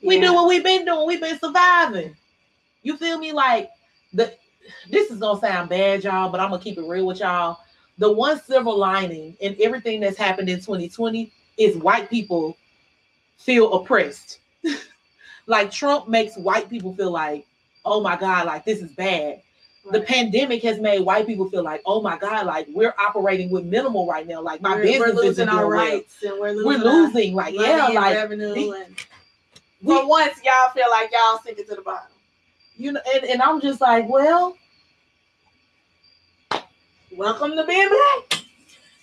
We 0.02 0.20
do 0.20 0.34
what 0.34 0.48
we've 0.48 0.64
been 0.64 0.86
doing. 0.86 1.08
We've 1.08 1.22
been 1.22 1.40
surviving. 1.40 2.16
You 2.84 2.98
feel 2.98 3.20
me? 3.20 3.32
Like 3.32 3.70
the 4.14 4.34
this 4.90 5.12
is 5.12 5.20
gonna 5.20 5.40
sound 5.40 5.70
bad, 5.70 6.04
y'all, 6.04 6.30
but 6.30 6.40
I'm 6.40 6.50
gonna 6.50 6.62
keep 6.62 6.78
it 6.78 6.88
real 6.88 7.06
with 7.06 7.20
y'all. 7.20 7.58
The 7.98 8.12
one 8.12 8.42
silver 8.42 8.72
lining 8.72 9.36
in 9.40 9.58
everything 9.60 10.00
that's 10.00 10.18
happened 10.18 10.50
in 10.50 10.60
2020 10.60 11.32
is 11.58 11.76
white 11.78 12.10
people 12.10 12.58
feel 13.38 13.74
oppressed. 13.74 14.40
like 15.48 15.70
Trump 15.70 16.08
makes 16.08 16.38
white 16.38 16.70
people 16.70 16.96
feel 16.96 17.12
like, 17.12 17.46
oh 17.84 18.02
my 18.02 18.16
God, 18.16 18.46
like 18.46 18.64
this 18.64 18.82
is 18.82 18.92
bad. 18.94 19.42
The 19.92 20.02
pandemic 20.02 20.62
has 20.64 20.80
made 20.80 21.00
white 21.00 21.26
people 21.26 21.50
feel 21.50 21.64
like, 21.64 21.82
oh 21.86 22.02
my 22.02 22.18
God, 22.18 22.46
like 22.46 22.68
we're 22.72 22.94
operating 23.00 23.50
with 23.50 23.66
minimal 23.66 24.06
right 24.08 24.28
now. 24.28 24.42
Like 24.42 24.62
my 24.62 24.76
we're, 24.76 24.82
business 24.84 25.00
we're 25.00 25.14
losing 25.16 25.30
isn't 25.32 25.50
our 25.50 25.62
doing 25.64 25.70
well. 25.70 25.80
rights 25.92 26.16
and 26.24 26.40
we're 26.40 26.52
losing, 26.52 26.66
We're 26.68 26.78
losing. 26.92 27.34
Like, 27.34 27.54
yeah, 27.56 27.88
like 27.88 28.16
revenue 28.16 28.54
we- 28.54 28.72
and 28.82 28.96
we- 29.82 29.96
for 29.96 30.08
once 30.08 30.40
y'all 30.44 30.70
feel 30.76 30.90
like 30.92 31.10
y'all 31.12 31.40
sinking 31.44 31.66
to 31.66 31.76
the 31.76 31.82
bottom. 31.82 32.12
you 32.76 32.92
know, 32.92 33.02
and, 33.16 33.24
and 33.24 33.42
I'm 33.42 33.62
just 33.62 33.82
like, 33.82 34.08
well, 34.08 34.56
Welcome 37.16 37.56
to 37.56 37.66
being 37.66 37.90
black. 37.90 38.44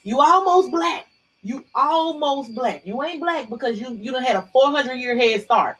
you 0.04 0.20
almost 0.20 0.70
black. 0.70 1.06
You 1.42 1.64
almost 1.74 2.54
black. 2.54 2.86
You 2.86 3.02
ain't 3.02 3.20
black 3.20 3.48
because 3.50 3.80
you 3.80 3.92
you 3.94 4.12
done 4.12 4.22
had 4.22 4.36
a 4.36 4.42
400 4.52 4.94
year 4.94 5.16
head 5.16 5.42
start. 5.42 5.76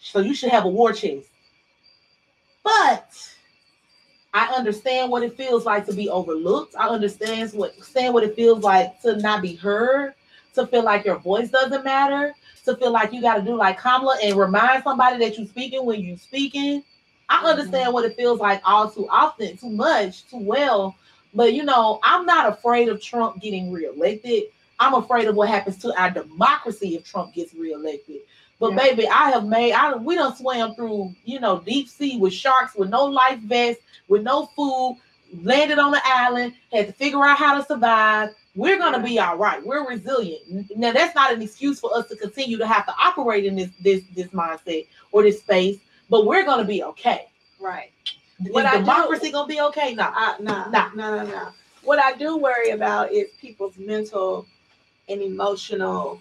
So 0.00 0.20
you 0.20 0.34
should 0.34 0.50
have 0.50 0.64
a 0.64 0.68
war 0.68 0.92
chest. 0.92 1.28
But 2.62 3.10
I 4.36 4.48
understand 4.54 5.10
what 5.10 5.22
it 5.22 5.34
feels 5.34 5.64
like 5.64 5.86
to 5.86 5.94
be 5.94 6.10
overlooked. 6.10 6.76
I 6.76 6.88
understand 6.88 7.54
what 7.54 7.72
understand 7.72 8.12
what 8.12 8.22
it 8.22 8.36
feels 8.36 8.62
like 8.62 9.00
to 9.00 9.16
not 9.16 9.40
be 9.40 9.54
heard, 9.54 10.12
to 10.52 10.66
feel 10.66 10.84
like 10.84 11.06
your 11.06 11.16
voice 11.16 11.48
doesn't 11.48 11.86
matter, 11.86 12.34
to 12.66 12.76
feel 12.76 12.90
like 12.90 13.14
you 13.14 13.22
got 13.22 13.36
to 13.38 13.42
do 13.42 13.56
like 13.56 13.80
Kamala 13.80 14.18
and 14.22 14.36
remind 14.36 14.82
somebody 14.82 15.16
that 15.24 15.38
you're 15.38 15.46
speaking 15.46 15.86
when 15.86 16.02
you're 16.02 16.18
speaking. 16.18 16.84
I 17.30 17.42
Mhm. 17.42 17.46
understand 17.46 17.94
what 17.94 18.04
it 18.04 18.14
feels 18.14 18.38
like 18.38 18.60
all 18.66 18.90
too 18.90 19.08
often, 19.08 19.56
too 19.56 19.70
much, 19.70 20.28
too 20.28 20.40
well. 20.40 20.94
But 21.32 21.54
you 21.54 21.64
know, 21.64 21.98
I'm 22.02 22.26
not 22.26 22.46
afraid 22.46 22.90
of 22.90 23.00
Trump 23.00 23.40
getting 23.40 23.72
reelected. 23.72 24.44
I'm 24.78 24.92
afraid 24.92 25.28
of 25.28 25.34
what 25.34 25.48
happens 25.48 25.78
to 25.78 25.98
our 25.98 26.10
democracy 26.10 26.94
if 26.94 27.04
Trump 27.10 27.32
gets 27.32 27.54
reelected. 27.54 28.20
But 28.58 28.70
Yeah. 28.72 28.76
baby, 28.76 29.08
I 29.08 29.30
have 29.30 29.44
made 29.46 29.72
I 29.72 29.94
we 29.96 30.14
don't 30.14 30.36
swam 30.36 30.74
through, 30.74 31.14
you 31.24 31.40
know, 31.40 31.60
deep 31.60 31.88
sea 31.88 32.16
with 32.18 32.32
sharks 32.32 32.74
with 32.74 32.88
no 32.88 33.04
life 33.04 33.38
vest, 33.40 33.80
with 34.08 34.22
no 34.22 34.46
food, 34.56 34.98
landed 35.42 35.78
on 35.78 35.90
the 35.92 36.00
island, 36.04 36.54
had 36.72 36.86
to 36.86 36.92
figure 36.92 37.24
out 37.24 37.36
how 37.38 37.58
to 37.58 37.64
survive. 37.66 38.30
We're 38.54 38.78
gonna 38.78 39.02
be 39.02 39.18
all 39.18 39.36
right. 39.36 39.64
We're 39.64 39.86
resilient. 39.86 40.70
Now 40.76 40.92
that's 40.92 41.14
not 41.14 41.32
an 41.32 41.42
excuse 41.42 41.80
for 41.80 41.94
us 41.94 42.08
to 42.08 42.16
continue 42.16 42.56
to 42.56 42.66
have 42.66 42.86
to 42.86 42.94
operate 42.98 43.44
in 43.44 43.56
this 43.56 43.70
this 43.80 44.02
this 44.14 44.28
mindset 44.28 44.86
or 45.12 45.22
this 45.22 45.40
space, 45.40 45.78
but 46.08 46.24
we're 46.24 46.44
gonna 46.44 46.64
be 46.64 46.82
okay. 46.84 47.28
Right. 47.60 47.90
Is 48.44 48.52
What 48.52 48.64
I 48.66 48.72
do- 48.72 48.78
democracy 48.80 49.30
gonna 49.32 49.46
be 49.48 49.60
okay? 49.60 49.94
No. 49.94 50.04
I, 50.14 50.36
no, 50.40 50.70
Nah. 50.70 50.90
no, 50.94 51.16
no, 51.16 51.26
no. 51.26 51.48
What 51.82 51.98
I 51.98 52.14
do 52.14 52.36
worry 52.38 52.70
about 52.70 53.12
is 53.12 53.28
people's 53.40 53.76
mental 53.78 54.46
and 55.08 55.20
emotional 55.22 56.20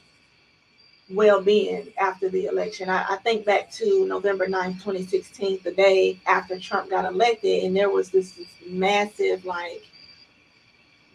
well-being 1.10 1.88
after 1.99 2.30
the 2.30 2.45
election. 2.45 2.89
I, 2.89 3.06
I 3.10 3.16
think 3.18 3.45
back 3.45 3.72
to 3.74 4.08
November 4.08 4.47
9th, 4.47 4.84
2016, 4.84 5.60
the 5.64 5.72
day 5.72 6.20
after 6.26 6.60
Trump 6.60 6.89
got 6.89 7.06
elected, 7.06 7.64
and 7.64 7.76
there 7.76 7.89
was 7.89 8.10
this, 8.10 8.32
this 8.32 8.47
massive 8.68 9.45
like 9.45 9.84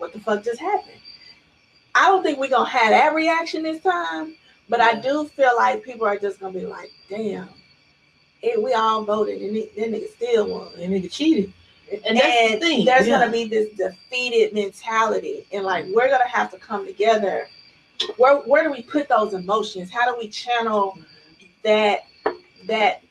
what 0.00 0.12
the 0.12 0.20
fuck 0.20 0.42
just 0.42 0.60
happened? 0.60 0.96
I 1.94 2.06
don't 2.06 2.22
think 2.22 2.38
we're 2.38 2.48
gonna 2.48 2.68
have 2.68 2.90
that 2.90 3.14
reaction 3.14 3.62
this 3.62 3.82
time, 3.82 4.34
but 4.68 4.80
I 4.80 4.94
do 4.94 5.28
feel 5.28 5.54
like 5.56 5.84
people 5.84 6.06
are 6.06 6.18
just 6.18 6.40
gonna 6.40 6.58
be 6.58 6.66
like, 6.66 6.90
damn, 7.08 7.48
it, 8.42 8.60
we 8.60 8.72
all 8.72 9.04
voted 9.04 9.42
and 9.42 9.56
it, 9.56 9.76
then 9.76 9.92
nigga 9.92 10.08
still 10.10 10.48
won. 10.48 10.68
And 10.80 10.92
nigga 10.92 11.12
cheated. 11.12 11.52
And, 12.06 12.16
that's 12.16 12.52
the 12.52 12.60
thing. 12.60 12.84
There's 12.84 13.06
yeah. 13.06 13.18
gonna 13.18 13.32
be 13.32 13.44
this 13.44 13.70
defeated 13.76 14.54
mentality, 14.54 15.46
and 15.52 15.64
like 15.64 15.86
we're 15.92 16.08
gonna 16.08 16.28
have 16.28 16.50
to 16.52 16.58
come 16.58 16.86
together. 16.86 17.48
Where 18.16 18.38
where 18.38 18.64
do 18.64 18.70
we 18.70 18.82
put 18.82 19.08
those 19.08 19.34
emotions? 19.34 19.90
How 19.90 20.10
do 20.10 20.18
we 20.18 20.28
channel 20.28 20.98
that 21.64 22.00
that 22.66 23.02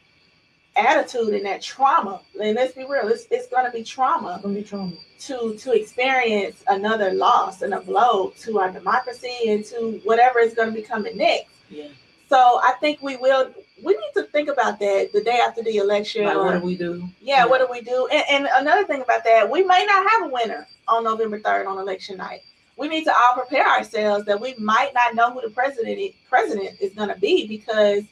attitude 0.76 1.34
and 1.34 1.46
that 1.46 1.62
trauma? 1.62 2.22
And 2.42 2.56
let's 2.56 2.74
be 2.74 2.86
real, 2.86 3.08
it's, 3.08 3.28
it's 3.32 3.48
gonna 3.48 3.72
be 3.72 3.84
trauma 3.84 4.34
It's 4.36 4.44
gonna 4.44 4.56
be 4.56 4.64
trauma. 4.64 4.94
to 5.22 5.56
to 5.58 5.72
experience 5.74 6.64
another 6.68 7.12
loss 7.14 7.62
and 7.62 7.74
a 7.74 7.82
blow 7.82 8.34
to 8.40 8.60
our 8.60 8.72
democracy 8.72 9.36
and 9.48 9.64
to 9.66 10.02
whatever 10.04 10.40
is 10.40 10.54
going 10.54 10.70
to 10.70 10.76
be 10.76 10.82
coming 10.82 11.18
next. 11.18 11.52
Yeah. 11.70 11.88
So 12.30 12.38
I 12.38 12.74
think 12.80 13.02
we 13.02 13.16
will. 13.18 13.52
We 13.84 13.94
need 13.94 14.12
to 14.16 14.24
think 14.24 14.50
about 14.50 14.80
that 14.80 15.12
the 15.14 15.22
day 15.24 15.40
after 15.46 15.64
the 15.64 15.78
election. 15.78 16.26
Like, 16.26 16.38
what 16.38 16.60
do 16.60 16.66
we 16.66 16.78
do? 16.78 17.08
yeah, 17.22 17.46
what 17.46 17.60
do 17.60 17.68
we 17.72 17.82
do? 17.82 18.08
And, 18.12 18.24
and 18.30 18.50
another 18.56 18.86
thing 18.86 19.02
about 19.02 19.24
that, 19.24 19.50
we 19.50 19.64
may 19.64 19.86
not 19.86 20.10
have 20.12 20.24
a 20.26 20.28
winner 20.28 20.68
on 20.88 21.04
November 21.06 21.40
third 21.40 21.66
on 21.66 21.78
election 21.80 22.18
night. 22.18 22.42
We 22.80 22.88
need 22.88 23.04
to 23.04 23.12
all 23.14 23.34
prepare 23.36 23.68
ourselves 23.68 24.26
that 24.26 24.40
we 24.40 24.56
might 24.58 24.94
not 24.94 25.14
know 25.14 25.32
who 25.32 25.42
the 25.42 25.50
president 25.50 26.00
is, 26.00 26.12
president 26.30 26.78
is 26.80 26.94
going 26.94 27.10
to 27.10 27.20
be 27.20 27.46
because 27.46 28.04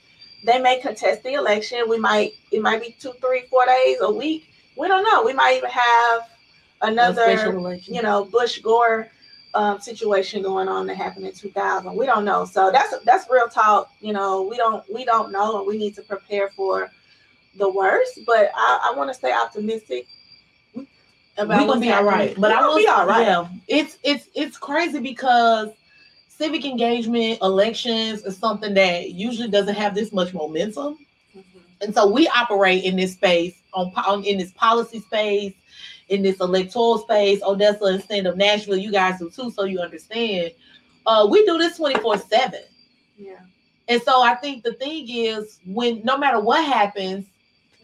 they 0.44 0.60
may 0.60 0.82
contest 0.82 1.24
the 1.24 1.34
election. 1.34 1.86
We 1.88 1.98
might 1.98 2.34
it 2.52 2.62
might 2.62 2.82
be 2.82 2.96
two, 3.00 3.14
three, 3.22 3.44
four 3.50 3.66
days, 3.66 3.98
a 4.02 4.12
week. 4.12 4.52
We 4.76 4.88
don't 4.88 5.04
know. 5.04 5.24
We 5.24 5.34
might 5.34 5.58
even 5.58 5.70
have 5.70 6.30
another 6.82 7.80
you 7.86 8.02
know, 8.02 8.26
Bush 8.26 8.60
Gore 8.60 9.10
um, 9.54 9.80
situation 9.80 10.44
going 10.44 10.68
on 10.68 10.86
that 10.88 10.98
happened 10.98 11.26
in 11.26 11.34
2000. 11.34 11.96
We 11.96 12.06
don't 12.06 12.26
know. 12.26 12.46
So 12.46 12.72
that's 12.72 12.94
that's 13.06 13.30
real 13.30 13.48
talk. 13.48 13.92
You 14.02 14.14
know, 14.14 14.44
we 14.44 14.58
don't 14.58 14.84
we 14.94 15.06
don't 15.06 15.32
know, 15.32 15.60
and 15.60 15.68
we 15.68 15.78
need 15.78 15.96
to 15.96 16.02
prepare 16.02 16.50
for 16.50 16.92
the 17.58 17.70
worst. 17.70 18.20
But 18.26 18.52
I, 18.54 18.92
I 18.92 18.98
want 18.98 19.10
to 19.10 19.14
stay 19.14 19.32
optimistic. 19.34 20.08
We're 21.38 21.46
gonna 21.48 21.66
what's 21.68 21.82
be 21.82 21.92
all 21.92 22.04
right. 22.04 22.36
But 22.38 22.52
We 22.52 22.56
I 22.56 22.60
gonna 22.62 22.68
will 22.68 22.78
be 22.78 22.88
all 22.88 23.06
right. 23.08 23.22
Yeah, 23.28 23.48
it's 23.68 23.98
it's 24.04 24.28
it's 24.34 24.58
crazy 24.58 25.00
because 25.00 25.70
civic 26.30 26.66
engagement, 26.66 27.40
elections 27.42 28.24
is 28.24 28.38
something 28.38 28.74
that 28.76 29.12
usually 29.12 29.50
doesn't 29.50 29.76
have 29.76 29.96
this 29.96 30.12
much 30.14 30.34
momentum. 30.34 30.98
Mhm. 31.36 31.44
And 31.82 31.94
so 31.94 32.08
we 32.10 32.28
operate 32.30 32.84
in 32.84 32.96
this 32.96 33.14
space 33.14 33.56
on 33.74 33.92
po- 33.92 34.22
in 34.22 34.38
this 34.38 34.52
policy 34.52 35.00
space, 35.00 35.54
in 36.10 36.22
this 36.24 36.40
electoral 36.40 37.00
space. 37.00 37.42
Odessa 37.44 37.86
and 37.86 38.04
stand 38.04 38.28
up 38.28 38.36
Nashville, 38.36 38.78
you 38.78 38.92
guys 38.92 39.20
do 39.20 39.30
too, 39.30 39.52
so 39.52 39.64
you 39.66 39.80
understand. 39.80 40.52
Uh, 41.06 41.28
we 41.30 41.46
do 41.46 41.58
this 41.58 41.78
24-7. 41.78 42.60
Yeah. 43.18 43.40
And 43.88 44.02
so 44.02 44.22
I 44.22 44.36
think 44.36 44.64
the 44.64 44.74
thing 44.74 45.06
is 45.10 45.60
when 45.66 46.02
no 46.04 46.18
matter 46.18 46.40
what 46.40 46.66
happens, 46.66 47.26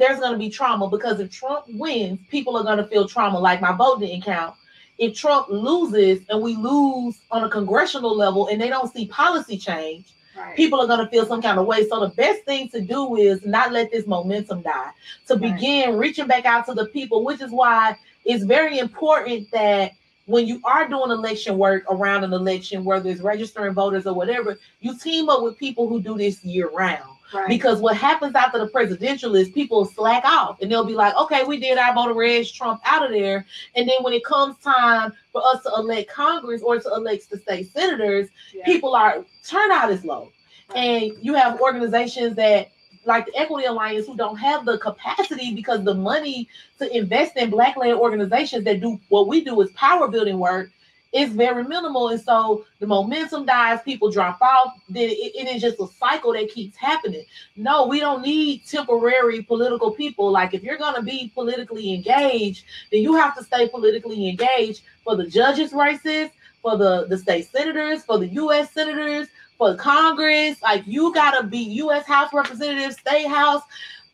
there's 0.04 0.20
gonna 0.20 0.38
be 0.38 0.50
trauma 0.50 0.90
because 0.90 1.20
if 1.20 1.32
Trump 1.32 1.66
wins, 1.70 2.20
people 2.30 2.58
are 2.58 2.64
gonna 2.64 2.86
feel 2.88 3.08
trauma. 3.08 3.40
Like 3.40 3.62
my 3.62 3.72
vote 3.72 4.00
didn't 4.02 4.24
count. 4.24 4.56
If 4.98 5.16
Trump 5.16 5.48
loses 5.50 6.22
and 6.30 6.42
we 6.42 6.56
lose 6.56 7.20
on 7.32 7.44
a 7.44 7.50
congressional 7.50 8.16
level 8.16 8.48
and 8.48 8.62
they 8.62 8.70
don't 8.70 8.92
see 8.94 9.08
policy 9.08 9.58
change, 9.58 10.06
Right. 10.36 10.56
people 10.56 10.82
are 10.82 10.88
going 10.88 11.00
to 11.00 11.08
feel 11.12 11.28
some 11.28 11.44
kind 11.44 11.60
of 11.60 11.68
way. 11.68 11.88
So 11.88 12.00
the 12.00 12.10
best 12.10 12.44
thing 12.44 12.68
to 12.70 12.82
do 12.82 13.18
is 13.18 13.46
not 13.46 13.72
let 13.72 13.92
this 13.92 14.08
momentum 14.08 14.64
die. 14.64 14.90
To 15.28 15.36
Right. 15.36 15.54
begin 15.54 15.96
reaching 15.96 16.26
back 16.26 16.46
out 16.46 16.66
to 16.66 16.74
the 16.74 16.88
people, 16.88 17.24
which 17.24 17.40
is 17.42 17.52
why 17.52 17.96
it's 18.26 18.44
very 18.44 18.80
important 18.80 19.52
that 19.52 19.92
when 20.26 20.48
you 20.48 20.60
are 20.64 20.88
doing 20.88 21.12
election 21.12 21.58
work 21.60 21.84
around 21.90 22.24
an 22.24 22.34
election, 22.34 22.84
whether 22.84 23.10
it's 23.12 23.22
registering 23.22 23.74
voters 23.76 24.08
or 24.08 24.14
whatever, 24.16 24.58
you 24.80 24.98
team 24.98 25.30
up 25.30 25.44
with 25.44 25.58
people 25.58 25.88
who 25.88 26.02
do 26.02 26.18
this 26.18 26.44
year 26.44 26.70
round. 26.70 27.04
Right. 27.34 27.50
Because 27.50 27.80
what 27.80 27.98
happens 27.98 28.36
after 28.36 28.60
the 28.60 28.68
presidential 28.68 29.36
is 29.36 29.50
people 29.50 29.86
slack 29.86 30.24
off 30.26 30.62
and 30.62 30.72
they'll 30.72 30.86
be 30.86 30.94
like, 30.94 31.16
okay, 31.16 31.44
we 31.44 31.60
did 31.60 31.78
our 31.78 31.94
voter 31.94 32.14
reg 32.14 32.46
Trump 32.54 32.82
out 32.86 33.06
of 33.06 33.12
there. 33.12 33.46
And 33.76 33.88
then 33.88 33.98
when 34.02 34.14
it 34.14 34.24
comes 34.24 34.58
time 34.60 35.14
for 35.32 35.42
us 35.46 35.64
to 35.64 35.72
elect 35.78 36.10
Congress 36.10 36.62
or 36.62 36.80
to 36.80 36.90
elect 36.90 37.30
the 37.30 37.38
state 37.38 37.72
senators, 37.72 38.30
Yeah. 38.54 38.66
people 38.66 38.96
are 38.96 39.26
turnout 39.48 39.92
is 39.92 40.06
low. 40.06 40.32
And 40.76 41.12
you 41.22 41.34
have 41.34 41.60
organizations 41.62 42.36
that 42.38 42.70
like 43.06 43.26
the 43.26 43.36
Equity 43.38 43.68
Alliance 43.68 44.08
who 44.08 44.16
don't 44.16 44.38
have 44.38 44.66
the 44.66 44.78
capacity 44.78 45.54
because 45.54 45.84
the 45.84 45.94
money 45.94 46.48
to 46.80 46.96
invest 46.96 47.36
in 47.36 47.50
black 47.50 47.76
led 47.76 47.94
organizations 47.94 48.64
that 48.64 48.80
do 48.80 49.00
what 49.10 49.28
we 49.28 49.44
do 49.44 49.60
is 49.62 49.70
power 49.72 50.08
building 50.08 50.40
work 50.40 50.70
is 51.14 51.32
very 51.32 51.64
minimal. 51.64 52.10
And 52.10 52.20
so 52.20 52.66
the 52.80 52.88
momentum 52.88 53.46
dies, 53.46 53.80
people 53.86 54.12
drop 54.12 54.42
off, 54.42 54.74
then 54.90 55.10
it, 55.10 55.36
it 55.36 55.56
is 55.56 55.62
just 55.62 55.80
a 55.80 55.88
cycle 56.00 56.34
that 56.34 56.50
keeps 56.50 56.76
happening. 56.76 57.24
No, 57.56 57.86
we 57.86 58.00
don't 58.00 58.24
need 58.24 58.66
temporary 58.66 59.44
political 59.44 59.92
people. 59.92 60.32
Like 60.32 60.54
if 60.54 60.64
you're 60.64 60.78
gonna 60.78 61.04
be 61.04 61.32
politically 61.34 61.94
engaged, 61.94 62.66
then 62.92 63.02
you 63.02 63.16
have 63.16 63.38
to 63.38 63.44
stay 63.44 63.70
politically 63.70 64.28
engaged 64.28 64.82
for 65.04 65.16
the 65.16 65.28
judges' 65.28 65.72
races, 65.72 66.30
for 66.62 66.78
the, 66.78 67.06
the 67.08 67.18
state 67.18 67.50
senators, 67.52 68.04
for 68.04 68.18
the 68.18 68.28
US 68.28 68.72
senators, 68.72 69.28
for 69.58 69.76
Congress. 69.76 70.62
Like 70.64 70.84
you 70.88 71.14
gotta 71.14 71.44
be 71.46 71.60
US 71.60 72.08
House 72.08 72.34
Representatives, 72.34 72.98
State 72.98 73.28
House. 73.28 73.62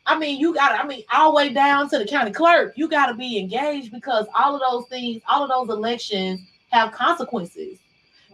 I 0.06 0.18
mean, 0.18 0.40
you 0.40 0.54
gotta, 0.54 0.84
I 0.84 0.88
mean, 0.88 1.04
all 1.14 1.32
the 1.32 1.38
way 1.38 1.54
down 1.54 1.90
to 1.92 2.00
the 2.00 2.06
county 2.06 2.32
clerk, 2.32 2.74
you 2.76 2.90
gotta 2.90 3.14
be 3.14 3.38
engaged 3.40 3.94
because 3.94 4.26
all 4.38 4.54
of 4.56 4.62
those 4.62 4.90
things, 4.90 5.22
all 5.30 5.44
of 5.44 5.50
those 5.50 5.74
elections 5.74 6.42
have 6.70 6.92
consequences. 6.92 7.80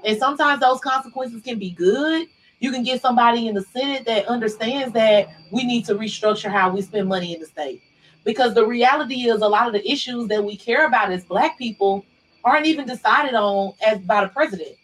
And 0.03 0.17
sometimes 0.17 0.61
those 0.61 0.79
consequences 0.79 1.41
can 1.41 1.57
be 1.57 1.71
good. 1.71 2.27
You 2.59 2.71
can 2.71 2.83
get 2.83 3.01
somebody 3.01 3.47
in 3.47 3.55
the 3.55 3.61
Senate 3.61 4.05
that 4.05 4.27
understands 4.27 4.93
that 4.93 5.29
we 5.51 5.63
need 5.63 5.85
to 5.85 5.95
restructure 5.95 6.49
how 6.49 6.69
we 6.69 6.81
spend 6.81 7.07
money 7.07 7.33
in 7.33 7.39
the 7.39 7.45
state. 7.45 7.81
Because 8.23 8.53
the 8.53 8.65
reality 8.65 9.27
is 9.29 9.41
a 9.41 9.47
lot 9.47 9.67
of 9.67 9.73
the 9.73 9.89
issues 9.89 10.27
that 10.29 10.43
we 10.43 10.57
care 10.57 10.87
about 10.87 11.11
as 11.11 11.23
black 11.25 11.57
people 11.57 12.05
aren't 12.43 12.65
even 12.65 12.87
decided 12.87 13.33
on 13.33 13.73
as 13.85 13.99
by 13.99 14.21
the 14.21 14.29
president. 14.29 14.75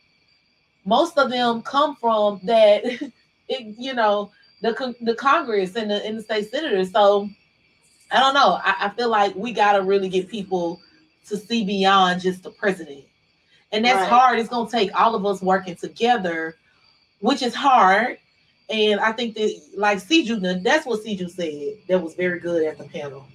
Most 0.85 1.17
of 1.17 1.29
them 1.29 1.61
come 1.61 1.95
from 1.95 2.39
that, 2.43 2.83
it, 3.47 3.75
you 3.77 3.93
know, 3.93 4.31
the 4.61 4.95
the 5.01 5.15
Congress 5.15 5.75
and 5.75 5.89
the 5.89 6.05
and 6.05 6.17
the 6.17 6.21
state 6.21 6.49
senators. 6.51 6.91
So 6.91 7.29
I 8.11 8.19
don't 8.19 8.33
know. 8.33 8.59
I, 8.63 8.75
I 8.79 8.89
feel 8.89 9.09
like 9.09 9.35
we 9.35 9.53
gotta 9.53 9.81
really 9.81 10.09
get 10.09 10.27
people 10.27 10.79
to 11.27 11.37
see 11.37 11.63
beyond 11.63 12.21
just 12.21 12.43
the 12.43 12.51
president. 12.51 13.05
And 13.71 13.85
that's 13.85 14.01
Right. 14.01 14.09
hard. 14.09 14.39
It's 14.39 14.49
gonna 14.49 14.69
take 14.69 14.91
all 14.99 15.15
of 15.15 15.25
us 15.25 15.41
working 15.41 15.75
together, 15.75 16.57
which 17.19 17.41
is 17.41 17.55
hard. 17.55 18.17
And 18.69 18.99
I 18.99 19.11
think 19.11 19.35
that 19.35 19.61
like 19.75 19.99
Siju, 19.99 20.63
that's 20.63 20.85
what 20.85 21.03
Siju 21.03 21.29
said 21.29 21.77
that 21.87 22.01
was 22.01 22.13
very 22.15 22.39
good 22.39 22.65
at 22.65 22.77
the 22.77 22.85
panel. 22.85 23.25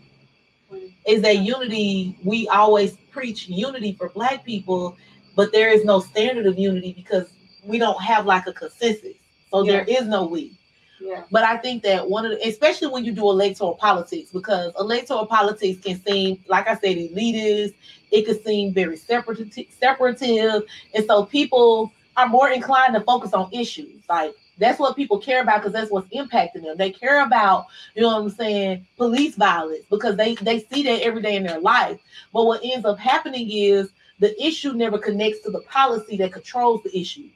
Is 1.07 1.22
that 1.22 1.39
unity? 1.39 2.18
We 2.24 2.49
always 2.49 2.97
preach 3.12 3.49
unity 3.49 3.93
for 3.93 4.09
black 4.11 4.45
people, 4.45 4.97
but 5.37 5.53
there 5.53 5.70
is 5.70 5.84
no 5.84 6.01
standard 6.01 6.47
of 6.47 6.59
unity 6.59 6.93
because 6.93 7.28
we 7.64 7.78
don't 7.78 8.01
have 8.03 8.26
like 8.26 8.47
a 8.47 8.53
consensus. 8.53 9.14
So 9.51 9.62
there 9.64 9.84
is 9.84 10.07
no 10.07 10.26
we. 10.26 10.53
Yeah. 11.01 11.24
But 11.30 11.44
I 11.44 11.57
think 11.59 11.82
that 11.82 12.09
one 12.09 12.24
of 12.24 12.32
the, 12.32 12.49
especially 12.49 12.88
when 12.88 13.05
you 13.05 13.12
do 13.12 13.28
electoral 13.28 13.74
politics, 13.74 14.30
because 14.30 14.72
electoral 14.78 15.26
politics 15.26 15.82
can 15.84 16.01
seem, 16.03 16.42
like 16.49 16.68
I 16.68 16.74
said, 16.74 16.97
elitist. 16.97 17.74
It 18.12 18.24
could 18.24 18.42
seem 18.44 18.72
very 18.72 18.97
separative, 18.97 19.53
separative, 19.78 20.62
and 20.94 21.05
so 21.07 21.24
people 21.26 21.92
are 22.16 22.28
more 22.28 22.51
inclined 22.51 22.94
to 22.94 23.01
focus 23.01 23.32
on 23.32 23.53
issues. 23.53 24.03
Like 24.09 24.34
that's 24.59 24.78
what 24.78 24.97
people 24.97 25.18
care 25.18 25.42
about 25.42 25.61
because 25.61 25.72
that's 25.72 25.90
what's 25.90 26.09
impacting 26.09 26.62
them. 26.62 26.76
They 26.76 26.90
care 26.90 27.24
about, 27.24 27.66
you 27.94 28.03
know 28.03 28.09
what 28.09 28.22
I'm 28.22 28.30
saying, 28.30 28.86
police 28.97 29.34
violence 29.34 29.84
because 29.90 30.16
they 30.16 30.34
they 30.36 30.61
see 30.72 30.82
that 30.84 31.03
every 31.03 31.20
day 31.20 31.36
in 31.36 31.42
their 31.42 31.61
life. 31.61 32.01
But 32.32 32.47
what 32.47 32.61
ends 32.64 32.86
up 32.86 32.99
happening 32.99 33.51
is 33.51 33.90
the 34.18 34.40
issue 34.42 34.72
never 34.72 34.99
connects 34.99 35.40
to 35.42 35.51
the 35.51 35.61
policy 35.61 36.16
that 36.18 36.32
controls 36.32 36.82
the 36.82 36.99
issue. 36.99 37.28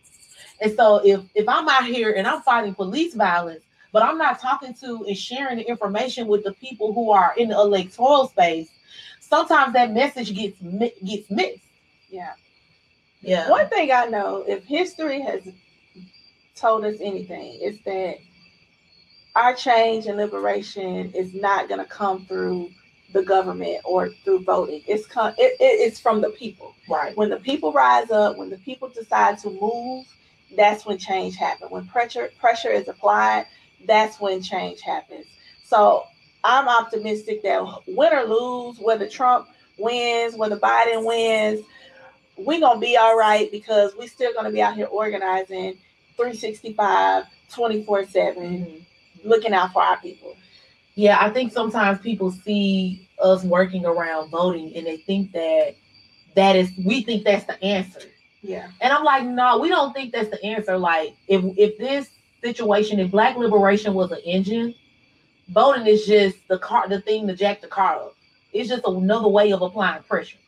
And 0.60 0.74
so 0.76 0.96
if 1.04 1.20
if 1.34 1.48
I'm 1.48 1.68
out 1.68 1.86
here 1.86 2.12
and 2.12 2.26
I'm 2.26 2.42
fighting 2.42 2.74
police 2.74 3.14
violence, 3.14 3.62
but 3.92 4.02
I'm 4.02 4.18
not 4.18 4.40
talking 4.40 4.74
to 4.74 5.04
and 5.06 5.16
sharing 5.16 5.58
the 5.58 5.68
information 5.68 6.26
with 6.26 6.44
the 6.44 6.52
people 6.54 6.92
who 6.92 7.10
are 7.12 7.34
in 7.36 7.48
the 7.48 7.56
electoral 7.56 8.28
space, 8.28 8.70
sometimes 9.20 9.72
that 9.74 9.92
message 9.92 10.34
gets 10.34 10.56
gets 11.04 11.30
missed. 11.30 11.64
Yeah. 12.10 12.32
Yeah. 13.22 13.50
One 13.50 13.68
thing 13.68 13.92
I 13.92 14.06
know, 14.06 14.44
if 14.48 14.64
history 14.64 15.20
has 15.22 15.42
told 16.56 16.84
us 16.84 16.96
anything, 17.00 17.54
is 17.62 17.78
that 17.84 18.16
our 19.36 19.54
change 19.54 20.06
and 20.06 20.16
liberation 20.18 21.12
is 21.12 21.34
not 21.34 21.68
going 21.68 21.80
to 21.80 21.86
come 21.86 22.26
through 22.26 22.70
the 23.12 23.22
government 23.22 23.80
or 23.84 24.10
through 24.24 24.44
voting. 24.44 24.82
It's 24.86 25.06
come, 25.06 25.34
it, 25.38 25.56
it- 25.60 25.80
it's 25.88 26.00
from 26.00 26.20
the 26.20 26.30
people. 26.30 26.74
Right. 26.88 27.16
When 27.16 27.30
the 27.30 27.38
people 27.38 27.72
rise 27.72 28.10
up, 28.10 28.36
when 28.36 28.50
the 28.50 28.58
people 28.58 28.88
decide 28.88 29.38
to 29.40 29.50
move, 29.50 30.06
that's 30.56 30.86
when 30.86 30.98
change 30.98 31.36
happens. 31.36 31.70
When 31.70 31.86
pressure 31.86 32.30
pressure 32.38 32.70
is 32.70 32.88
applied, 32.88 33.46
that's 33.86 34.20
when 34.20 34.42
change 34.42 34.80
happens. 34.80 35.26
So 35.64 36.04
I'm 36.44 36.68
optimistic 36.68 37.42
that 37.42 37.64
win 37.86 38.12
or 38.12 38.24
lose, 38.24 38.78
whether 38.78 39.08
Trump 39.08 39.48
wins, 39.78 40.34
whether 40.34 40.56
Biden 40.56 41.06
wins, 41.06 41.64
we're 42.36 42.60
gonna 42.60 42.80
be 42.80 42.96
all 42.96 43.16
right 43.16 43.50
because 43.50 43.94
we're 43.96 44.08
still 44.08 44.32
gonna 44.32 44.50
be 44.50 44.62
out 44.62 44.74
here 44.74 44.86
organizing 44.86 45.76
365, 46.16 47.24
24 47.52 48.06
7, 48.06 48.42
mm-hmm. 48.42 49.28
looking 49.28 49.52
out 49.52 49.72
for 49.72 49.82
our 49.82 49.98
people. 49.98 50.36
Yeah, 50.94 51.18
I 51.20 51.30
think 51.30 51.52
sometimes 51.52 52.00
people 52.00 52.30
see 52.30 53.08
us 53.22 53.44
working 53.44 53.86
around 53.86 54.30
voting 54.30 54.74
and 54.74 54.86
they 54.86 54.98
think 54.98 55.32
that 55.32 55.76
that 56.34 56.56
is 56.56 56.70
we 56.84 57.02
think 57.02 57.24
that's 57.24 57.44
the 57.44 57.62
answer. 57.62 58.00
Yeah. 58.42 58.68
And 58.80 58.92
I'm 58.92 59.04
like, 59.04 59.24
no, 59.24 59.58
we 59.58 59.68
don't 59.68 59.92
think 59.92 60.12
that's 60.12 60.30
the 60.30 60.42
answer. 60.44 60.78
Like, 60.78 61.14
if 61.28 61.42
if 61.56 61.78
this 61.78 62.08
situation, 62.42 62.98
if 62.98 63.10
black 63.10 63.36
liberation 63.36 63.94
was 63.94 64.10
an 64.12 64.20
engine, 64.24 64.74
voting 65.48 65.86
is 65.86 66.06
just 66.06 66.36
the 66.48 66.58
car, 66.58 66.88
the 66.88 67.00
thing 67.00 67.26
to 67.26 67.36
jack 67.36 67.60
the 67.60 67.68
car 67.68 67.96
up. 67.96 68.16
It's 68.52 68.68
just 68.68 68.84
another 68.86 69.28
way 69.28 69.52
of 69.52 69.62
applying 69.62 70.02
pressure. 70.04 70.38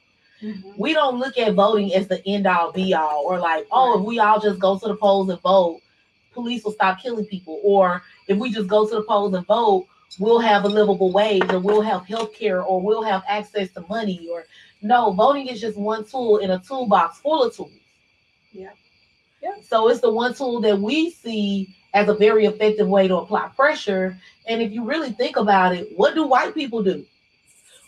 Mm-hmm. 0.43 0.72
We 0.76 0.93
don't 0.93 1.20
look 1.20 1.38
at 1.38 1.55
voting 1.55 1.95
as 1.95 2.09
the 2.09 2.26
end 2.26 2.47
all 2.47 2.72
be 2.72 2.95
all, 2.95 3.24
or 3.26 3.38
like, 3.38 3.66
oh, 3.70 4.01
if 4.01 4.05
we 4.05 4.18
all 4.18 4.40
just 4.40 4.59
go 4.59 4.78
to 4.78 4.88
the 4.88 4.97
polls 4.97 5.28
and 5.28 5.40
vote, 5.40 5.80
police 6.32 6.64
will 6.64 6.72
stop 6.72 7.01
killing 7.01 7.26
people, 7.26 7.61
or 7.62 8.03
if 8.26 8.38
we 8.38 8.51
just 8.51 8.66
go 8.68 8.88
to 8.88 8.95
the 8.97 9.03
polls 9.03 9.34
and 9.34 9.47
vote, 9.47 9.86
we'll 10.18 10.40
have 10.40 10.64
a 10.64 10.68
livable 10.68 11.12
wage, 11.12 11.45
or 11.51 11.61
we'll 11.61 11.80
have 11.80 12.07
health 12.07 12.34
care, 12.34 12.62
or 12.62 12.80
we'll 12.80 13.03
have 13.03 13.22
access 13.28 13.70
to 13.72 13.84
money, 13.88 14.28
or 14.32 14.47
no, 14.80 15.12
voting 15.12 15.47
is 15.47 15.61
just 15.61 15.76
one 15.76 16.05
tool 16.05 16.38
in 16.38 16.51
a 16.51 16.59
toolbox 16.59 17.18
full 17.20 17.45
of 17.45 17.55
tools. 17.55 17.70
Yeah. 18.53 18.70
Yeah. 19.42 19.57
So 19.62 19.88
it's 19.88 20.00
the 20.00 20.12
one 20.12 20.34
tool 20.34 20.61
that 20.61 20.78
we 20.78 21.11
see 21.11 21.74
as 21.94 22.09
a 22.09 22.14
very 22.14 22.46
effective 22.46 22.88
way 22.88 23.09
to 23.09 23.16
apply 23.16 23.48
pressure. 23.48 24.18
And 24.46 24.62
if 24.62 24.72
you 24.72 24.84
really 24.84 25.11
think 25.11 25.36
about 25.36 25.74
it, 25.74 25.88
what 25.96 26.14
do 26.14 26.26
white 26.26 26.55
people 26.55 26.82
do? 26.82 27.05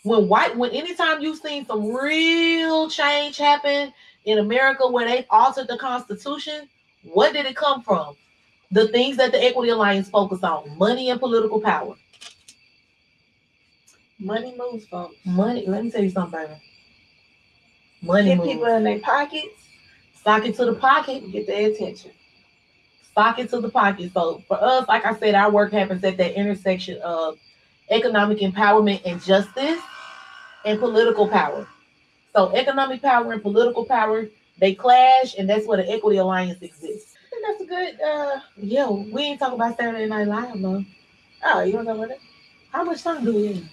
When 0.03 0.29
white, 0.29 0.57
when 0.57 0.71
anytime 0.73 1.23
you've 1.23 1.39
seen 1.39 1.65
some 1.65 1.91
real 1.95 2.91
change 2.91 3.39
happen 3.39 3.93
in 4.25 4.39
America 4.39 4.87
where 4.87 5.09
they 5.09 5.27
altered 5.31 5.69
the 5.69 5.79
Constitution, 5.79 6.69
what 7.05 7.33
did 7.33 7.47
it 7.47 7.57
come 7.57 7.83
from? 7.83 8.15
The 8.71 8.89
things 8.89 9.17
that 9.17 9.33
the 9.33 9.43
Equity 9.43 9.71
Alliance 9.71 10.11
focus 10.11 10.43
on: 10.43 10.77
money 10.77 11.09
and 11.11 11.21
political 11.21 11.61
power. 11.61 11.95
Money 14.19 14.55
moves, 14.59 14.87
folks. 14.87 15.17
Money. 15.25 15.65
Let 15.67 15.85
me 15.85 15.91
tell 15.91 16.03
you 16.03 16.11
something, 16.11 16.39
baby. 16.39 16.61
Money 18.03 18.29
Get 18.31 18.39
moves. 18.39 18.51
people 18.51 18.67
in 18.67 18.85
their 18.85 18.99
pockets, 18.99 19.64
Sock 20.25 20.47
it 20.47 20.57
to 20.57 20.64
the 20.64 20.75
pocket. 20.75 21.31
get 21.31 21.47
their 21.47 21.70
attention. 21.70 22.11
Sock 23.14 23.39
it 23.39 23.51
to 23.51 23.61
the 23.61 23.68
pocket. 23.70 24.12
So 24.12 24.43
for 24.49 24.62
us, 24.62 24.89
like 24.89 25.05
I 25.05 25.14
said, 25.18 25.35
our 25.35 25.51
work 25.51 25.72
happens 25.72 26.03
at 26.03 26.16
that 26.16 26.33
intersection 26.39 27.01
of 27.03 27.39
economic 27.91 28.39
empowerment 28.39 29.03
and 29.05 29.22
justice 29.22 29.81
and 30.64 30.81
political 30.81 31.29
power. 31.29 31.66
So 32.35 32.55
economic 32.55 33.03
power 33.03 33.33
and 33.33 33.43
political 33.43 33.85
power, 33.85 34.27
they 34.59 34.75
clash, 34.75 35.35
and 35.39 35.49
that's 35.49 35.66
where 35.66 35.77
the 35.77 35.91
Equity 35.91 36.18
Alliance 36.18 36.61
exists. 36.62 37.14
I 37.16 37.31
think 37.31 37.47
that's 37.47 37.61
a 37.61 37.66
good 37.66 38.01
uh 38.01 38.41
Yeah, 38.57 38.91
we 38.91 39.22
ain't 39.22 39.39
talking 39.39 39.55
about 39.57 39.77
Saturday 39.77 40.07
Night 40.07 40.27
Live, 40.27 40.61
though. 40.61 40.85
oh, 41.45 41.62
you 41.62 41.72
to 41.72 41.85
talk 41.85 41.97
about 41.97 42.11
it? 42.11 42.20
How 42.72 42.83
much 42.83 43.03
time 43.03 43.25
do 43.25 43.35
we 43.35 43.47
have? 43.55 43.64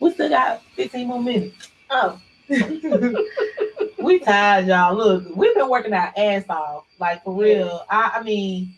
We 0.00 0.12
still 0.12 0.28
got 0.28 0.62
15 0.76 1.06
more 1.06 1.22
minutes. 1.22 1.70
Oh, 1.90 2.20
we 3.98 4.18
tired, 4.18 4.66
y'all. 4.66 4.96
Look, 4.96 5.24
we've 5.34 5.54
been 5.54 5.68
working 5.68 5.92
our 5.92 6.12
ass 6.16 6.44
off. 6.48 6.84
Like 6.98 7.24
for 7.24 7.34
real. 7.34 7.84
I, 7.90 8.12
I 8.16 8.22
mean, 8.22 8.74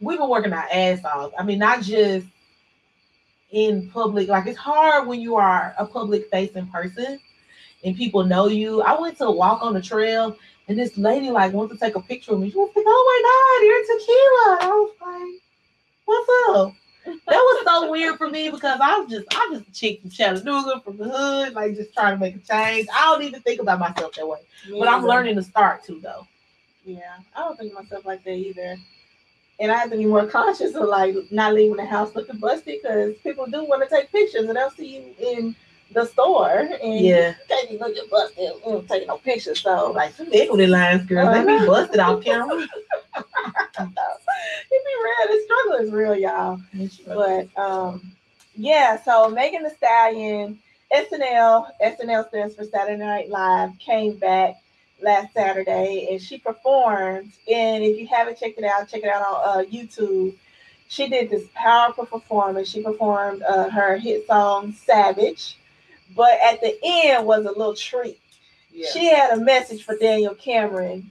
we've 0.00 0.18
been 0.18 0.28
working 0.28 0.52
our 0.52 0.66
ass 0.72 1.04
off. 1.04 1.32
I 1.38 1.42
mean, 1.42 1.58
not 1.58 1.82
just 1.82 2.26
in 3.52 3.88
public. 3.90 4.28
Like 4.28 4.46
it's 4.46 4.58
hard 4.58 5.06
when 5.06 5.20
you 5.20 5.36
are 5.36 5.74
a 5.78 5.86
public 5.86 6.28
facing 6.30 6.66
person 6.66 7.20
and 7.84 7.96
people 7.96 8.24
know 8.24 8.48
you. 8.48 8.82
I 8.82 8.98
went 9.00 9.18
to 9.18 9.30
walk 9.30 9.62
on 9.62 9.74
the 9.74 9.82
trail 9.82 10.36
and 10.68 10.78
this 10.78 10.96
lady 10.98 11.30
like 11.30 11.52
wants 11.52 11.72
to 11.72 11.78
take 11.78 11.94
a 11.94 12.00
picture 12.00 12.32
of 12.32 12.40
me. 12.40 12.50
She 12.50 12.56
was 12.56 12.70
like, 12.74 12.84
"Oh 12.86 13.04
my 13.06 13.20
God, 13.28 13.66
you're 13.66 13.98
Tequila!" 13.98 14.58
And 14.60 14.72
I 14.72 14.74
was 14.74 14.94
like, 15.00 15.42
"What's 16.06 16.30
up?" 16.58 16.74
That 17.06 17.36
was 17.36 17.64
so 17.64 17.90
weird 17.90 18.16
for 18.16 18.28
me 18.28 18.50
because 18.50 18.80
I 18.82 18.98
was 18.98 19.10
just 19.10 19.26
I'm 19.30 19.54
just 19.54 19.68
a 19.68 19.72
chick 19.72 20.00
from 20.00 20.10
Chattanooga 20.10 20.80
from 20.80 20.96
the 20.96 21.08
hood, 21.08 21.54
like 21.54 21.76
just 21.76 21.94
trying 21.94 22.14
to 22.14 22.20
make 22.20 22.36
a 22.36 22.38
change. 22.38 22.88
I 22.94 23.02
don't 23.12 23.22
even 23.22 23.40
think 23.42 23.60
about 23.60 23.78
myself 23.78 24.14
that 24.14 24.26
way, 24.26 24.38
me 24.68 24.78
but 24.78 24.88
I'm 24.88 24.98
either. 24.98 25.08
learning 25.08 25.36
to 25.36 25.42
start 25.42 25.84
to 25.84 26.00
though. 26.00 26.26
Yeah, 26.84 27.16
I 27.34 27.40
don't 27.40 27.58
think 27.58 27.72
of 27.72 27.82
myself 27.82 28.04
like 28.04 28.24
that 28.24 28.34
either. 28.34 28.76
And 29.58 29.72
I 29.72 29.76
have 29.78 29.90
to 29.90 29.96
be 29.96 30.04
more 30.04 30.26
conscious 30.26 30.74
of 30.74 30.88
like 30.88 31.14
not 31.30 31.54
leaving 31.54 31.76
the 31.76 31.84
house 31.86 32.14
looking 32.14 32.38
busted 32.38 32.80
because 32.82 33.14
people 33.22 33.46
do 33.46 33.64
want 33.64 33.82
to 33.82 33.94
take 33.94 34.12
pictures 34.12 34.44
and 34.44 34.56
they'll 34.56 34.70
see 34.70 34.96
you 34.96 35.14
in 35.18 35.56
the 35.92 36.04
store 36.06 36.68
and 36.82 37.00
Yeah, 37.00 37.28
you 37.28 37.34
can't 37.48 37.70
be 37.70 37.78
looking 37.78 38.04
busted 38.10 38.50
and 38.66 38.88
taking 38.88 39.08
no 39.08 39.18
pictures. 39.18 39.60
So 39.60 39.92
like 39.92 40.06
like 40.06 40.14
some 40.14 40.28
Equity 40.32 40.64
Alliance, 40.64 41.06
girls, 41.06 41.34
they 41.34 41.58
be 41.58 41.66
busted 41.66 42.00
off 42.00 42.24
camera. 42.24 42.56
it 43.16 44.70
be 44.70 44.94
real. 45.04 45.26
The 45.28 45.42
struggle 45.44 45.86
is 45.86 45.92
real, 45.92 46.14
y'all. 46.14 46.60
But 47.06 47.48
um, 47.58 48.12
yeah. 48.54 49.02
So 49.02 49.28
Megan 49.30 49.62
Thee 49.62 49.70
Stallion, 49.76 50.58
SNL, 50.92 51.66
SNL 51.82 52.28
stands 52.28 52.56
for 52.56 52.64
Saturday 52.64 52.96
Night 52.96 53.28
Live, 53.30 53.78
came 53.78 54.16
back 54.16 54.56
last 55.02 55.32
Saturday 55.34 56.08
and 56.10 56.20
she 56.20 56.38
performed. 56.38 57.32
And 57.50 57.84
if 57.84 57.98
you 57.98 58.06
haven't 58.06 58.38
checked 58.38 58.58
it 58.58 58.64
out, 58.64 58.88
check 58.88 59.02
it 59.02 59.08
out 59.08 59.22
on 59.22 59.60
uh, 59.60 59.64
YouTube. 59.68 60.34
She 60.88 61.08
did 61.08 61.30
this 61.30 61.44
powerful 61.54 62.06
performance. 62.06 62.70
She 62.70 62.82
performed 62.82 63.42
uh, 63.42 63.68
her 63.70 63.96
hit 63.96 64.26
song 64.26 64.72
"Savage," 64.72 65.56
but 66.14 66.38
at 66.42 66.60
the 66.60 66.78
end 66.82 67.26
was 67.26 67.44
a 67.44 67.50
little 67.50 67.74
treat. 67.74 68.20
yeah. 68.72 68.86
She 68.92 69.06
had 69.06 69.36
a 69.36 69.40
message 69.40 69.84
for 69.84 69.96
Daniel 69.96 70.34
Cameron, 70.34 71.10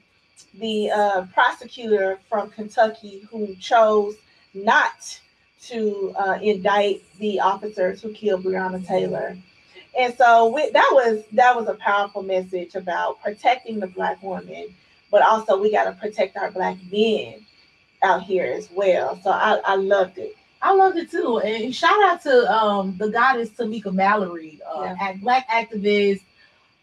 the 0.60 0.90
uh, 0.92 1.26
prosecutor 1.34 2.20
from 2.30 2.50
Kentucky 2.50 3.28
who 3.30 3.56
chose 3.56 4.16
not 4.54 5.20
to 5.64 6.14
uh, 6.18 6.38
indict 6.42 7.04
the 7.18 7.40
officers 7.40 8.02
who 8.02 8.14
killed 8.14 8.44
Breonna 8.44 8.86
Taylor. 8.86 9.38
And 9.98 10.16
so 10.18 10.48
we, 10.54 10.70
that 10.72 10.90
was 10.92 11.24
that 11.34 11.56
was 11.56 11.68
a 11.68 11.76
powerful 11.76 12.22
message 12.22 12.76
about 12.76 13.22
protecting 13.22 13.80
the 13.80 13.88
black 13.88 14.22
woman, 14.22 14.68
but 15.10 15.22
also 15.24 15.60
we 15.60 15.72
got 15.72 15.86
to 15.86 15.94
protect 15.94 16.38
our 16.38 16.52
black 16.52 16.78
men 16.92 17.46
out 18.04 18.24
here 18.24 18.46
as 18.46 18.70
well. 18.72 19.20
So 19.24 19.32
I, 19.32 19.60
I 19.66 19.76
loved 19.76 20.18
it. 20.18 20.36
I 20.66 20.74
loved 20.74 20.98
it 20.98 21.12
too. 21.12 21.40
And 21.40 21.74
shout 21.76 22.04
out 22.04 22.22
to 22.24 22.52
um 22.52 22.96
the 22.98 23.10
goddess 23.10 23.50
Tamika 23.52 23.94
Mallory, 23.94 24.60
uh, 24.68 24.82
Yeah. 25.00 25.14
black 25.22 25.48
activist. 25.50 26.22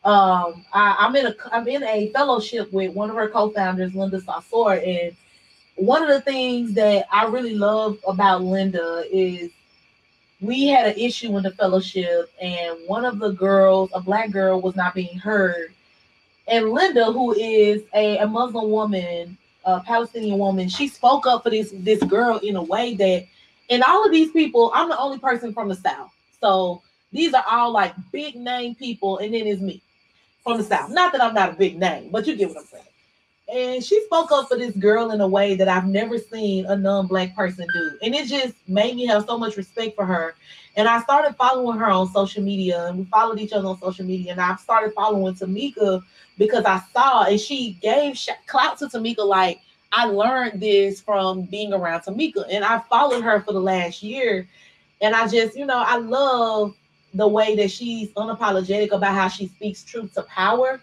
Um, 0.05 0.65
I, 0.73 0.97
I'm 1.01 1.15
in 1.17 1.27
a 1.27 1.35
I'm 1.53 1.67
in 1.69 1.83
a 1.83 2.11
fellowship 2.13 2.73
with 2.73 2.95
one 2.95 3.11
of 3.11 3.17
her 3.17 3.29
co-founders, 3.29 3.95
Linda 3.95 4.21
Sarsour, 4.21 4.75
and 4.87 5.17
one 5.77 6.03
of 6.03 6.09
the 6.09 6.21
things 6.21 6.75
that 6.75 7.07
I 7.11 7.27
really 7.27 7.55
love 7.55 7.99
about 8.07 8.43
Linda 8.43 9.05
is 9.11 9.51
we 10.41 10.67
had 10.67 10.87
an 10.89 10.99
issue 10.99 11.37
in 11.37 11.43
the 11.45 11.53
fellowship, 11.53 12.31
and 12.41 12.77
one 12.87 13.05
of 13.05 13.19
the 13.19 13.31
girls, 13.33 13.91
a 13.95 14.01
black 14.01 14.31
girl, 14.31 14.61
was 14.61 14.77
not 14.77 14.95
being 14.95 15.19
heard. 15.19 15.73
And 16.49 16.71
Linda, 16.71 17.05
who 17.13 17.33
is 17.35 17.83
a, 17.95 18.19
a 18.19 18.27
Muslim 18.27 18.71
woman, 18.71 19.39
a 19.65 19.81
Palestinian 19.81 20.39
woman, 20.39 20.69
she 20.69 20.89
spoke 20.89 21.27
up 21.27 21.45
for 21.45 21.51
this 21.51 21.73
this 21.77 22.03
girl 22.05 22.39
in 22.39 22.57
a 22.57 22.63
way 22.63 22.95
that, 22.95 23.27
and 23.73 23.83
all 23.83 24.05
of 24.05 24.13
these 24.13 24.31
people, 24.33 24.71
I'm 24.75 24.91
the 24.91 24.99
only 24.99 25.19
person 25.19 25.55
from 25.55 25.69
the 25.69 25.75
South. 25.75 26.11
So 26.41 26.83
these 27.11 27.33
are 27.33 27.45
all 27.51 27.73
like 27.73 27.95
big 28.13 28.37
name 28.37 28.75
people, 28.75 29.17
and 29.19 29.33
then 29.33 29.47
it's 29.47 29.63
me 29.63 29.81
from 30.45 30.59
the 30.59 30.65
South. 30.65 30.91
Not 30.91 31.13
that 31.13 31.23
I'm 31.23 31.33
not 31.33 31.55
a 31.55 31.57
big 31.57 31.79
name, 31.79 32.11
but 32.11 32.27
you 32.27 32.37
get 32.37 32.51
what 32.51 32.59
I'm 32.59 32.65
saying. 32.67 32.85
And 33.53 33.83
she 33.83 34.05
spoke 34.05 34.31
up 34.31 34.49
for 34.49 34.59
this 34.59 34.77
girl 34.77 35.13
in 35.13 35.23
a 35.23 35.27
way 35.27 35.55
that 35.55 35.69
I've 35.69 35.87
never 35.87 36.19
seen 36.19 36.67
a 36.67 36.77
non-black 36.77 37.35
person 37.35 37.67
do. 37.73 37.99
And 38.03 38.15
it 38.15 38.29
just 38.29 38.55
made 38.69 38.95
me 38.95 39.07
have 39.07 39.25
so 39.25 39.39
much 39.39 39.57
respect 39.57 39.97
for 39.97 40.05
her. 40.05 40.35
And 40.77 40.87
I 40.87 41.01
started 41.03 41.35
following 41.37 41.79
her 41.79 41.87
on 41.87 42.09
social 42.13 42.43
media, 42.43 42.87
and 42.87 42.99
we 42.99 43.05
followed 43.05 43.41
each 43.41 43.53
other 43.53 43.69
on 43.69 43.81
social 43.81 44.05
media. 44.05 44.33
And 44.33 44.41
I 44.41 44.57
started 44.57 44.93
following 44.93 45.35
Tamika 45.35 46.03
because 46.37 46.65
I 46.67 46.81
saw, 46.93 47.25
and 47.25 47.41
she 47.41 47.79
gave 47.81 48.19
sh- 48.19 48.29
clout 48.47 48.79
to 48.79 48.87
Tamika 48.87 49.27
like, 49.27 49.61
I 49.93 50.07
learned 50.07 50.61
this 50.61 51.01
from 51.01 51.43
being 51.43 51.73
around 51.73 52.03
Tamika, 52.03 52.45
and 52.51 52.65
I 52.65 52.81
followed 52.91 53.23
her 53.23 53.41
for 53.43 53.53
the 53.53 53.61
last 53.61 54.03
year. 54.03 54.49
And 55.01 55.15
I 55.15 55.29
just, 55.29 55.57
you 55.57 55.67
know, 55.67 55.83
I 55.85 55.97
love 55.97 56.75
the 57.15 57.29
way 57.29 57.55
that 57.57 57.71
she's 57.71 58.11
unapologetic 58.13 58.93
about 58.93 59.15
how 59.15 59.29
she 59.29 59.49
speaks 59.49 59.85
truth 59.85 60.15
to 60.15 60.23
power, 60.23 60.81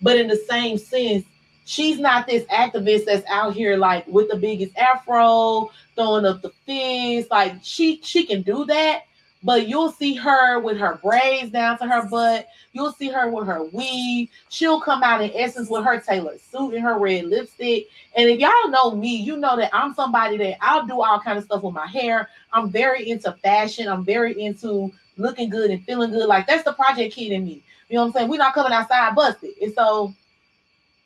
but 0.00 0.16
in 0.16 0.28
the 0.28 0.36
same 0.48 0.78
sense, 0.78 1.24
she's 1.64 1.98
not 1.98 2.26
this 2.26 2.44
activist 2.44 3.06
that's 3.06 3.28
out 3.28 3.54
here 3.54 3.76
like 3.76 4.06
with 4.06 4.28
the 4.30 4.36
biggest 4.36 4.76
afro, 4.76 5.70
throwing 5.96 6.24
up 6.24 6.42
the 6.42 6.50
fist. 6.66 7.30
Like 7.30 7.56
she 7.62 8.00
she 8.02 8.24
can 8.24 8.42
do 8.42 8.64
that, 8.66 9.02
but 9.42 9.68
you'll 9.68 9.90
see 9.90 10.14
her 10.14 10.60
with 10.60 10.78
her 10.78 10.98
braids 11.02 11.50
down 11.50 11.78
to 11.78 11.86
her 11.86 12.06
butt. 12.08 12.48
You'll 12.72 12.92
see 12.92 13.08
her 13.08 13.30
with 13.30 13.46
her 13.46 13.64
weave. 13.64 14.28
She'll 14.48 14.80
come 14.80 15.02
out 15.02 15.22
in 15.22 15.32
essence 15.34 15.68
with 15.68 15.84
her 15.84 16.00
tailored 16.00 16.40
suit 16.40 16.74
and 16.74 16.82
her 16.82 16.98
red 16.98 17.26
lipstick. 17.26 17.88
And 18.16 18.28
if 18.28 18.38
y'all 18.38 18.68
know 18.68 18.94
me, 18.94 19.16
you 19.16 19.36
know 19.36 19.56
that 19.56 19.70
I'm 19.72 19.94
somebody 19.94 20.36
that 20.38 20.56
I'll 20.60 20.86
do 20.86 21.02
all 21.02 21.20
kind 21.20 21.38
of 21.38 21.44
stuff 21.44 21.62
with 21.62 21.74
my 21.74 21.86
hair. 21.86 22.28
I'm 22.52 22.70
very 22.70 23.10
into 23.10 23.32
fashion. 23.42 23.88
I'm 23.88 24.04
very 24.04 24.40
into 24.40 24.92
looking 25.16 25.50
good 25.50 25.70
and 25.70 25.84
feeling 25.84 26.10
good. 26.10 26.26
Like 26.28 26.46
that's 26.46 26.64
the 26.64 26.72
project 26.72 27.14
kid 27.14 27.32
in 27.32 27.44
me. 27.44 27.62
You 27.88 27.96
know 27.96 28.02
what 28.02 28.06
I'm 28.08 28.12
saying? 28.12 28.28
We're 28.28 28.38
not 28.38 28.54
coming 28.54 28.72
outside 28.72 29.14
busted. 29.14 29.50
And 29.60 29.74
so 29.74 30.14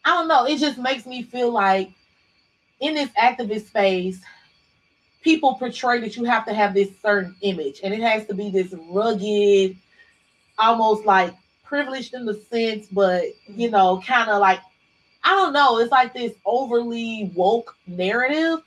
I 0.05 0.11
don't 0.11 0.29
know. 0.29 0.47
It 0.47 0.59
just 0.59 0.79
makes 0.79 1.07
me 1.07 1.23
feel 1.23 1.51
like 1.51 1.91
in 2.81 2.95
this 2.95 3.11
activist 3.21 3.67
space, 3.69 4.21
people 5.27 5.55
portray 5.55 5.99
that 5.99 6.17
you 6.17 6.23
have 6.23 6.47
to 6.47 6.55
have 6.55 6.73
this 6.73 6.89
certain 7.03 7.35
image, 7.41 7.81
and 7.83 7.93
it 7.93 8.01
has 8.01 8.25
to 8.27 8.35
be 8.35 8.49
this 8.49 8.73
rugged, 8.89 9.77
almost 10.57 11.05
like 11.05 11.35
privileged 11.65 12.15
in 12.15 12.25
the 12.25 12.35
sense, 12.49 12.87
but 12.93 13.25
you 13.49 13.69
know, 13.69 14.01
kind 14.07 14.31
of 14.31 14.41
like 14.41 14.61
I 15.25 15.31
don't 15.31 15.53
know. 15.53 15.81
It's 15.81 15.91
like 15.91 16.15
this 16.15 16.33
overly 16.47 17.33
woke 17.35 17.77
narrative. 17.89 18.61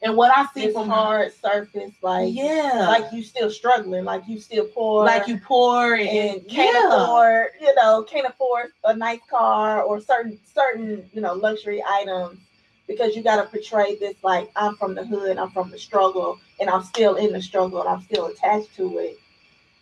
And 0.00 0.16
what 0.16 0.30
I 0.36 0.46
see 0.54 0.66
It's 0.66 0.74
from 0.74 0.88
hard 0.88 1.32
surface, 1.34 1.90
like 2.02 2.32
yeah, 2.32 2.86
like 2.88 3.12
you 3.12 3.24
still 3.24 3.50
struggling, 3.50 4.04
like 4.04 4.28
you 4.28 4.38
still 4.38 4.66
poor, 4.66 5.04
like 5.04 5.26
you 5.26 5.40
poor 5.40 5.94
and, 5.94 6.08
and 6.08 6.48
can't 6.48 6.76
yeah. 6.76 7.02
afford, 7.02 7.46
you 7.60 7.74
know, 7.74 8.04
can't 8.04 8.28
afford 8.28 8.66
a 8.84 8.94
nice 8.94 9.18
car 9.28 9.82
or 9.82 10.00
certain 10.00 10.38
certain, 10.54 11.10
you 11.12 11.20
know, 11.20 11.32
luxury 11.32 11.82
items 11.84 12.38
because 12.86 13.16
you 13.16 13.22
got 13.22 13.36
to 13.36 13.44
portray 13.44 13.96
this 13.96 14.14
like 14.22 14.50
I'm 14.56 14.76
from 14.76 14.94
the 14.94 15.04
hood, 15.04 15.38
I'm 15.38 15.50
from 15.50 15.70
the 15.70 15.78
struggle, 15.78 16.38
and 16.60 16.70
I'm 16.70 16.82
still 16.82 17.16
in 17.16 17.32
the 17.32 17.42
struggle, 17.42 17.80
and 17.80 17.88
I'm 17.88 18.02
still 18.02 18.26
attached 18.26 18.74
to 18.76 18.98
it, 18.98 19.18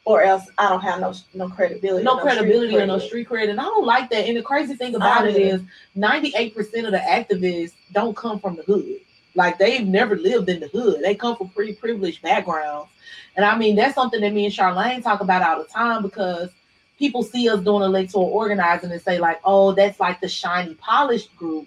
or 0.05 0.23
else 0.23 0.45
I 0.59 0.69
don't 0.69 0.81
have 0.81 1.01
no 1.01 1.15
no 1.35 1.49
credibility, 1.49 2.05
no 2.05 2.19
street 2.19 2.23
credibility 2.23 2.77
or 2.77 2.87
no 2.87 2.99
street 2.99 3.29
cred. 3.29 3.51
And 3.51 3.61
I 3.61 3.65
don't 3.65 3.87
like 3.87 4.11
that. 4.11 4.27
And 4.27 4.37
the 4.37 4.43
crazy 4.43 4.75
thing 4.75 4.95
about 4.95 5.27
it 5.27 5.37
is, 5.37 5.61
98 5.95 6.55
percent 6.55 6.87
of 6.87 6.93
the 6.93 6.99
activists 6.99 7.75
don't 7.93 8.17
come 8.17 8.39
from 8.41 8.57
the 8.57 8.63
hood. 8.63 9.01
Like 9.35 9.59
they've 9.59 9.87
never 9.87 10.17
lived 10.17 10.49
in 10.49 10.61
the 10.61 10.69
hood. 10.69 11.03
They 11.03 11.15
come 11.15 11.37
from 11.37 11.49
pretty 11.49 11.75
privileged 11.75 12.23
backgrounds. 12.23 12.89
And 13.37 13.45
I 13.45 13.59
mean, 13.59 13.77
that's 13.77 13.95
something 13.95 14.21
that 14.21 14.33
me 14.33 14.45
and 14.45 14.55
Charlane 14.55 15.03
talk 15.03 15.21
about 15.21 15.43
all 15.43 15.63
the 15.63 15.69
time 15.69 16.03
because 16.03 16.51
people 16.99 17.23
see 17.23 17.49
us 17.49 17.61
doing 17.61 17.83
electoral 17.83 18.27
organizing 18.27 18.93
and 18.93 19.03
say, 19.03 19.19
like, 19.19 19.41
oh, 19.45 19.73
that's 19.73 19.99
like 19.99 20.21
the 20.21 20.29
shiny, 20.29 20.75
polished 20.75 21.35
group. 21.37 21.67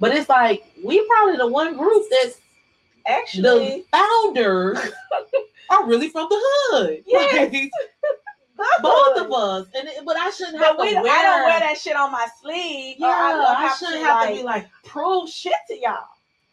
But 0.00 0.14
it's 0.16 0.28
like 0.28 0.64
we 0.84 1.06
probably 1.08 1.36
the 1.36 1.46
one 1.46 1.76
group 1.76 2.04
that's 2.10 2.40
Actually, 3.06 3.84
the 3.92 3.98
founders 3.98 4.78
are 5.70 5.86
really 5.86 6.08
from 6.08 6.26
the 6.30 6.38
hood. 6.40 7.02
Yes. 7.06 7.54
Both 8.82 9.18
of 9.18 9.32
us. 9.32 9.66
And 9.74 9.88
it- 9.88 10.04
but 10.06 10.16
I 10.16 10.30
shouldn't 10.30 10.58
have 10.58 10.76
But 10.76 10.84
to 10.84 10.88
we, 10.90 11.02
wear. 11.02 11.12
I 11.12 11.22
don't 11.22 11.44
wear 11.44 11.60
that 11.60 11.76
shit 11.78 11.96
on 11.96 12.12
my 12.12 12.26
sleeve. 12.40 12.96
Yeah, 12.98 13.06
I, 13.08 13.54
I, 13.58 13.68
have 13.68 13.76
shouldn't 13.78 13.98
to, 14.00 14.04
have 14.06 14.20
like, 14.20 14.28
to 14.30 14.34
be 14.36 14.42
like, 14.42 14.66
prove 14.84 15.28
shit 15.28 15.52
to 15.68 15.78
y'all. 15.78 15.98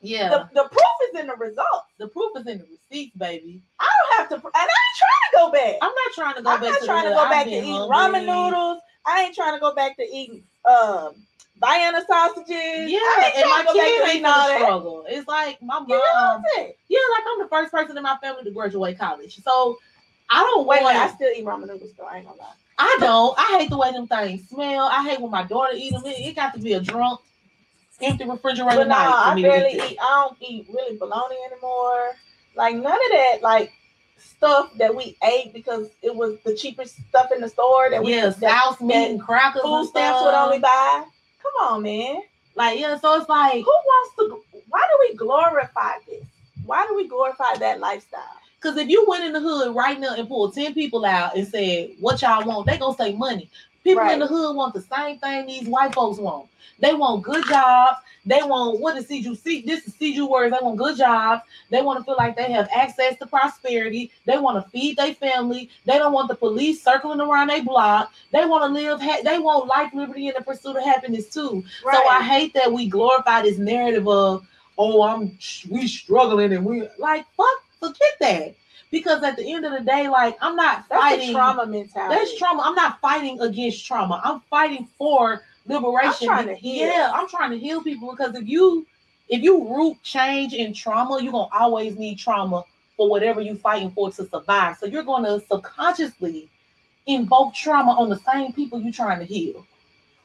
yeah. 0.02 0.30
The, 0.30 0.50
the 0.54 0.64
proof 0.70 1.14
is 1.14 1.20
in 1.22 1.28
the 1.28 1.36
results. 1.36 1.88
The, 2.00 2.08
proof 2.08 2.32
is 2.38 2.48
in 2.48 2.58
the 2.58 2.66
receipts, 2.66 3.16
baby. 3.18 3.62
I 3.80 3.90
don't 4.02 4.18
have 4.20 4.30
to, 4.30 4.36
and 4.36 4.54
I 4.56 4.62
ain't 4.62 4.98
trying 4.98 5.32
to 5.32 5.38
go 5.38 5.52
back. 5.52 5.76
I'm 5.82 5.92
not 5.94 6.14
trying 6.16 6.36
to 6.36 6.42
go 6.42 6.50
back. 6.50 6.64
I'm 6.64 6.72
not 6.72 6.80
to 6.82 6.86
trying 6.86 7.04
to 7.04 7.10
go 7.12 7.30
back 7.30 7.46
I've 7.46 7.46
to 7.46 7.52
eating 7.52 7.74
hungry. 7.76 7.96
ramen 7.96 8.26
noodles. 8.26 8.82
I 9.06 9.24
ain't 9.24 9.36
trying 9.36 9.54
to 9.54 9.60
go 9.60 9.74
back 9.76 9.96
to 9.98 10.04
eating 10.04 10.44
um 10.66 11.14
Vienna 11.62 12.04
sausages. 12.08 12.92
Yeah, 12.92 13.00
I 13.00 13.34
and 13.38 13.50
my 13.50 13.64
trying 13.64 13.68
to 13.68 13.74
go 13.74 13.78
back 13.78 13.86
kid 13.86 13.98
to 13.98 14.04
ain't 14.04 14.16
eating 14.16 14.26
all 14.26 14.34
gonna 14.34 14.48
that. 14.50 14.58
struggle. 14.60 15.06
It's 15.08 15.28
like 15.28 15.62
my 15.62 15.80
mom. 15.80 15.90
You 15.90 15.96
know 15.96 16.44
yeah, 16.90 17.00
like 17.16 17.24
I'm 17.32 17.40
the 17.44 17.48
first 17.50 17.72
person 17.72 17.96
in 17.98 18.04
my 18.04 18.18
family 18.22 18.44
to 18.44 18.52
graduate 18.52 18.98
college. 18.98 19.40
So 19.44 19.78
I 20.30 20.40
don't 20.42 20.66
Wait, 20.68 20.84
I 20.84 21.08
still 21.10 21.32
eat 21.36 21.46
ramen 21.46 21.68
noodles 21.68 21.92
though. 21.98 22.06
I 22.06 22.18
ain't 22.18 22.26
gonna 22.26 22.40
lie. 22.40 22.54
I 22.78 22.98
don't. 23.00 23.38
I 23.38 23.60
hate 23.60 23.70
the 23.70 23.78
way 23.78 23.92
them 23.92 24.08
things 24.08 24.50
smell. 24.50 24.90
I 24.92 25.08
hate 25.08 25.22
when 25.22 25.30
my 25.30 25.44
daughter 25.44 25.74
eat 25.76 25.92
them. 25.92 26.04
It, 26.06 26.18
it 26.20 26.36
got 26.36 26.54
to 26.56 26.60
be 26.60 26.74
a 26.74 26.80
drunk, 26.80 27.20
empty 28.02 28.26
refrigerator 28.26 28.78
But 28.78 28.88
no, 28.88 28.96
night 28.96 29.34
for 29.34 29.40
I 29.40 29.42
barely 29.42 29.74
eat. 29.74 29.98
I 30.02 30.26
don't 30.28 30.38
eat 30.42 30.68
really 30.74 30.98
bologna 30.98 31.36
anymore. 31.52 32.14
Like 32.56 32.76
none 32.76 32.86
of 32.94 33.12
that, 33.12 33.38
like 33.44 33.72
stuff 34.18 34.72
that 34.78 34.96
we 34.96 35.16
ate 35.24 35.54
because 35.54 35.90
it 36.02 36.16
was 36.16 36.38
the 36.44 36.56
cheapest 36.56 36.96
stuff 37.10 37.32
in 37.32 37.42
the 37.42 37.50
store 37.50 37.90
that 37.92 38.04
we 38.04 38.16
Yeah, 38.16 38.30
that 38.30 38.82
meat 38.82 39.12
and 39.12 39.22
crackers. 39.22 39.62
food 39.62 39.80
and 39.80 39.88
stamps 39.88 40.22
would 40.22 40.34
only 40.34 40.60
buy. 40.60 41.06
Come 41.42 41.74
on, 41.74 41.84
man. 41.84 42.22
Like 42.56 42.80
yeah, 42.80 42.98
so 42.98 43.20
it's 43.20 43.30
like 43.30 43.64
Who 43.64 43.72
wants 43.72 44.16
to? 44.18 44.62
Why 44.70 44.82
do 44.92 44.98
we 45.00 45.16
glorify 45.16 45.94
this? 46.08 46.24
Why 46.66 46.86
do 46.88 46.96
we 46.96 47.08
glorify 47.08 47.56
that 47.58 47.80
lifestyle? 47.80 48.38
Because 48.62 48.78
if 48.78 48.90
you 48.90 49.06
went 49.08 49.24
in 49.24 49.34
the 49.34 49.40
hood 49.40 49.76
right 49.76 50.00
now 50.00 50.14
and 50.16 50.28
pulled 50.28 50.54
10 50.54 50.76
people 50.76 51.04
out 51.04 51.36
and 51.36 51.48
said, 51.48 51.92
What 52.00 52.22
y'all 52.22 52.46
want? 52.46 52.68
they 52.68 52.78
going 52.78 52.96
to 52.96 53.04
say 53.04 53.14
money. 53.14 53.50
People 53.84 54.04
Right. 54.04 54.14
in 54.14 54.20
the 54.20 54.28
hood 54.28 54.56
want 54.56 54.74
the 54.74 54.82
same 54.82 55.18
thing 55.18 55.46
these 55.48 55.68
white 55.68 55.94
folks 55.94 56.20
want. 56.20 56.48
They 56.80 56.94
want 56.94 57.24
good 57.24 57.46
jobs. 57.48 57.98
They 58.26 58.44
want 58.44 58.80
what 58.80 58.96
is 58.98 59.08
see. 59.08 59.62
This 59.62 59.88
is 59.88 59.96
CG 59.96 60.22
words. 60.28 60.54
They 60.56 60.64
want 60.64 60.78
good 60.78 60.98
jobs. 60.98 61.42
They 61.72 61.82
want 61.82 62.00
to 62.00 62.06
feel 62.06 62.16
like 62.18 62.36
they 62.36 62.52
have 62.52 62.70
access 62.74 63.18
to 63.18 63.26
prosperity. 63.26 64.12
They 64.26 64.38
want 64.38 64.64
to 64.64 64.70
feed 64.70 64.98
their 64.98 65.16
family. 65.16 65.70
They 65.86 65.98
don't 65.98 66.14
want 66.14 66.28
the 66.28 66.36
police 66.36 66.84
circling 66.84 67.20
around 67.20 67.48
their 67.48 67.64
block. 67.64 68.14
They 68.32 68.46
want 68.46 68.64
to 68.64 68.68
live. 68.68 69.02
Ha- 69.02 69.22
they 69.24 69.40
want 69.40 69.68
life, 69.68 69.92
liberty, 69.94 70.28
and 70.28 70.38
the 70.38 70.44
pursuit 70.44 70.76
of 70.78 70.84
happiness 70.84 71.30
too. 71.30 71.64
So 71.82 72.08
I 72.08 72.22
hate 72.24 72.54
that 72.54 72.72
we 72.72 72.88
glorify 72.88 73.42
this 73.42 73.58
narrative 73.58 74.08
of, 74.08 74.46
oh, 74.78 75.02
I'm 75.02 75.38
we 75.70 75.88
struggling 75.88 76.54
and 76.54 76.64
we 76.66 76.88
like 77.00 77.26
fuck, 77.36 77.64
forget 77.80 78.14
that. 78.20 78.56
Because 78.92 79.24
at 79.24 79.38
the 79.38 79.52
end 79.52 79.66
of 79.66 79.72
the 79.72 79.80
day, 79.80 80.08
like 80.10 80.38
I'm 80.42 80.56
not 80.56 80.86
that's 80.90 81.02
fighting 81.02 81.34
trauma 81.34 81.66
mentality. 81.66 82.16
That's 82.16 82.38
trauma. 82.38 82.64
I'm 82.66 82.76
not 82.76 83.00
fighting 83.00 83.40
against 83.40 83.86
trauma. 83.86 84.22
I'm 84.24 84.42
fighting 84.50 84.88
for 84.98 85.42
liberation. 85.66 86.30
I'm 86.30 86.44
trying 86.44 86.48
to 86.48 86.56
heal. 86.56 86.88
Yeah, 86.88 87.12
I'm 87.14 87.28
trying 87.30 87.52
to 87.52 87.58
heal 87.58 87.82
people 87.82 88.12
because 88.12 88.36
if 88.36 88.48
you 88.48 88.86
if 89.30 89.42
you 89.42 89.66
root 89.74 89.98
change 90.04 90.54
in 90.54 90.74
trauma, 90.74 91.24
you're 91.24 91.32
gonna 91.32 91.48
always 91.54 91.98
need 91.98 92.20
trauma 92.20 92.66
for 92.98 93.10
whatever 93.10 93.42
you're 93.42 93.56
fighting 93.56 93.92
for 93.92 94.12
to 94.12 94.28
survive. 94.28 94.78
So 94.78 94.86
you're 94.86 95.04
gonna 95.04 95.40
subconsciously 95.50 96.50
invoke 97.08 97.54
trauma 97.56 97.94
on 97.94 98.10
the 98.10 98.20
same 98.20 98.52
people 98.54 98.82
you're 98.82 98.92
trying 98.92 99.20
to 99.20 99.26
heal. 99.26 99.66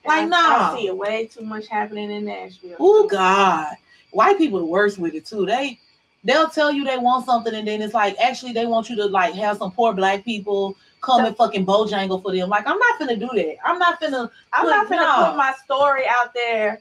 Like, 0.05 0.29
nah. 0.29 0.73
I 0.73 0.77
see 0.77 0.87
it 0.89 0.97
way 0.97 1.27
too 1.27 1.43
much 1.43 1.69
happening 1.69 2.11
in 2.11 2.25
Nashville. 2.25 2.77
Oh 2.79 3.07
God, 3.09 3.77
white 4.11 4.39
people 4.39 4.61
are 4.61 4.65
worse 4.65 4.99
with 4.99 5.15
it 5.15 5.25
too. 5.25 5.47
They 5.47 5.79
they'll 6.27 6.49
tell 6.51 6.71
you 6.73 6.85
they 6.85 6.99
want 6.99 7.25
something, 7.25 7.55
and 7.55 7.67
then 7.67 7.81
it's 7.81 7.95
like 7.95 8.17
actually 8.19 8.53
they 8.53 8.67
want 8.67 8.91
you 8.91 8.97
to 8.97 9.07
like 9.07 9.35
have 9.35 9.59
some 9.59 9.71
poor 9.73 9.93
black 9.95 10.25
people 10.25 10.77
come 11.01 11.25
and 11.25 11.37
fucking 11.37 11.65
bojangle 11.65 12.21
for 12.23 12.35
them. 12.35 12.49
Like 12.49 12.67
I'm 12.67 12.79
not 12.79 12.99
gonna 12.99 13.17
do 13.17 13.29
that. 13.35 13.57
I'm 13.65 13.79
not 13.79 14.01
gonna. 14.01 14.31
I'm 14.53 14.67
not 14.67 14.89
gonna 14.89 15.03
No. 15.03 15.29
put 15.31 15.37
my 15.37 15.55
story 15.65 16.03
out 16.09 16.35
there 16.35 16.81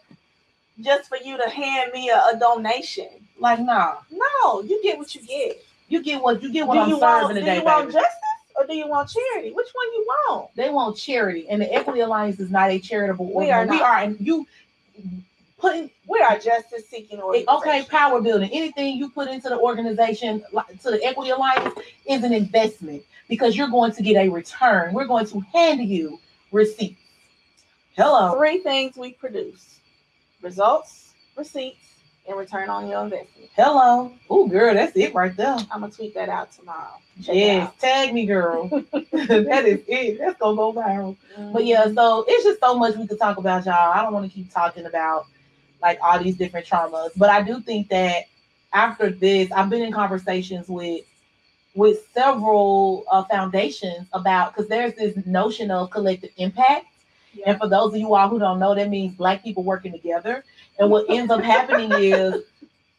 just 0.81 1.07
for 1.07 1.17
you 1.23 1.37
to 1.37 1.49
hand 1.49 1.91
me 1.93 2.09
a, 2.09 2.17
a 2.17 2.37
donation. 2.39 3.07
Like 3.39 3.59
nah. 3.59 3.95
No, 4.11 4.61
you 4.63 4.81
get 4.83 4.97
what 4.97 5.13
you 5.15 5.21
get. 5.21 5.63
You 5.87 6.01
get 6.01 6.21
what 6.21 6.41
you 6.41 6.51
get 6.51 6.67
what 6.67 6.73
do 6.75 6.79
I'm 6.81 6.89
you 6.89 6.99
serving 6.99 7.35
want? 7.35 7.45
Do 7.45 7.51
you 7.51 7.63
want 7.63 7.87
baby. 7.87 7.93
justice 7.93 8.11
or 8.57 8.65
do 8.65 8.75
you 8.75 8.87
want 8.87 9.09
charity? 9.09 9.51
Which 9.51 9.67
one 9.73 9.85
you 9.93 10.05
want? 10.07 10.55
They 10.55 10.69
want 10.69 10.97
charity, 10.97 11.47
and 11.49 11.61
the 11.61 11.71
Equity 11.71 11.99
Alliance 11.99 12.39
is 12.39 12.49
not 12.49 12.71
a 12.71 12.79
charitable 12.79 13.31
We 13.33 13.51
are 13.51 13.59
organ. 13.59 13.75
We 13.75 13.81
are, 13.81 13.97
and 13.99 14.19
you 14.19 14.47
putting 15.65 15.89
We 16.07 16.19
are 16.19 16.37
justice 16.37 16.83
seeking 16.89 17.19
organization. 17.19 17.57
okay 17.57 17.83
power 17.89 18.21
building. 18.21 18.49
Anything 18.51 18.97
you 18.97 19.09
put 19.09 19.27
into 19.27 19.49
the 19.49 19.57
organization, 19.59 20.43
to 20.83 20.91
the 20.91 21.03
Equity 21.03 21.31
Alliance, 21.31 21.73
is 22.05 22.23
an 22.23 22.33
investment 22.33 23.03
because 23.29 23.55
you're 23.57 23.69
going 23.69 23.91
to 23.93 24.03
get 24.03 24.15
a 24.25 24.29
return. 24.29 24.93
We're 24.93 25.07
going 25.07 25.25
to 25.27 25.39
hand 25.53 25.81
you 25.87 26.19
receipts. 26.51 27.01
Hello. 27.97 28.35
Three 28.37 28.59
things 28.59 28.97
we 28.97 29.13
produce: 29.13 29.79
results, 30.41 31.13
receipts, 31.35 31.79
and 32.27 32.37
return 32.37 32.69
on 32.69 32.87
your 32.87 33.03
investment. 33.03 33.49
Hello. 33.55 34.11
Oh, 34.29 34.47
girl, 34.47 34.73
that's 34.73 34.95
it 34.97 35.13
right 35.15 35.35
there. 35.35 35.55
I'm 35.71 35.81
gonna 35.81 35.91
tweet 35.91 36.13
that 36.15 36.29
out 36.29 36.51
tomorrow. 36.51 36.99
Check 37.23 37.35
Yes, 37.35 37.67
out. 37.69 37.79
tag 37.79 38.13
me, 38.13 38.25
girl. 38.25 38.67
that 38.91 39.63
is 39.65 39.81
it. 39.87 40.19
That's 40.19 40.37
gonna 40.39 40.55
go 40.57 40.73
viral. 40.73 41.15
But 41.53 41.63
Mhm. 41.63 41.67
yeah, 41.67 41.93
so 41.93 42.25
it's 42.27 42.43
just 42.43 42.59
so 42.59 42.77
much 42.77 42.95
we 42.97 43.07
could 43.07 43.19
talk 43.19 43.37
about, 43.37 43.65
y'all. 43.65 43.93
I 43.93 44.01
don't 44.03 44.13
want 44.13 44.29
to 44.29 44.33
keep 44.35 44.51
talking 44.53 44.85
about 44.85 45.25
like 45.85 45.99
all 46.01 46.21
these 46.21 46.35
different 46.35 46.65
traumas, 46.65 47.11
but 47.15 47.29
I 47.29 47.43
do 47.43 47.61
think 47.61 47.89
that 47.89 48.23
after 48.73 49.09
this, 49.09 49.51
I've 49.51 49.69
been 49.69 49.83
in 49.83 49.93
conversations 49.93 50.67
with 50.67 51.05
with 51.75 52.07
several 52.13 53.03
uh, 53.11 53.23
foundations 53.25 54.07
about 54.13 54.53
because 54.53 54.67
there's 54.67 54.95
this 54.95 55.13
notion 55.25 55.69
of 55.69 55.91
collective 55.91 56.31
impact. 56.37 56.87
Yeah. 57.33 57.51
And 57.51 57.59
for 57.59 57.67
those 57.67 57.93
of 57.93 57.99
you 57.99 58.15
all 58.15 58.29
who 58.29 58.39
don't 58.39 58.59
know, 58.59 58.73
that 58.73 58.89
means 58.89 59.13
black 59.13 59.43
people 59.43 59.63
working 59.63 59.91
together. 59.91 60.43
And 60.79 60.89
what 60.89 61.05
ends 61.09 61.31
up 61.31 61.41
happening 61.41 61.91
is 61.91 62.43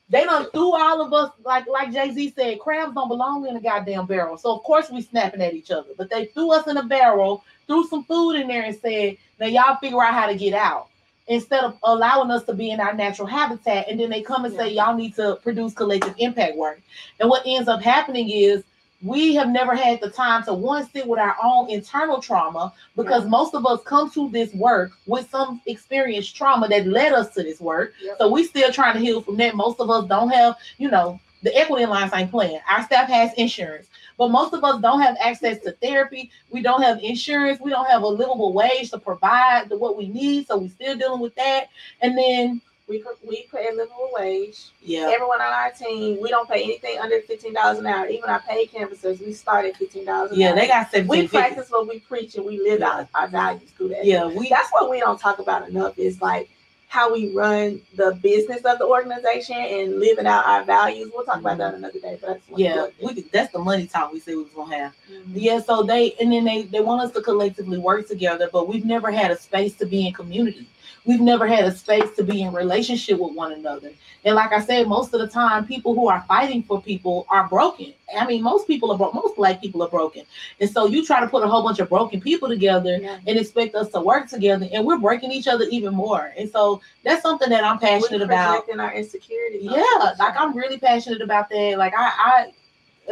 they 0.09 0.25
don't 0.25 0.53
threw 0.53 0.75
all 0.75 1.05
of 1.05 1.13
us 1.13 1.33
like 1.45 1.67
like 1.67 1.93
Jay 1.93 2.13
Z 2.13 2.35
said, 2.37 2.61
crabs 2.61 2.95
don't 2.95 3.09
belong 3.09 3.47
in 3.49 3.57
a 3.57 3.61
goddamn 3.61 4.07
barrel. 4.07 4.39
So 4.39 4.55
of 4.55 4.63
course 4.63 4.91
we 4.91 5.03
snapping 5.03 5.43
at 5.43 5.55
each 5.55 5.71
other, 5.71 5.91
but 5.99 6.11
they 6.11 6.27
threw 6.27 6.53
us 6.53 6.69
in 6.69 6.77
a 6.77 6.85
barrel, 6.85 7.43
threw 7.67 7.87
some 7.89 8.05
food 8.05 8.35
in 8.35 8.47
there, 8.47 8.63
and 8.63 8.77
said, 8.79 9.17
"Now 9.41 9.47
y'all 9.47 9.77
figure 9.77 10.03
out 10.03 10.15
how 10.15 10.27
to 10.27 10.37
get 10.37 10.55
out." 10.55 10.89
Instead 11.29 11.65
of 11.65 11.77
allowing 11.83 12.31
us 12.31 12.45
to 12.45 12.55
be 12.55 12.71
in 12.71 12.81
our 12.81 12.95
natural 12.95 13.27
habitat, 13.27 13.89
and 13.89 13.99
then 13.99 14.11
they 14.11 14.23
come 14.23 14.45
and 14.45 14.55
say, 14.55 14.69
"Y'all 14.71 14.95
need 14.95 15.15
to 15.17 15.37
produce 15.43 15.75
collective 15.75 16.15
impact 16.19 16.57
work." 16.57 16.81
And 17.19 17.29
what 17.29 17.43
ends 17.45 17.69
up 17.69 17.83
happening 17.83 18.31
is 18.31 18.63
we 19.03 19.35
have 19.35 19.49
never 19.49 19.75
had 19.75 20.01
the 20.01 20.09
time 20.09 20.43
to 20.45 20.55
one 20.55 20.89
sit 20.91 21.07
with 21.07 21.19
our 21.21 21.37
own 21.43 21.69
internal 21.69 22.21
trauma 22.21 22.73
because 22.97 23.25
Yeah. 23.25 23.31
most 23.31 23.55
of 23.55 23.67
us 23.67 23.81
come 23.85 24.11
to 24.11 24.29
this 24.31 24.53
work 24.55 24.93
with 25.07 25.29
some 25.31 25.61
experienced 25.67 26.35
trauma 26.35 26.67
that 26.69 26.87
led 26.87 27.13
us 27.13 27.35
to 27.35 27.43
this 27.43 27.61
work. 27.61 27.93
Yep. 28.03 28.17
So 28.19 28.31
we 28.31 28.45
still 28.45 28.73
trying 28.73 28.95
to 28.95 29.01
heal 29.01 29.21
from 29.21 29.37
that. 29.37 29.55
Most 29.55 29.81
of 29.81 29.91
us 29.91 30.07
don't 30.07 30.31
have, 30.31 30.57
you 30.79 30.91
know, 30.91 31.21
the 31.43 31.55
equity 31.57 31.85
alliance 31.85 32.13
ain't 32.15 32.31
playing. 32.31 32.61
Our 32.69 32.83
staff 32.85 33.09
has 33.09 33.33
insurance, 33.35 33.87
but 34.19 34.31
most 34.31 34.55
of 34.55 34.65
us 34.65 34.81
don't 34.81 35.01
have 35.01 35.17
access 35.21 35.59
to 35.65 35.73
therapy. 35.73 36.31
We 36.51 36.63
don't 36.63 36.83
have 36.83 36.99
insurance. 37.03 37.61
We 37.61 37.71
don't 37.71 37.89
have 37.89 38.03
a 38.03 38.07
livable 38.09 38.53
wage 38.53 38.91
to 38.91 38.99
provide 38.99 39.69
the, 39.69 39.77
what 39.77 39.97
we 39.97 40.09
need. 40.09 40.47
So 40.47 40.59
we're 40.59 40.69
still 40.71 40.97
dealing 40.97 41.21
with 41.21 41.35
that. 41.37 41.69
And 42.03 42.17
then 42.17 42.61
We 42.89 43.03
we 43.29 43.47
pay 43.53 43.69
a 43.71 43.75
livable 43.75 44.11
wage. 44.17 44.67
yeah, 44.83 45.11
Everyone 45.13 45.41
on 45.41 45.53
our 45.53 45.71
team, 45.73 46.21
we 46.23 46.29
don't 46.31 46.49
pay 46.49 46.63
anything 46.63 46.99
under 46.99 47.21
fifteen 47.23 47.53
dollars 47.55 47.79
an 47.79 47.87
hour. 47.87 48.07
Even 48.07 48.31
our 48.31 48.41
paid 48.41 48.71
canvassers, 48.71 49.21
we 49.21 49.33
start 49.33 49.65
at 49.67 49.77
fifteen 49.77 50.05
dollars 50.05 50.31
yeah, 50.35 50.51
hour. 50.51 50.57
they 50.57 50.67
got 50.69 50.91
said 50.91 51.09
we 51.09 51.27
practice 51.27 51.69
what 51.71 51.89
we 51.89 51.99
preach 52.01 52.37
and 52.37 52.47
we 52.47 52.59
live 52.61 52.83
out 52.83 53.09
our 53.15 53.27
values 53.29 53.71
through 53.77 53.89
that. 53.89 54.05
Yeah, 54.05 54.27
we 54.27 54.49
That's 54.49 54.71
what 54.71 54.89
we 54.89 55.01
don't 55.01 55.19
talk 55.21 55.41
about 55.41 55.69
enough 55.69 55.99
is 55.99 56.23
like 56.23 56.49
how 56.97 57.13
we 57.13 57.29
run 57.29 57.79
the 57.95 58.19
business 58.23 58.63
of 58.63 58.79
the 58.79 58.87
organization 58.87 59.55
and 59.55 60.01
living 60.01 60.27
out 60.27 60.47
our 60.47 60.65
values. 60.65 61.11
We'll 61.13 61.27
talk 61.27 61.41
about 61.41 61.59
that 61.59 61.75
mm-hmm. 61.75 61.85
another 61.85 62.01
day, 62.01 62.17
but 62.19 62.29
that's 62.29 62.59
yeah, 62.59 62.87
we 63.03 63.13
could- 63.13 63.31
that's 63.31 63.53
the 63.53 63.59
money 63.59 63.87
talk 63.87 64.15
we 64.15 64.21
said 64.21 64.35
we 64.37 64.45
was 64.45 64.53
gonna 64.53 64.75
have. 64.75 64.95
thing. 64.95 65.23
Yeah, 65.35 65.61
so 65.61 65.83
they 65.83 66.15
and 66.15 66.33
then 66.33 66.45
they 66.45 66.63
they 66.63 66.81
want 66.81 67.03
us 67.03 67.13
to 67.13 67.21
collectively 67.21 67.77
work 67.77 68.09
together, 68.09 68.49
but 68.51 68.67
we've 68.67 68.87
never 68.87 69.11
had 69.11 69.31
a 69.31 69.37
space 69.37 69.75
to 69.77 69.85
be 69.85 70.07
in 70.07 70.15
community. 70.15 70.67
We've 71.07 71.21
never 71.21 71.47
had 71.47 71.65
a 71.65 71.71
space 71.73 72.11
to 72.17 72.25
be 72.25 72.43
in 72.43 72.53
relationship 72.53 73.19
with 73.21 73.35
one 73.35 73.53
another. 73.53 73.93
And 74.25 74.35
like 74.35 74.53
I 74.53 74.61
said, 74.61 74.89
most 74.89 75.15
of 75.15 75.21
the 75.21 75.29
time, 75.29 75.65
people 75.65 75.95
who 75.95 76.09
are 76.09 76.25
fighting 76.27 76.65
for 76.65 76.83
people 76.83 77.27
are 77.31 77.49
broken. 77.49 77.95
I 78.19 78.27
mean, 78.27 78.43
most 78.43 78.67
people 78.67 78.91
are 78.91 78.99
broke. 78.99 79.15
Most 79.15 79.37
black 79.37 79.61
people 79.61 79.83
are 79.85 79.89
broken. 79.89 80.25
And 80.61 80.69
so 80.69 80.87
you 80.87 81.07
try 81.07 81.21
to 81.21 81.29
put 81.29 81.45
a 81.45 81.47
whole 81.49 81.63
bunch 81.63 81.79
of 81.79 81.89
broken 81.89 82.21
people 82.21 82.49
together 82.49 82.99
Yeah. 83.01 83.19
and 83.27 83.39
expect 83.39 83.77
us 83.77 83.89
to 83.93 84.01
work 84.01 84.29
together, 84.29 84.67
and 84.73 84.85
we're 84.85 84.99
breaking 84.99 85.31
each 85.31 85.47
other 85.47 85.65
even 85.71 85.95
more. 85.95 86.33
And 86.37 86.51
so 86.51 86.81
that's 87.05 87.23
something 87.23 87.51
that 87.51 87.63
I'm 87.63 87.79
passionate 87.79 88.23
about. 88.23 88.65
projecting 88.65 88.81
our 88.81 88.93
insecurities. 88.93 89.69
on 89.69 89.75
Yeah, 89.79 90.13
like. 90.19 90.37
I'm 90.37 90.57
really 90.57 90.79
passionate 90.79 91.23
about 91.23 91.49
that. 91.51 91.79
Like 91.79 91.95
I, 91.97 92.11
I 92.31 92.53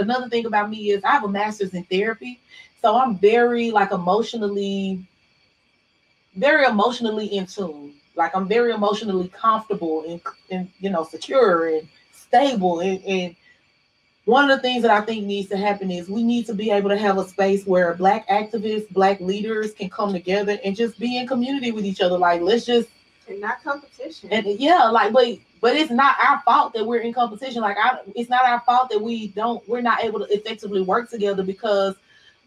another 0.00 0.28
thing 0.28 0.46
about 0.46 0.68
me 0.68 0.90
is 0.90 1.04
I 1.04 1.12
have 1.12 1.22
a 1.24 1.28
master's 1.28 1.74
in 1.74 1.84
therapy. 1.84 2.40
So 2.82 2.96
I'm 2.96 3.16
very 3.18 3.70
like 3.70 3.92
emotionally, 3.92 5.06
very 6.36 6.64
emotionally 6.64 7.26
in 7.26 7.46
tune. 7.46 7.94
Like 8.16 8.34
I'm 8.34 8.46
very 8.46 8.72
emotionally 8.72 9.28
comfortable 9.28 10.04
and, 10.08 10.20
and 10.50 10.70
you 10.78 10.90
know, 10.90 11.04
secure 11.04 11.68
and 11.68 11.88
stable. 12.12 12.80
And, 12.80 13.02
and 13.04 13.36
one 14.24 14.50
of 14.50 14.56
the 14.56 14.62
things 14.62 14.82
that 14.82 14.90
I 14.90 15.00
think 15.00 15.24
needs 15.24 15.48
to 15.50 15.56
happen 15.56 15.90
is 15.90 16.08
we 16.08 16.22
need 16.22 16.46
to 16.46 16.54
be 16.54 16.70
able 16.70 16.90
to 16.90 16.96
have 16.96 17.18
a 17.18 17.26
space 17.26 17.66
where 17.66 17.94
black 17.94 18.28
activists, 18.28 18.88
black 18.90 19.20
leaders 19.20 19.74
can 19.74 19.90
come 19.90 20.12
together 20.12 20.58
and 20.64 20.76
just 20.76 20.98
be 20.98 21.18
in 21.18 21.26
community 21.26 21.72
with 21.72 21.84
each 21.84 22.00
other. 22.00 22.16
Like 22.16 22.40
let's 22.40 22.64
just 22.64 22.88
and 23.28 23.40
not 23.40 23.62
competition. 23.62 24.28
and 24.30 24.46
yeah, 24.46 24.84
like, 24.84 25.12
but 25.12 25.38
but 25.60 25.76
it's 25.76 25.90
not 25.90 26.16
our 26.22 26.42
fault 26.42 26.74
that 26.74 26.84
we're 26.84 27.00
in 27.00 27.14
competition. 27.14 27.62
Like, 27.62 27.78
I, 27.82 28.00
it's 28.14 28.28
not 28.28 28.44
our 28.44 28.60
fault 28.66 28.90
that 28.90 29.00
we 29.00 29.28
don't, 29.28 29.66
we're 29.66 29.80
not 29.80 30.04
able 30.04 30.18
to 30.18 30.26
effectively 30.30 30.82
work 30.82 31.08
together 31.08 31.42
because 31.42 31.94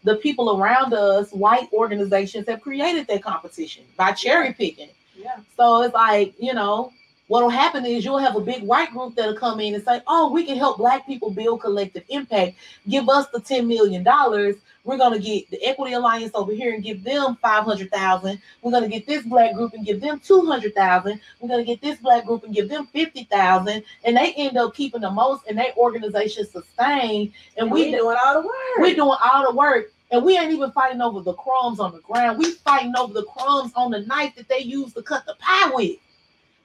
the 0.08 0.16
people 0.16 0.46
around 0.60 0.92
us, 0.94 1.30
white 1.32 1.68
organizations, 1.72 2.48
have 2.48 2.60
created 2.60 3.06
that 3.08 3.22
competition 3.22 3.84
by 3.96 4.12
cherry 4.12 4.52
picking. 4.52 4.90
yeah. 5.16 5.36
So 5.56 5.82
it's 5.82 5.94
like, 5.94 6.34
you 6.38 6.54
know, 6.54 6.92
what'll 7.28 7.50
happen 7.50 7.84
is 7.84 8.04
you'll 8.04 8.18
have 8.28 8.36
a 8.36 8.40
big 8.40 8.62
white 8.62 8.90
group 8.92 9.14
that'll 9.14 9.34
come 9.36 9.60
in 9.60 9.74
and 9.74 9.84
say, 9.84 10.00
"Oh, 10.06 10.30
we 10.32 10.44
can 10.44 10.56
help 10.56 10.78
Black 10.78 11.06
people 11.06 11.30
build 11.30 11.60
collective 11.60 12.04
impact. 12.08 12.56
Give 12.88 13.08
us 13.08 13.26
the 13.34 13.40
ten 13.40 13.68
million 13.68 14.02
dollars. 14.02 14.56
We're 14.84 14.96
gonna 14.96 15.18
get 15.18 15.50
the 15.50 15.62
Equity 15.62 15.92
Alliance 15.92 16.32
over 16.34 16.52
here 16.52 16.72
and 16.72 16.82
give 16.82 17.04
them 17.04 17.36
five 17.42 17.64
hundred 17.64 17.90
thousand. 17.90 18.40
We're 18.62 18.72
gonna 18.72 18.88
get 18.88 19.06
this 19.06 19.22
Black 19.24 19.52
group 19.54 19.74
and 19.74 19.84
give 19.84 20.00
them 20.00 20.18
two 20.20 20.46
hundred 20.46 20.74
thousand. 20.74 21.20
We're 21.40 21.50
gonna 21.50 21.64
get 21.72 21.82
this 21.82 21.98
Black 21.98 22.24
group 22.24 22.44
and 22.44 22.54
give 22.54 22.70
them 22.70 22.86
fifty 22.86 23.24
thousand. 23.24 23.82
And 24.04 24.16
they 24.16 24.32
end 24.34 24.56
up 24.56 24.74
keeping 24.74 25.02
the 25.02 25.10
most, 25.10 25.42
and 25.46 25.58
their 25.58 25.74
organization 25.76 26.46
sustained. 26.46 27.32
And 27.58 27.64
And 27.66 27.70
we 27.70 27.84
we 27.86 27.90
doing 27.98 28.16
all 28.24 28.34
the 28.40 28.46
work. 28.48 28.78
we're 28.78 28.94
doing 28.94 29.18
all 29.22 29.42
the 29.50 29.54
work. 29.54 29.92
And 30.10 30.24
we 30.24 30.38
ain't 30.38 30.52
even 30.52 30.70
fighting 30.72 31.02
over 31.02 31.20
the 31.20 31.34
crumbs 31.34 31.80
on 31.80 31.92
the 31.92 32.00
ground. 32.00 32.38
We 32.38 32.52
fighting 32.52 32.94
over 32.96 33.12
the 33.12 33.24
crumbs 33.24 33.72
on 33.76 33.90
the 33.90 34.00
knife 34.00 34.34
that 34.36 34.48
they 34.48 34.60
use 34.60 34.94
to 34.94 35.02
cut 35.02 35.26
the 35.26 35.34
pie 35.38 35.70
with. 35.74 35.98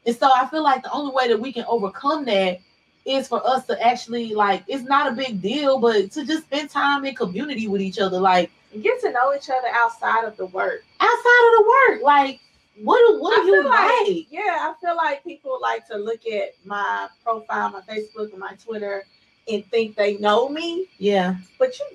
And 0.05 0.15
so 0.15 0.29
I 0.33 0.47
feel 0.47 0.63
like 0.63 0.83
the 0.83 0.91
only 0.91 1.13
way 1.13 1.27
that 1.27 1.39
we 1.39 1.51
can 1.51 1.65
overcome 1.67 2.25
that 2.25 2.59
is 3.05 3.27
for 3.27 3.45
us 3.45 3.65
to 3.67 3.85
actually 3.85 4.33
like 4.33 4.63
it's 4.67 4.83
not 4.83 5.11
a 5.11 5.15
big 5.15 5.41
deal, 5.41 5.77
but 5.79 6.09
to 6.11 6.25
just 6.25 6.43
spend 6.43 6.69
time 6.69 7.03
in 7.05 7.15
community 7.15 7.67
with 7.67 7.81
each 7.81 7.99
other, 7.99 8.19
like 8.19 8.49
get 8.81 9.01
to 9.01 9.11
know 9.11 9.33
each 9.35 9.49
other 9.49 9.67
outside 9.73 10.23
of 10.25 10.37
the 10.37 10.45
work. 10.47 10.83
outside 11.01 11.47
of 11.47 11.65
the 11.65 11.73
work. 11.89 12.01
Like, 12.01 12.39
what 12.81 12.97
do 13.07 13.21
what 13.21 13.35
do 13.43 13.47
you 13.47 13.63
like- 13.69 14.07
like? 14.07 14.27
Yeah, 14.31 14.57
I 14.71 14.73
feel 14.81 14.95
like 14.95 15.23
people 15.23 15.59
like 15.61 15.85
to 15.87 15.97
look 15.97 16.25
at 16.25 16.53
my 16.65 17.07
profile, 17.23 17.71
my 17.71 17.81
Facebook, 17.81 18.31
and 18.31 18.39
my 18.39 18.53
Twitter, 18.63 19.05
and 19.51 19.65
think 19.65 19.95
they 19.97 20.17
know 20.17 20.47
me, 20.47 20.87
Yeah, 20.97 21.35
but 21.59 21.77
you 21.79 21.85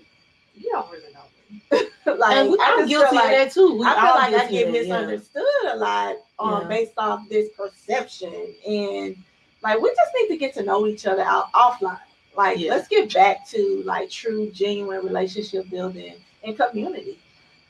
you 0.57 0.71
don't 0.73 0.91
really 0.91 1.13
know. 1.13 1.18
like 1.73 2.37
and 2.37 2.51
we, 2.51 2.59
I 2.61 2.77
I'm 2.81 2.87
guilty 2.89 3.17
like, 3.17 3.25
of 3.27 3.31
that 3.31 3.53
too. 3.53 3.79
We 3.79 3.87
I 3.87 3.95
feel 3.95 4.15
like 4.15 4.35
I 4.35 4.51
get 4.51 4.51
that, 4.51 4.53
yeah. 4.53 4.71
misunderstood 4.71 5.43
a 5.73 5.77
lot 5.77 6.17
um, 6.39 6.63
Yeah. 6.63 6.69
based 6.69 6.93
off 6.99 7.29
this 7.29 7.49
perception, 7.57 8.55
and 8.67 9.17
like 9.63 9.81
we 9.81 9.89
just 9.91 10.13
need 10.19 10.29
to 10.29 10.37
get 10.37 10.55
to 10.55 10.63
know 10.63 10.87
each 10.87 11.07
other 11.07 11.23
out 11.23 11.53
offline. 11.53 12.01
Like 12.37 12.59
Yeah. 12.59 12.73
let's 12.73 12.89
get 12.89 13.13
back 13.13 13.47
to 13.51 13.83
like 13.85 14.11
true, 14.11 14.51
genuine 14.51 15.05
relationship 15.05 15.69
building 15.71 16.15
and 16.45 16.57
community. 16.57 17.19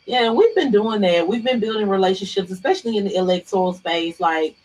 Yeah, 0.06 0.24
and 0.26 0.36
we've 0.36 0.54
been 0.54 0.70
doing 0.70 1.00
that. 1.02 1.26
We've 1.28 1.44
been 1.44 1.60
building 1.60 1.88
relationships, 1.88 2.50
especially 2.50 2.96
in 2.96 3.04
the 3.04 3.14
electoral 3.16 3.74
space. 3.74 4.20
Like 4.20 4.56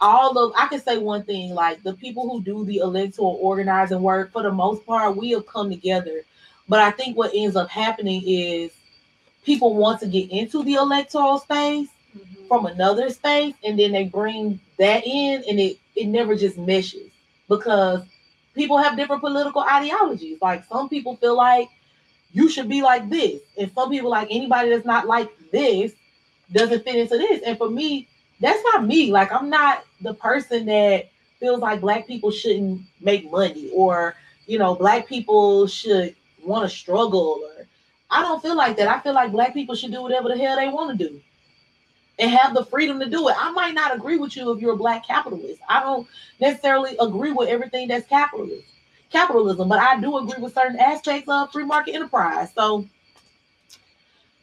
all 0.00 0.38
of, 0.38 0.52
I 0.56 0.68
can 0.68 0.80
say 0.80 0.98
one 0.98 1.24
thing: 1.24 1.54
like 1.54 1.82
the 1.82 1.94
people 1.94 2.28
who 2.28 2.42
do 2.42 2.64
the 2.64 2.78
electoral 2.78 3.38
organizing 3.40 4.02
work, 4.02 4.30
for 4.32 4.42
the 4.42 4.52
most 4.52 4.86
part, 4.86 5.16
we 5.16 5.30
have 5.30 5.46
come 5.46 5.70
together. 5.70 6.22
But 6.68 6.80
I 6.80 6.90
think 6.90 7.16
what 7.16 7.32
ends 7.34 7.56
up 7.56 7.68
happening 7.70 8.22
is 8.26 8.70
people 9.44 9.74
want 9.74 10.00
to 10.00 10.06
get 10.06 10.30
into 10.30 10.62
the 10.62 10.74
electoral 10.74 11.38
space 11.38 11.88
mm-hmm. 12.16 12.46
from 12.46 12.66
another 12.66 13.10
space, 13.10 13.54
and 13.64 13.78
then 13.78 13.92
they 13.92 14.04
bring 14.04 14.60
that 14.78 15.06
in, 15.06 15.42
and 15.48 15.58
it 15.58 15.78
it 15.96 16.06
never 16.06 16.36
just 16.36 16.58
meshes 16.58 17.10
because 17.48 18.02
people 18.54 18.78
have 18.78 18.96
different 18.96 19.22
political 19.22 19.62
ideologies. 19.62 20.38
Like 20.42 20.64
some 20.66 20.88
people 20.88 21.16
feel 21.16 21.36
like 21.36 21.68
you 22.32 22.48
should 22.48 22.68
be 22.68 22.82
like 22.82 23.08
this, 23.08 23.40
and 23.56 23.72
some 23.74 23.90
people 23.90 24.10
like 24.10 24.28
anybody 24.30 24.70
that's 24.70 24.86
not 24.86 25.06
like 25.06 25.30
this 25.50 25.92
doesn't 26.52 26.84
fit 26.84 26.96
into 26.96 27.16
this. 27.16 27.42
And 27.42 27.56
for 27.56 27.70
me, 27.70 28.08
that's 28.40 28.62
not 28.72 28.86
me. 28.86 29.10
Like 29.10 29.32
I'm 29.32 29.48
not 29.48 29.84
the 30.02 30.14
person 30.14 30.66
that 30.66 31.08
feels 31.40 31.60
like 31.60 31.80
black 31.80 32.06
people 32.06 32.30
shouldn't 32.30 32.82
make 33.00 33.30
money 33.30 33.70
or 33.72 34.14
you 34.46 34.58
know 34.58 34.74
black 34.74 35.06
people 35.06 35.66
should 35.66 36.14
want 36.48 36.68
to 36.68 36.76
struggle 36.76 37.40
or 37.44 37.66
I 38.10 38.22
don't 38.22 38.42
feel 38.42 38.56
like 38.56 38.76
that. 38.78 38.88
I 38.88 39.00
feel 39.00 39.12
like 39.14 39.32
black 39.32 39.52
people 39.54 39.74
should 39.74 39.92
do 39.92 40.02
whatever 40.02 40.28
the 40.28 40.38
hell 40.38 40.56
they 40.56 40.68
want 40.68 40.98
to 40.98 41.08
do 41.08 41.20
and 42.18 42.30
have 42.30 42.54
the 42.54 42.64
freedom 42.64 42.98
to 43.00 43.08
do 43.08 43.28
it. 43.28 43.36
I 43.38 43.50
might 43.52 43.74
not 43.74 43.94
agree 43.94 44.16
with 44.16 44.36
you 44.36 44.50
if 44.52 44.60
you're 44.60 44.72
a 44.72 44.76
black 44.76 45.06
capitalist. 45.06 45.60
I 45.68 45.80
don't 45.80 46.06
necessarily 46.40 46.96
agree 46.98 47.32
with 47.32 47.48
everything 47.48 47.88
that's 47.88 48.08
capitalist 48.08 48.64
capitalism, 49.10 49.68
but 49.68 49.78
I 49.78 49.98
do 50.00 50.18
agree 50.18 50.42
with 50.42 50.54
certain 50.54 50.78
aspects 50.78 51.28
of 51.28 51.50
free 51.50 51.64
market 51.64 51.94
enterprise. 51.94 52.52
So 52.54 52.86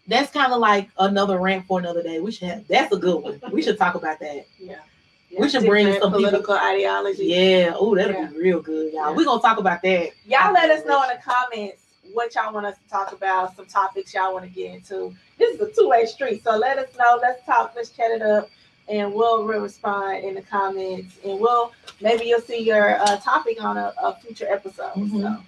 that's 0.08 0.32
kind 0.32 0.52
of 0.54 0.60
like 0.60 0.90
another 1.00 1.40
rant 1.40 1.66
for 1.68 1.80
another 1.80 2.04
day. 2.04 2.20
We 2.20 2.32
should 2.32 2.48
have 2.48 2.68
that's 2.68 2.94
a 2.94 2.98
good 2.98 3.22
one. 3.24 3.42
We 3.52 3.62
should 3.62 3.78
talk 3.78 3.96
about 3.96 4.20
that. 4.20 4.46
Yeah. 4.60 5.42
We 5.42 5.50
should 5.50 5.66
bring 5.66 5.88
some 5.88 5.94
people- 5.94 6.12
political 6.12 6.54
ideology. 6.56 7.26
Yeah. 7.26 7.74
Oh, 7.76 7.94
that'll 7.96 8.14
Yeah. 8.14 8.28
be 8.28 8.38
real 8.38 8.62
good, 8.62 8.94
y'all. 8.94 9.10
Yeah. 9.10 9.16
We're 9.18 9.26
gonna 9.26 9.42
talk 9.42 9.58
about 9.58 9.82
that. 9.82 10.12
Y'all 10.26 10.54
let 10.54 10.70
us 10.70 10.86
know 10.86 11.02
in 11.04 11.10
the 11.10 11.22
comments 11.22 11.85
what 12.14 12.36
y'all 12.36 12.54
want 12.54 12.66
us 12.66 12.76
to 12.78 12.90
talk 12.90 13.12
about, 13.12 13.56
some 13.56 13.66
topics 13.66 14.14
y'all 14.14 14.34
want 14.34 14.46
to 14.46 14.52
get 14.52 14.74
into. 14.74 15.14
This 15.38 15.56
is 15.56 15.62
a 15.62 15.72
two-way 15.72 16.06
street, 16.06 16.44
so 16.44 16.56
let 16.58 16.78
us 16.78 16.90
know. 16.98 17.20
Let's 17.22 17.46
talk. 17.46 17.74
Let's 17.76 17.90
chat 17.90 18.12
it 18.12 18.22
up, 18.22 18.50
and 18.88 19.14
we'll 19.14 19.44
respond 19.46 20.24
in 20.24 20.36
the 20.36 20.42
comments. 20.42 21.18
And 21.26 21.40
we'll 21.40 21.72
maybe 22.02 22.26
you'll 22.26 22.42
see 22.42 22.64
your 22.64 23.00
uh, 23.00 23.18
topic 23.18 23.64
on 23.64 23.78
a, 23.78 23.94
a 24.02 24.16
future 24.16 24.48
episode. 24.50 24.94
Mhm. 24.96 25.22
So, 25.22 25.42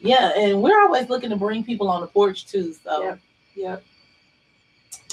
Yeah, 0.00 0.32
and 0.36 0.60
we're 0.62 0.80
always 0.82 1.08
looking 1.08 1.30
to 1.30 1.36
bring 1.36 1.64
people 1.64 1.88
on 1.88 2.00
the 2.02 2.06
porch 2.08 2.46
too. 2.46 2.74
So 2.74 3.02
Yep. 3.02 3.18
yep. 3.56 3.84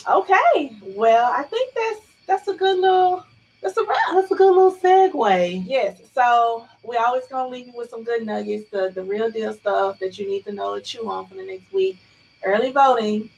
Okay. 0.10 0.76
Well, 0.96 1.32
I 1.32 1.44
think 1.44 1.74
that's 1.74 2.00
that's 2.28 2.48
a 2.48 2.54
good 2.56 2.80
little 2.80 3.26
that's 3.62 3.78
a 3.78 3.84
wrap. 3.84 3.98
that's 4.14 4.32
a 4.32 4.36
good 4.36 4.54
little 4.54 4.76
segue. 4.76 5.64
Yes. 5.68 6.02
So 6.14 6.68
we 6.84 6.98
always 6.98 7.28
gonna 7.28 7.50
leave 7.50 7.68
you 7.68 7.74
with 7.76 7.90
some 7.90 8.04
good 8.04 8.26
nuggets, 8.26 8.70
the 8.70 8.92
the 8.94 9.04
real 9.04 9.30
deal 9.30 9.54
stuff 9.54 10.00
that 10.00 10.18
you 10.18 10.28
need 10.28 10.46
to 10.46 10.52
know 10.52 10.76
to 10.76 10.82
chew 10.82 11.10
on 11.10 11.28
for 11.28 11.36
the 11.36 11.44
next 11.44 11.72
week. 11.72 11.98
Early 12.44 12.72
voting 12.72 13.30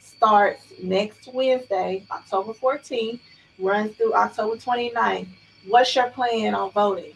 starts 0.00 0.72
next 0.82 1.28
Wednesday, 1.32 2.04
October 2.10 2.52
14th, 2.52 3.20
runs 3.58 3.94
through 3.96 4.14
October 4.14 4.56
29th. 4.56 5.28
What's 5.66 5.94
your 5.94 6.10
plan 6.10 6.54
on 6.54 6.72
voting? 6.72 7.14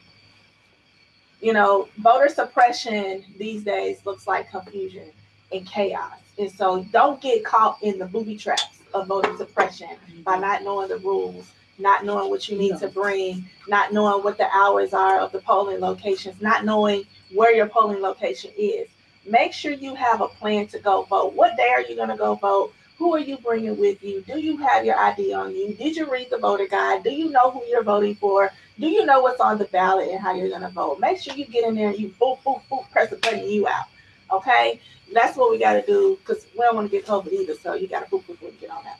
You 1.40 1.52
know, 1.52 1.88
voter 1.98 2.28
suppression 2.28 3.24
these 3.36 3.64
days 3.64 4.06
looks 4.06 4.28
like 4.28 4.50
confusion 4.50 5.10
and 5.50 5.66
chaos. 5.66 6.18
And 6.38 6.50
so 6.50 6.84
don't 6.92 7.20
get 7.20 7.44
caught 7.44 7.82
in 7.82 7.98
the 7.98 8.06
booby 8.06 8.36
traps 8.36 8.78
of 8.94 9.08
voter 9.08 9.36
suppression 9.36 9.88
by 10.24 10.38
not 10.38 10.62
knowing 10.62 10.88
the 10.88 10.98
rules, 10.98 11.50
not 11.82 12.04
knowing 12.04 12.30
what 12.30 12.48
you 12.48 12.56
need 12.56 12.78
to 12.78 12.88
bring, 12.88 13.44
not 13.68 13.92
knowing 13.92 14.22
what 14.24 14.38
the 14.38 14.48
hours 14.54 14.94
are 14.94 15.18
of 15.18 15.32
the 15.32 15.40
polling 15.40 15.80
locations, 15.80 16.40
not 16.40 16.64
knowing 16.64 17.04
where 17.34 17.54
your 17.54 17.66
polling 17.66 18.00
location 18.00 18.50
is. 18.56 18.88
Make 19.26 19.52
sure 19.52 19.72
you 19.72 19.94
have 19.94 20.20
a 20.20 20.28
plan 20.28 20.66
to 20.68 20.78
go 20.78 21.02
vote. 21.02 21.34
What 21.34 21.56
day 21.56 21.68
are 21.68 21.82
you 21.82 21.96
going 21.96 22.08
to 22.08 22.16
go 22.16 22.34
vote? 22.34 22.72
Who 22.98 23.14
are 23.14 23.20
you 23.20 23.36
bringing 23.38 23.76
with 23.78 24.02
you? 24.02 24.22
Do 24.22 24.38
you 24.38 24.56
have 24.58 24.84
your 24.84 24.96
ID 24.96 25.32
on 25.32 25.54
you? 25.54 25.74
Did 25.74 25.96
you 25.96 26.10
read 26.10 26.30
the 26.30 26.38
voter 26.38 26.66
guide? 26.66 27.02
Do 27.02 27.10
you 27.10 27.30
know 27.30 27.50
who 27.50 27.64
you're 27.64 27.82
voting 27.82 28.14
for? 28.14 28.50
Do 28.78 28.88
you 28.88 29.04
know 29.04 29.20
what's 29.20 29.40
on 29.40 29.58
the 29.58 29.64
ballot 29.66 30.08
and 30.08 30.20
how 30.20 30.34
you're 30.34 30.48
going 30.48 30.62
to 30.62 30.68
vote? 30.68 31.00
Make 31.00 31.20
sure 31.20 31.34
you 31.34 31.46
get 31.46 31.66
in 31.68 31.74
there 31.74 31.88
and 31.90 31.98
you 31.98 32.14
boop, 32.20 32.38
boop, 32.44 32.62
boop, 32.70 32.90
press 32.90 33.10
the 33.10 33.16
button, 33.16 33.48
you 33.48 33.66
out. 33.66 33.86
Okay? 34.30 34.80
That's 35.12 35.36
what 35.36 35.50
we 35.50 35.58
got 35.58 35.74
to 35.74 35.84
do 35.84 36.18
because 36.20 36.46
we 36.54 36.60
don't 36.60 36.76
want 36.76 36.90
to 36.90 36.96
get 36.96 37.06
COVID 37.06 37.32
either. 37.32 37.54
So 37.54 37.74
you 37.74 37.88
got 37.88 38.08
to 38.08 38.10
boop, 38.10 38.24
boop, 38.24 38.38
boop, 38.38 38.58
get 38.60 38.70
on 38.70 38.84
that. 38.84 38.98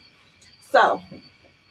So 0.70 1.00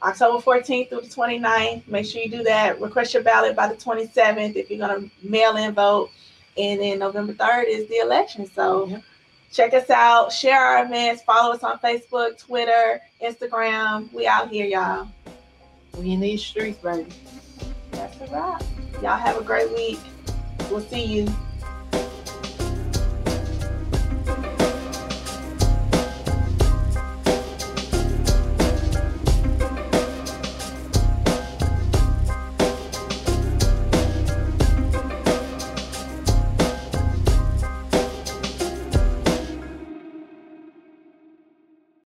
October 0.04 0.44
14th 0.44 0.90
through 0.90 1.02
the 1.02 1.08
29th, 1.08 1.88
make 1.88 2.06
sure 2.06 2.22
you 2.22 2.30
do 2.30 2.44
that. 2.44 2.82
Request 2.82 3.14
your 3.14 3.24
ballot 3.24 3.56
by 3.56 3.68
the 3.68 3.76
27th 3.76 4.56
if 4.56 4.70
you're 4.70 4.80
going 4.80 5.10
to 5.10 5.28
mail 5.28 5.56
in 5.58 5.74
vote. 5.74 6.10
And 6.58 6.82
then 6.82 7.00
November 7.00 7.34
3rd 7.34 7.66
is 7.68 7.88
the 7.88 7.98
election. 7.98 8.50
So 8.52 8.88
Yep. 8.88 9.04
check 9.52 9.74
us 9.74 9.90
out, 9.90 10.32
share 10.32 10.60
our 10.60 10.86
events, 10.86 11.22
follow 11.22 11.54
us 11.54 11.64
on 11.64 11.78
Facebook, 11.80 12.38
Twitter, 12.40 13.02
Instagram. 13.24 14.12
We 14.12 14.28
out 14.28 14.50
here, 14.50 14.66
y'all. 14.66 15.08
We 15.98 16.12
in 16.12 16.20
these 16.20 16.44
streets, 16.44 16.80
baby. 16.80 17.08
That's 17.92 18.20
a 18.22 18.28
wrap. 18.28 18.64
Y'all 19.02 19.18
have 19.18 19.38
a 19.38 19.44
great 19.44 19.72
week. 19.72 20.00
We'll 20.70 20.82
see 20.82 21.04
you. 21.04 21.28